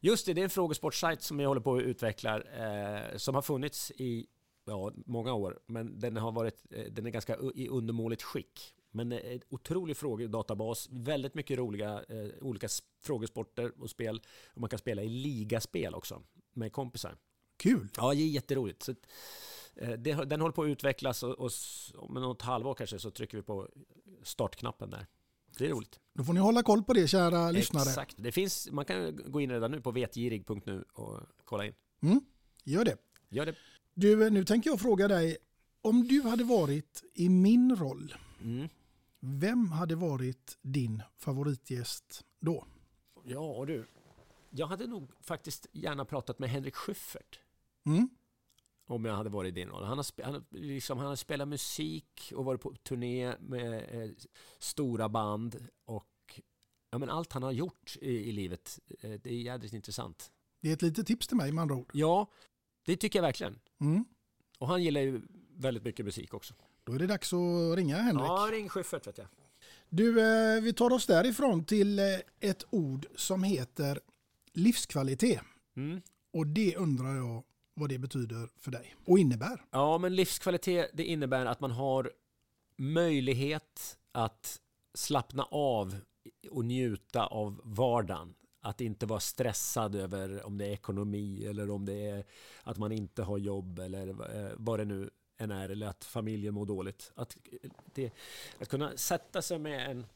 Just 0.00 0.26
det, 0.26 0.34
det 0.34 0.40
är 0.40 0.44
en 0.44 0.50
frågesportsajt 0.50 1.22
som 1.22 1.40
jag 1.40 1.48
håller 1.48 1.60
på 1.60 1.76
att 1.76 1.82
utveckla 1.82 2.40
eh, 2.40 3.16
som 3.16 3.34
har 3.34 3.42
funnits 3.42 3.90
i 3.90 4.26
ja, 4.66 4.92
många 5.06 5.34
år, 5.34 5.58
men 5.66 6.00
den 6.00 6.16
har 6.16 6.32
varit 6.32 6.64
eh, 6.70 6.84
den 6.92 7.06
är 7.06 7.10
ganska 7.10 7.36
i 7.54 7.68
undermåligt 7.68 8.22
skick. 8.22 8.74
Men 8.90 9.12
en 9.12 9.40
otrolig 9.48 9.96
frågedatabas, 9.96 10.88
väldigt 10.90 11.34
mycket 11.34 11.58
roliga 11.58 12.04
eh, 12.08 12.28
olika 12.40 12.68
frågesporter 13.02 13.72
och 13.80 13.90
spel. 13.90 14.22
Och 14.54 14.60
man 14.60 14.70
kan 14.70 14.78
spela 14.78 15.02
i 15.02 15.08
ligaspel 15.08 15.94
också 15.94 16.22
med 16.52 16.72
kompisar. 16.72 17.16
Kul! 17.56 17.88
Ja, 17.96 18.14
det 18.14 18.20
är 18.20 18.28
jätteroligt. 18.28 18.82
Så, 18.82 18.94
eh, 19.76 19.90
det, 19.90 20.24
den 20.24 20.40
håller 20.40 20.52
på 20.52 20.62
att 20.62 20.68
utvecklas 20.68 21.22
och, 21.22 21.38
och 21.38 21.50
om 21.94 22.14
något 22.14 22.42
halvår 22.42 22.74
kanske 22.74 22.98
så 22.98 23.10
trycker 23.10 23.36
vi 23.36 23.42
på 23.42 23.68
startknappen 24.22 24.90
där. 24.90 25.06
Det 25.58 25.66
är 25.66 25.70
roligt. 25.70 26.00
Då 26.14 26.24
får 26.24 26.32
ni 26.32 26.40
hålla 26.40 26.62
koll 26.62 26.82
på 26.82 26.92
det 26.92 27.08
kära 27.08 27.50
lyssnare. 27.50 27.88
Exakt. 27.88 28.14
Det 28.18 28.32
finns, 28.32 28.68
man 28.70 28.84
kan 28.84 29.20
gå 29.26 29.40
in 29.40 29.50
redan 29.50 29.70
nu 29.70 29.80
på 29.80 29.90
vetgirig.nu 29.90 30.84
och 30.92 31.20
kolla 31.44 31.66
in. 31.66 31.74
Mm. 32.02 32.20
Gör 32.64 32.84
det. 32.84 32.96
Gör 33.28 33.46
det. 33.46 33.54
Du, 33.98 34.30
nu 34.30 34.44
tänker 34.44 34.70
jag 34.70 34.80
fråga 34.80 35.08
dig. 35.08 35.36
Om 35.80 36.08
du 36.08 36.22
hade 36.22 36.44
varit 36.44 37.04
i 37.14 37.28
min 37.28 37.76
roll, 37.76 38.14
Mm. 38.42 38.68
vem 39.20 39.70
hade 39.72 39.94
varit 39.96 40.58
din 40.62 41.02
favoritgäst 41.16 42.24
då? 42.40 42.66
Ja 43.24 43.64
du, 43.66 43.86
jag 44.50 44.66
hade 44.66 44.86
nog 44.86 45.10
faktiskt 45.20 45.66
gärna 45.72 46.04
pratat 46.04 46.38
med 46.38 46.50
Henrik 46.50 46.74
Schyffert. 46.74 47.40
Mm. 47.86 48.08
Om 48.86 49.04
jag 49.04 49.14
hade 49.16 49.30
varit 49.30 49.48
i 49.48 49.60
din 49.60 49.68
roll. 49.68 49.84
Han 49.84 49.98
har, 49.98 50.22
han, 50.22 50.44
liksom, 50.50 50.98
han 50.98 51.06
har 51.06 51.16
spelat 51.16 51.48
musik 51.48 52.32
och 52.36 52.44
varit 52.44 52.60
på 52.60 52.74
turné 52.74 53.34
med 53.40 54.02
eh, 54.02 54.10
stora 54.58 55.08
band. 55.08 55.68
Och 55.84 56.40
ja, 56.90 56.98
men 56.98 57.10
allt 57.10 57.32
han 57.32 57.42
har 57.42 57.52
gjort 57.52 57.96
i, 58.00 58.10
i 58.10 58.32
livet, 58.32 58.78
eh, 59.00 59.10
det 59.10 59.30
är 59.30 59.40
jädrigt 59.42 59.74
intressant. 59.74 60.32
Det 60.62 60.68
är 60.68 60.72
ett 60.72 60.82
litet 60.82 61.06
tips 61.06 61.26
till 61.26 61.36
mig 61.36 61.52
med 61.52 61.62
andra 61.62 61.74
ord. 61.74 61.90
Ja, 61.94 62.30
det 62.86 62.96
tycker 62.96 63.18
jag 63.18 63.24
verkligen. 63.24 63.58
Mm. 63.80 64.04
Och 64.58 64.68
han 64.68 64.82
gillar 64.82 65.00
ju 65.00 65.22
väldigt 65.56 65.84
mycket 65.84 66.04
musik 66.04 66.34
också. 66.34 66.54
Då 66.84 66.92
är 66.92 66.98
det 66.98 67.06
dags 67.06 67.32
att 67.32 67.76
ringa 67.76 67.96
Henrik. 67.96 68.26
Ja, 68.26 68.48
ring 68.52 68.68
Schyffert 68.68 69.06
vet 69.06 69.18
jag. 69.18 69.26
Du, 69.88 70.20
eh, 70.20 70.62
vi 70.62 70.72
tar 70.72 70.92
oss 70.92 71.06
därifrån 71.06 71.64
till 71.64 71.98
eh, 71.98 72.04
ett 72.40 72.64
ord 72.70 73.06
som 73.16 73.42
heter 73.42 74.00
livskvalitet. 74.52 75.40
Mm. 75.76 76.00
Och 76.32 76.46
det 76.46 76.76
undrar 76.76 77.16
jag 77.16 77.44
vad 77.74 77.88
det 77.88 77.98
betyder 77.98 78.48
för 78.58 78.70
dig 78.70 78.96
och 79.04 79.18
innebär. 79.18 79.64
Ja, 79.70 79.98
men 79.98 80.14
livskvalitet 80.16 80.90
det 80.92 81.04
innebär 81.04 81.46
att 81.46 81.60
man 81.60 81.70
har 81.70 82.12
möjlighet 82.76 83.98
att 84.12 84.60
slappna 84.94 85.42
av 85.50 85.96
och 86.50 86.64
njuta 86.64 87.26
av 87.26 87.60
vardagen. 87.64 88.34
Att 88.66 88.80
inte 88.80 89.06
vara 89.06 89.20
stressad 89.20 89.94
över 89.94 90.46
om 90.46 90.58
det 90.58 90.66
är 90.66 90.70
ekonomi 90.70 91.46
eller 91.46 91.70
om 91.70 91.84
det 91.84 92.06
är 92.06 92.24
att 92.62 92.78
man 92.78 92.92
inte 92.92 93.22
har 93.22 93.38
jobb 93.38 93.78
eller 93.78 94.08
eh, 94.08 94.52
vad 94.56 94.78
det 94.78 94.84
nu 94.84 95.10
än 95.38 95.50
är 95.50 95.68
eller 95.68 95.86
att 95.86 96.04
familjen 96.04 96.54
mår 96.54 96.66
dåligt. 96.66 97.12
Att, 97.14 97.36
det, 97.94 98.12
att 98.60 98.68
kunna 98.68 98.96
sätta 98.96 99.42
sig 99.42 99.58
med 99.58 99.90
en 99.90 100.06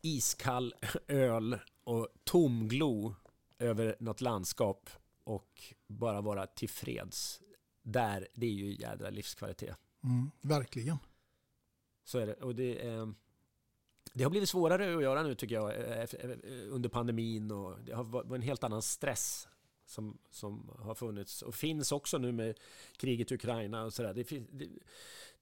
iskall 0.00 0.74
öl 1.08 1.58
och 1.84 2.08
tomglo 2.24 3.14
över 3.58 3.96
något 4.00 4.20
landskap 4.20 4.90
och 5.24 5.74
bara 5.86 6.20
vara 6.20 6.46
tillfreds. 6.46 7.40
Där, 7.82 8.28
det 8.34 8.46
är 8.46 8.50
ju 8.50 8.74
jädra 8.74 9.10
livskvalitet. 9.10 9.76
Mm, 10.04 10.30
verkligen. 10.40 10.98
Så 12.04 12.18
är 12.18 12.26
det. 12.26 12.34
Och 12.34 12.54
det, 12.54 12.86
är, 12.86 13.14
det 14.18 14.24
har 14.24 14.30
blivit 14.30 14.48
svårare 14.48 14.96
att 14.96 15.02
göra 15.02 15.22
nu 15.22 15.34
tycker 15.34 15.54
jag 15.54 15.70
eh, 15.74 15.98
efter- 16.02 16.30
eh, 16.44 16.74
under 16.74 16.88
pandemin 16.88 17.50
och 17.50 17.78
det 17.84 17.92
har 17.92 18.04
varit 18.04 18.32
en 18.32 18.42
helt 18.42 18.64
annan 18.64 18.82
stress 18.82 19.48
som, 19.86 20.18
som 20.30 20.70
har 20.78 20.94
funnits 20.94 21.42
och 21.42 21.54
finns 21.54 21.92
också 21.92 22.18
nu 22.18 22.32
med 22.32 22.58
kriget 22.96 23.32
i 23.32 23.34
Ukraina 23.34 23.84
och 23.84 23.92
sådär. 23.92 24.14
Det, 24.14 24.22
det, 24.52 24.68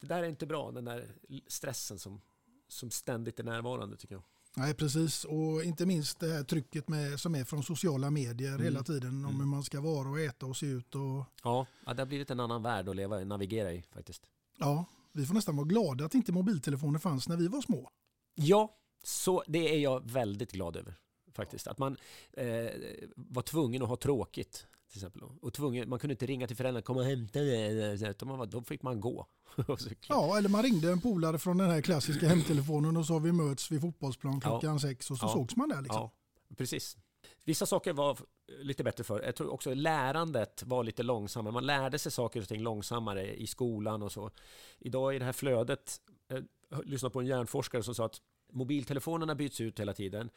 det 0.00 0.06
där 0.06 0.22
är 0.22 0.28
inte 0.28 0.46
bra, 0.46 0.70
den 0.70 0.84
där 0.84 1.08
stressen 1.46 1.98
som, 1.98 2.20
som 2.68 2.90
ständigt 2.90 3.40
är 3.40 3.44
närvarande 3.44 3.96
tycker 3.96 4.14
jag. 4.14 4.22
Nej, 4.58 4.74
precis. 4.74 5.24
Och 5.24 5.64
inte 5.64 5.86
minst 5.86 6.20
det 6.20 6.28
här 6.32 6.44
trycket 6.44 6.88
med, 6.88 7.20
som 7.20 7.34
är 7.34 7.44
från 7.44 7.62
sociala 7.62 8.10
medier 8.10 8.48
Mm. 8.50 8.62
hela 8.62 8.82
tiden 8.82 9.24
om 9.24 9.40
hur 9.40 9.46
man 9.46 9.62
ska 9.64 9.80
vara 9.80 10.08
och 10.08 10.20
äta 10.20 10.46
och 10.46 10.56
se 10.56 10.66
ut. 10.66 10.94
Och, 10.94 11.24
Ja, 11.44 11.66
ja, 11.86 11.94
det 11.94 12.00
har 12.02 12.06
blivit 12.06 12.30
en 12.30 12.40
annan 12.40 12.62
värld 12.62 12.88
att 12.88 12.96
leva 12.96 13.18
navigera 13.24 13.72
i 13.72 13.82
faktiskt. 13.92 14.22
ja, 14.58 14.84
vi 15.12 15.26
får 15.26 15.34
nästan 15.34 15.56
vara 15.56 15.66
glada 15.66 16.04
att 16.04 16.14
inte 16.14 16.32
mobiltelefoner 16.32 16.98
fanns 16.98 17.28
när 17.28 17.36
vi 17.36 17.48
var 17.48 17.60
små. 17.60 17.90
Ja, 18.38 18.76
så 19.02 19.44
det 19.46 19.74
är 19.74 19.78
jag 19.78 20.10
väldigt 20.10 20.52
glad 20.52 20.76
över 20.76 20.94
faktiskt. 21.32 21.66
Att 21.66 21.78
man 21.78 21.96
eh, 22.32 22.70
var 23.16 23.42
tvungen 23.42 23.82
att 23.82 23.88
ha 23.88 23.96
tråkigt 23.96 24.66
till 24.90 24.98
exempel. 24.98 25.22
Och 25.42 25.54
tvungen, 25.54 25.88
man 25.88 25.98
kunde 25.98 26.12
inte 26.14 26.26
ringa 26.26 26.46
till 26.46 26.56
föräldrarna, 26.56 26.82
kom 26.82 26.96
och 26.96 27.04
hämta 27.04 27.38
det. 27.40 27.92
Utan 28.10 28.28
man 28.28 28.38
var, 28.38 28.46
då 28.46 28.62
fick 28.62 28.82
man 28.82 29.00
gå. 29.00 29.26
Ja, 30.08 30.38
eller 30.38 30.48
man 30.48 30.62
ringde 30.62 30.90
en 30.92 31.00
polare 31.00 31.38
från 31.38 31.58
den 31.58 31.70
här 31.70 31.80
klassiska 31.80 32.28
hemtelefonen 32.28 32.96
och 32.96 33.06
sa 33.06 33.18
vi 33.18 33.32
möts 33.32 33.70
vid 33.70 33.80
fotbollsplan 33.80 34.40
klockan 34.40 34.72
Ja. 34.72 34.78
sex 34.78 35.10
och 35.10 35.18
så 35.18 35.26
Ja. 35.26 35.32
sågs 35.32 35.56
man 35.56 35.68
där. 35.68 35.82
Liksom. 35.82 36.00
Ja, 36.48 36.54
precis. 36.56 36.96
Vissa 37.44 37.66
saker 37.66 37.92
var 37.92 38.18
lite 38.60 38.84
bättre 38.84 39.04
för. 39.04 39.22
Jag 39.22 39.36
tror 39.36 39.48
också 39.52 39.74
lärandet 39.74 40.62
var 40.62 40.84
lite 40.84 41.02
långsammare. 41.02 41.52
Man 41.52 41.66
lärde 41.66 41.98
sig 41.98 42.12
saker 42.12 42.40
och 42.42 42.48
ting 42.48 42.62
långsammare 42.62 43.34
i 43.36 43.46
skolan 43.46 44.02
och 44.02 44.12
så. 44.12 44.30
Idag 44.78 45.14
i 45.16 45.18
det 45.18 45.24
här 45.24 45.32
flödet, 45.32 46.00
jag 46.28 46.86
lyssnade 46.86 47.12
på 47.12 47.20
en 47.20 47.26
hjärnforskare 47.26 47.82
som 47.82 47.94
sa 47.94 48.04
att 48.06 48.20
mobiltelefonerna 48.52 49.34
byts 49.34 49.60
ut 49.60 49.80
hela 49.80 49.92
tiden. 49.92 50.30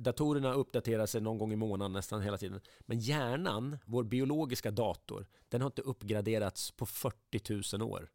Datorerna 0.00 0.52
uppdaterar 0.52 1.06
sig 1.06 1.20
någon 1.20 1.38
gång 1.38 1.52
i 1.52 1.56
månaden 1.56 1.92
nästan 1.92 2.22
hela 2.22 2.38
tiden. 2.38 2.60
Men 2.80 2.98
hjärnan, 2.98 3.78
vår 3.86 4.04
biologiska 4.04 4.70
dator, 4.70 5.26
den 5.48 5.60
har 5.60 5.66
inte 5.66 5.82
uppgraderats 5.82 6.70
på 6.70 6.86
40 6.86 7.76
000 7.78 7.90
år. 7.90 8.10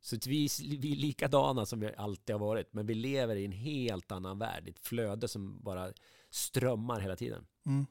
Så 0.00 0.16
vi, 0.26 0.48
vi 0.78 0.92
är 0.92 0.96
likadana 0.96 1.66
som 1.66 1.80
vi 1.80 1.94
alltid 1.96 2.34
har 2.34 2.40
varit, 2.40 2.72
men 2.72 2.86
vi 2.86 2.94
lever 2.94 3.36
i 3.36 3.44
en 3.44 3.52
helt 3.52 4.12
annan 4.12 4.38
värld, 4.38 4.68
ett 4.68 4.78
flöde 4.78 5.28
som 5.28 5.60
bara 5.62 5.92
strömmar 6.30 7.00
hela 7.00 7.16
tiden. 7.16 7.46
Mm. 7.66 7.86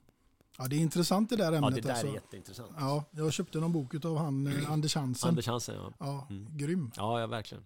Ja, 0.58 0.68
det 0.68 0.76
är 0.76 0.80
intressant 0.80 1.30
det 1.30 1.36
där 1.36 1.52
ämnet. 1.52 1.62
Ja, 1.62 1.70
det 1.76 1.82
där 1.82 1.90
alltså. 1.90 2.08
är 2.08 2.14
jätteintressant. 2.14 2.72
Ja, 2.78 3.04
jag 3.12 3.34
köpte 3.34 3.60
någon 3.60 3.74
bok 3.74 4.06
av 4.06 4.18
han 4.18 4.48
eh, 4.48 4.72
Anders 4.72 4.96
Hansen. 4.96 5.30
Anders 5.30 5.48
Hansen, 5.48 5.76
ja. 5.76 5.94
Ja, 6.00 6.28
Mm. 6.30 6.58
grym. 6.58 6.92
Ja, 6.96 7.20
ja, 7.20 7.28
verkligen. 7.28 7.66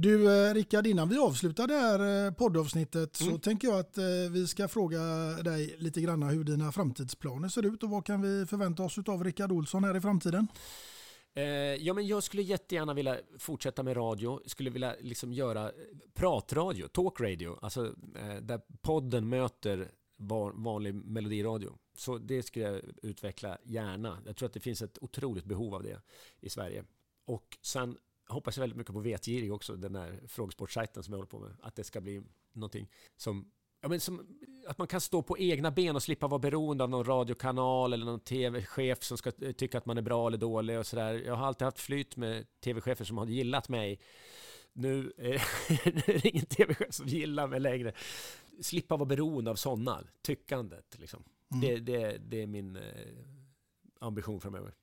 Du 0.00 0.46
eh, 0.48 0.54
Rickard, 0.54 0.86
innan 0.86 1.08
vi 1.08 1.18
avslutar 1.18 1.66
det 1.66 1.74
här 1.74 2.26
eh, 2.26 2.32
poddavsnittet 2.32 3.16
så 3.16 3.24
Mm. 3.28 3.40
tänker 3.40 3.68
jag 3.68 3.78
att 3.78 3.98
eh, 3.98 4.04
vi 4.30 4.46
ska 4.46 4.68
fråga 4.68 4.98
dig 5.42 5.74
lite 5.78 6.00
grann 6.00 6.22
hur 6.22 6.44
dina 6.44 6.72
framtidsplaner 6.72 7.48
ser 7.48 7.66
ut 7.66 7.82
och 7.82 7.90
vad 7.90 8.04
kan 8.06 8.22
vi 8.22 8.46
förvänta 8.46 8.82
oss 8.82 8.98
av 8.98 9.24
Rickard 9.24 9.52
Olsson 9.52 9.84
här 9.84 9.96
i 9.96 10.00
framtiden? 10.00 10.46
Ja, 11.78 11.94
men 11.94 12.06
jag 12.06 12.22
skulle 12.22 12.42
jättegärna 12.42 12.94
vilja 12.94 13.16
fortsätta 13.38 13.82
med 13.82 13.96
radio. 13.96 14.40
Skulle 14.46 14.70
vilja 14.70 14.94
liksom 15.00 15.32
göra 15.32 15.72
pratradio, 16.14 16.88
talkradio, 16.88 17.58
alltså 17.62 17.86
eh, 18.16 18.36
där 18.42 18.60
podden 18.82 19.28
möter 19.28 19.88
vanlig 20.54 20.94
melodiradio. 20.94 21.78
Så 21.96 22.18
det 22.18 22.42
skulle 22.42 22.64
jag 22.64 22.80
utveckla 23.02 23.58
gärna. 23.64 24.18
Jag 24.26 24.36
tror 24.36 24.46
att 24.46 24.52
det 24.52 24.60
finns 24.60 24.82
ett 24.82 24.98
otroligt 25.00 25.44
behov 25.44 25.74
av 25.74 25.82
det 25.82 26.00
i 26.40 26.50
Sverige. 26.50 26.84
Och 27.26 27.58
sen 27.62 27.96
hoppas 28.28 28.56
jag 28.56 28.60
väldigt 28.60 28.76
mycket 28.76 28.92
på 28.92 29.00
Vetgirig 29.00 29.52
också, 29.52 29.76
den 29.76 29.92
där 29.92 30.20
frågesportsajten 30.26 31.02
som 31.02 31.12
jag 31.12 31.18
håller 31.18 31.30
på 31.30 31.38
med. 31.38 31.56
Att 31.60 31.76
det 31.76 31.84
ska 31.84 32.00
bli 32.00 32.22
någonting 32.52 32.88
som 33.16 33.50
Ja, 33.80 33.88
men 33.88 34.00
som, 34.00 34.26
att 34.66 34.78
man 34.78 34.86
kan 34.86 35.00
stå 35.00 35.22
på 35.22 35.38
egna 35.38 35.70
ben 35.70 35.96
och 35.96 36.02
slippa 36.02 36.28
vara 36.28 36.38
beroende 36.38 36.84
av 36.84 36.90
någon 36.90 37.04
radiokanal 37.04 37.92
eller 37.92 38.06
någon 38.06 38.20
tv-chef 38.20 39.02
som 39.02 39.18
ska 39.18 39.32
eh, 39.40 39.52
tycka 39.52 39.78
att 39.78 39.86
man 39.86 39.98
är 39.98 40.02
bra 40.02 40.26
eller 40.26 40.38
dålig 40.38 40.78
och 40.78 40.86
sådär. 40.86 41.14
Jag 41.14 41.36
har 41.36 41.46
alltid 41.46 41.64
haft 41.64 41.80
flyt 41.80 42.16
med 42.16 42.46
tv-chefer 42.60 43.04
som 43.04 43.18
har 43.18 43.26
gillat 43.26 43.68
mig. 43.68 44.00
Nu 44.72 45.12
är 45.16 45.42
nu 45.84 46.02
är 46.14 46.22
det 46.22 46.28
ingen 46.28 46.46
tv-chef 46.46 46.94
som 46.94 47.06
gillar 47.06 47.46
mig 47.46 47.60
längre. 47.60 47.92
Slippa 48.62 48.96
vara 48.96 49.06
beroende 49.06 49.50
av 49.50 49.54
sådana, 49.54 50.04
tyckandet. 50.22 50.96
Liksom. 50.98 51.24
Mm. 51.54 51.60
Det, 51.60 51.76
det, 51.76 52.18
det 52.18 52.42
är 52.42 52.46
min 52.46 52.76
eh, 52.76 52.82
ambition 54.00 54.40
framöver. 54.40 54.74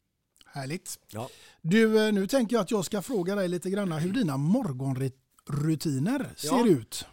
Härligt. 0.56 1.00
Ja. 1.12 1.30
Du, 1.62 2.08
eh, 2.08 2.14
nu 2.14 2.28
tänker 2.28 2.56
jag 2.56 2.62
att 2.64 2.72
jag 2.72 2.86
ska 2.86 3.02
fråga 3.02 3.36
dig 3.36 3.48
lite 3.48 3.70
grann 3.70 3.92
hur 3.92 4.14
dina 4.14 4.38
morgonrutiner 4.38 6.34
ser 6.36 6.48
Ja. 6.48 6.68
ut. 6.68 7.06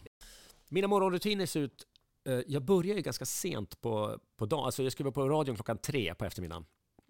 Mina 0.69 0.87
morgonrutiner 0.87 1.45
ser 1.45 1.59
ut... 1.59 1.87
Eh, 2.25 2.39
jag 2.47 2.63
börjar 2.63 2.95
ju 2.95 3.01
ganska 3.01 3.25
sent 3.25 3.81
på, 3.81 4.19
på 4.37 4.45
dagen. 4.45 4.65
Alltså 4.65 4.83
jag 4.83 4.91
ska 4.91 5.03
vara 5.03 5.11
på 5.11 5.29
radion 5.29 5.55
klockan 5.55 5.77
tre 5.77 6.15
på 6.15 6.25
eftermiddagen. 6.25 6.65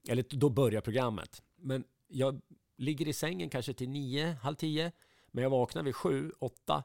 Eller 0.07 0.25
då 0.29 0.49
börjar 0.49 0.81
programmet. 0.81 1.41
Men 1.57 1.83
jag 2.07 2.41
ligger 2.77 3.07
i 3.07 3.13
sängen 3.13 3.49
kanske 3.49 3.73
till 3.73 3.89
nio, 3.89 4.37
halv 4.41 4.55
tio. 4.55 4.91
Men 5.31 5.43
jag 5.43 5.49
vaknar 5.49 5.83
vid 5.83 5.95
sju, 5.95 6.31
åtta. 6.39 6.83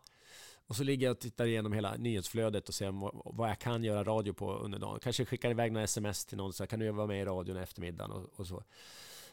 Och 0.67 0.77
så 0.77 0.83
ligger 0.83 1.07
jag 1.07 1.13
och 1.13 1.21
tittar 1.21 1.47
igenom 1.47 1.73
hela 1.73 1.97
nyhetsflödet 1.97 2.69
och 2.69 2.75
ser 2.75 2.91
vad, 2.91 3.21
vad 3.25 3.51
jag 3.51 3.59
kan 3.59 3.85
göra 3.85 4.05
radio 4.05 4.33
på 4.33 4.55
under 4.55 4.79
dagen. 4.79 4.99
Kanske 5.03 5.25
skickar 5.25 5.51
iväg 5.51 5.73
några 5.73 5.85
sms 5.85 6.25
till 6.27 6.37
någon 6.37 6.53
så 6.53 6.63
här, 6.63 6.69
kan 6.69 6.79
du 6.81 6.91
vara 6.91 7.07
med 7.07 7.23
i 7.23 7.25
radion 7.25 7.57
i 7.57 7.61
eftermiddagen 7.61 8.11
och, 8.11 8.41
och 8.41 8.47
så. 8.47 8.65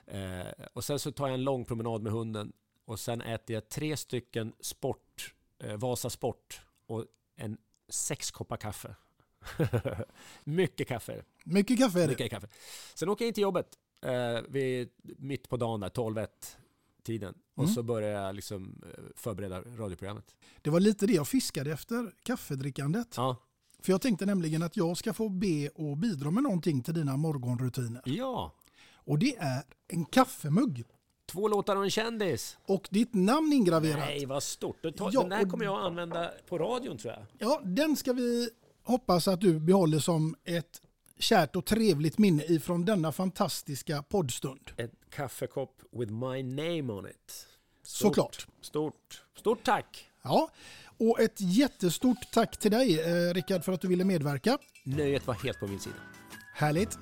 Eh, 0.07 0.65
och 0.73 0.84
sen 0.84 0.99
så 0.99 1.11
tar 1.11 1.27
jag 1.27 1.34
en 1.34 1.44
lång 1.44 1.65
promenad 1.65 2.02
med 2.02 2.11
hunden 2.14 2.53
och 2.86 2.99
sen 2.99 3.22
äter 3.22 3.53
jag 3.53 3.69
tre 3.69 3.98
stycken 3.98 4.53
sport, 4.60 5.34
eh, 5.60 5.77
Vasa 5.77 6.10
Sport 6.10 6.61
och 6.88 7.06
en 7.36 7.57
sex 7.90 8.32
koppar 8.32 8.57
kaffe. 8.57 8.95
Mycket 10.44 10.88
kaffe. 10.88 11.23
Mycket 11.45 11.77
kaffe 11.80 11.99
är 11.99 12.03
det. 12.03 12.07
Mycket 12.07 12.32
kaffe. 12.32 12.48
Sen 12.95 13.10
åker 13.10 13.26
jag 13.26 13.27
in 13.27 13.34
till 13.34 13.41
jobbet 13.44 13.68
eh, 14.02 14.41
vid, 14.49 14.90
mitt 15.18 15.49
på 15.49 15.57
dagen 15.57 15.80
där, 15.80 15.90
12 15.90 16.26
tiden. 17.03 17.36
Och 17.56 17.64
Mm. 17.64 17.76
så 17.76 17.84
börjar 17.84 18.22
jag 18.26 18.36
liksom 18.36 18.82
eh, 18.98 19.03
förbereda 19.15 19.61
radioprogrammet. 19.61 20.36
Det 20.61 20.69
var 20.69 20.80
lite 20.80 21.07
det 21.07 21.14
jag 21.14 21.27
fiskade 21.27 21.72
efter, 21.72 22.14
kaffedrickandet. 22.23 23.14
Ja. 23.18 23.36
För 23.80 23.91
jag 23.91 24.02
tänkte 24.02 24.26
nämligen 24.26 24.64
att 24.64 24.77
jag 24.77 24.98
ska 24.98 25.14
få 25.14 25.30
be 25.30 25.69
och 25.69 25.98
bidra 25.98 26.32
med 26.32 26.44
någonting 26.44 26.84
till 26.84 26.94
dina 26.94 27.18
morgonrutiner. 27.18 28.02
Ja. 28.06 28.52
Och 29.06 29.19
det 29.19 29.36
är 29.36 29.64
en 29.88 30.06
kaffemugg. 30.06 30.84
Två 31.32 31.48
låtar 31.48 31.76
och 31.76 31.84
en 31.84 31.90
kändis. 31.91 32.57
Och 32.68 32.88
ditt 32.91 33.14
namn 33.14 33.53
ingraverat. 33.53 33.99
Nej, 33.99 34.26
vad 34.26 34.44
stort. 34.44 34.84
Den 34.84 34.94
tar- 34.94 35.10
Ja, 35.14 35.19
den 35.22 35.30
där 35.30 35.49
kommer 35.49 35.65
jag 35.65 35.80
att 35.80 35.86
använda 35.86 36.32
på 36.49 36.57
radion 36.57 36.98
tror 36.98 37.14
jag. 37.14 37.26
Ja, 37.49 37.61
den 37.64 37.95
ska 37.95 38.14
vi 38.14 38.49
hoppas 38.84 39.27
att 39.27 39.41
du 39.41 39.60
behåller 39.60 39.99
som 39.99 40.36
ett 40.44 40.82
kärt 41.19 41.56
och 41.56 41.65
trevligt 41.65 42.18
minne 42.18 42.44
ifrån 42.44 42.86
denna 42.86 43.11
fantastiska 43.11 44.03
poddstund. 44.03 44.72
En 44.77 44.90
kaffekopp 45.10 45.82
with 45.91 46.11
my 46.11 46.44
name 46.44 46.94
on 46.94 47.07
it. 47.07 47.48
Såklart. 47.84 48.48
Stort. 48.61 49.23
Stort 49.38 49.64
tack. 49.64 50.10
Ja, 50.23 50.49
och 50.98 51.19
ett 51.19 51.41
jättestort 51.41 52.32
tack 52.34 52.57
till 52.57 52.72
dig 52.72 52.99
eh, 53.02 53.34
Rickard 53.34 53.64
för 53.64 53.72
att 53.72 53.82
du 53.82 53.88
ville 53.88 54.03
medverka. 54.03 54.57
Nöjet 54.84 55.27
var 55.27 55.34
helt 55.34 55.60
på 55.60 55.68
min 55.68 55.80
sida. 55.80 55.95
Härligt. 56.53 56.98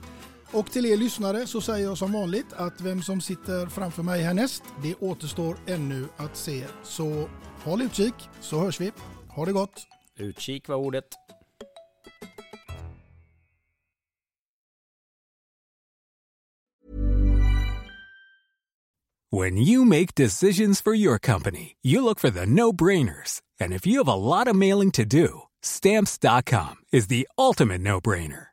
Och 0.53 0.71
till 0.71 0.85
er 0.85 0.97
lyssnare 0.97 1.47
så 1.47 1.61
säger 1.61 1.85
jag 1.85 1.97
som 1.97 2.11
vanligt 2.11 2.53
att 2.53 2.81
vem 2.81 3.01
som 3.01 3.21
sitter 3.21 3.67
framför 3.67 4.03
mig 4.03 4.21
härnäst, 4.21 4.63
det 4.83 4.95
återstår 4.95 5.57
ännu 5.67 6.07
att 6.17 6.37
se. 6.37 6.63
Så 6.83 7.29
håll 7.63 7.81
utkik 7.81 8.13
så 8.41 8.59
hörs 8.59 8.81
vi. 8.81 8.91
Ha 9.29 9.45
det 9.45 9.51
gott! 9.51 9.87
Utkik 10.19 10.67
var 10.67 10.75
ordet. 10.75 11.05
When 19.31 19.57
you 19.57 19.83
make 19.83 20.13
decisions 20.13 20.79
for 20.81 20.93
your 20.93 21.17
company, 21.17 21.75
you 21.81 22.03
look 22.03 22.19
for 22.19 22.29
the 22.29 22.45
no 22.45 22.71
brainers. 22.71 23.41
And 23.59 23.73
if 23.73 23.87
you 23.87 23.97
have 23.97 24.07
a 24.07 24.15
lot 24.15 24.47
of 24.47 24.55
mailing 24.55 24.91
to 24.91 25.05
do, 25.05 25.41
stamps.com 25.63 26.75
is 26.91 27.07
the 27.07 27.27
ultimate 27.35 27.81
no 27.81 27.99
brainer. 27.99 28.52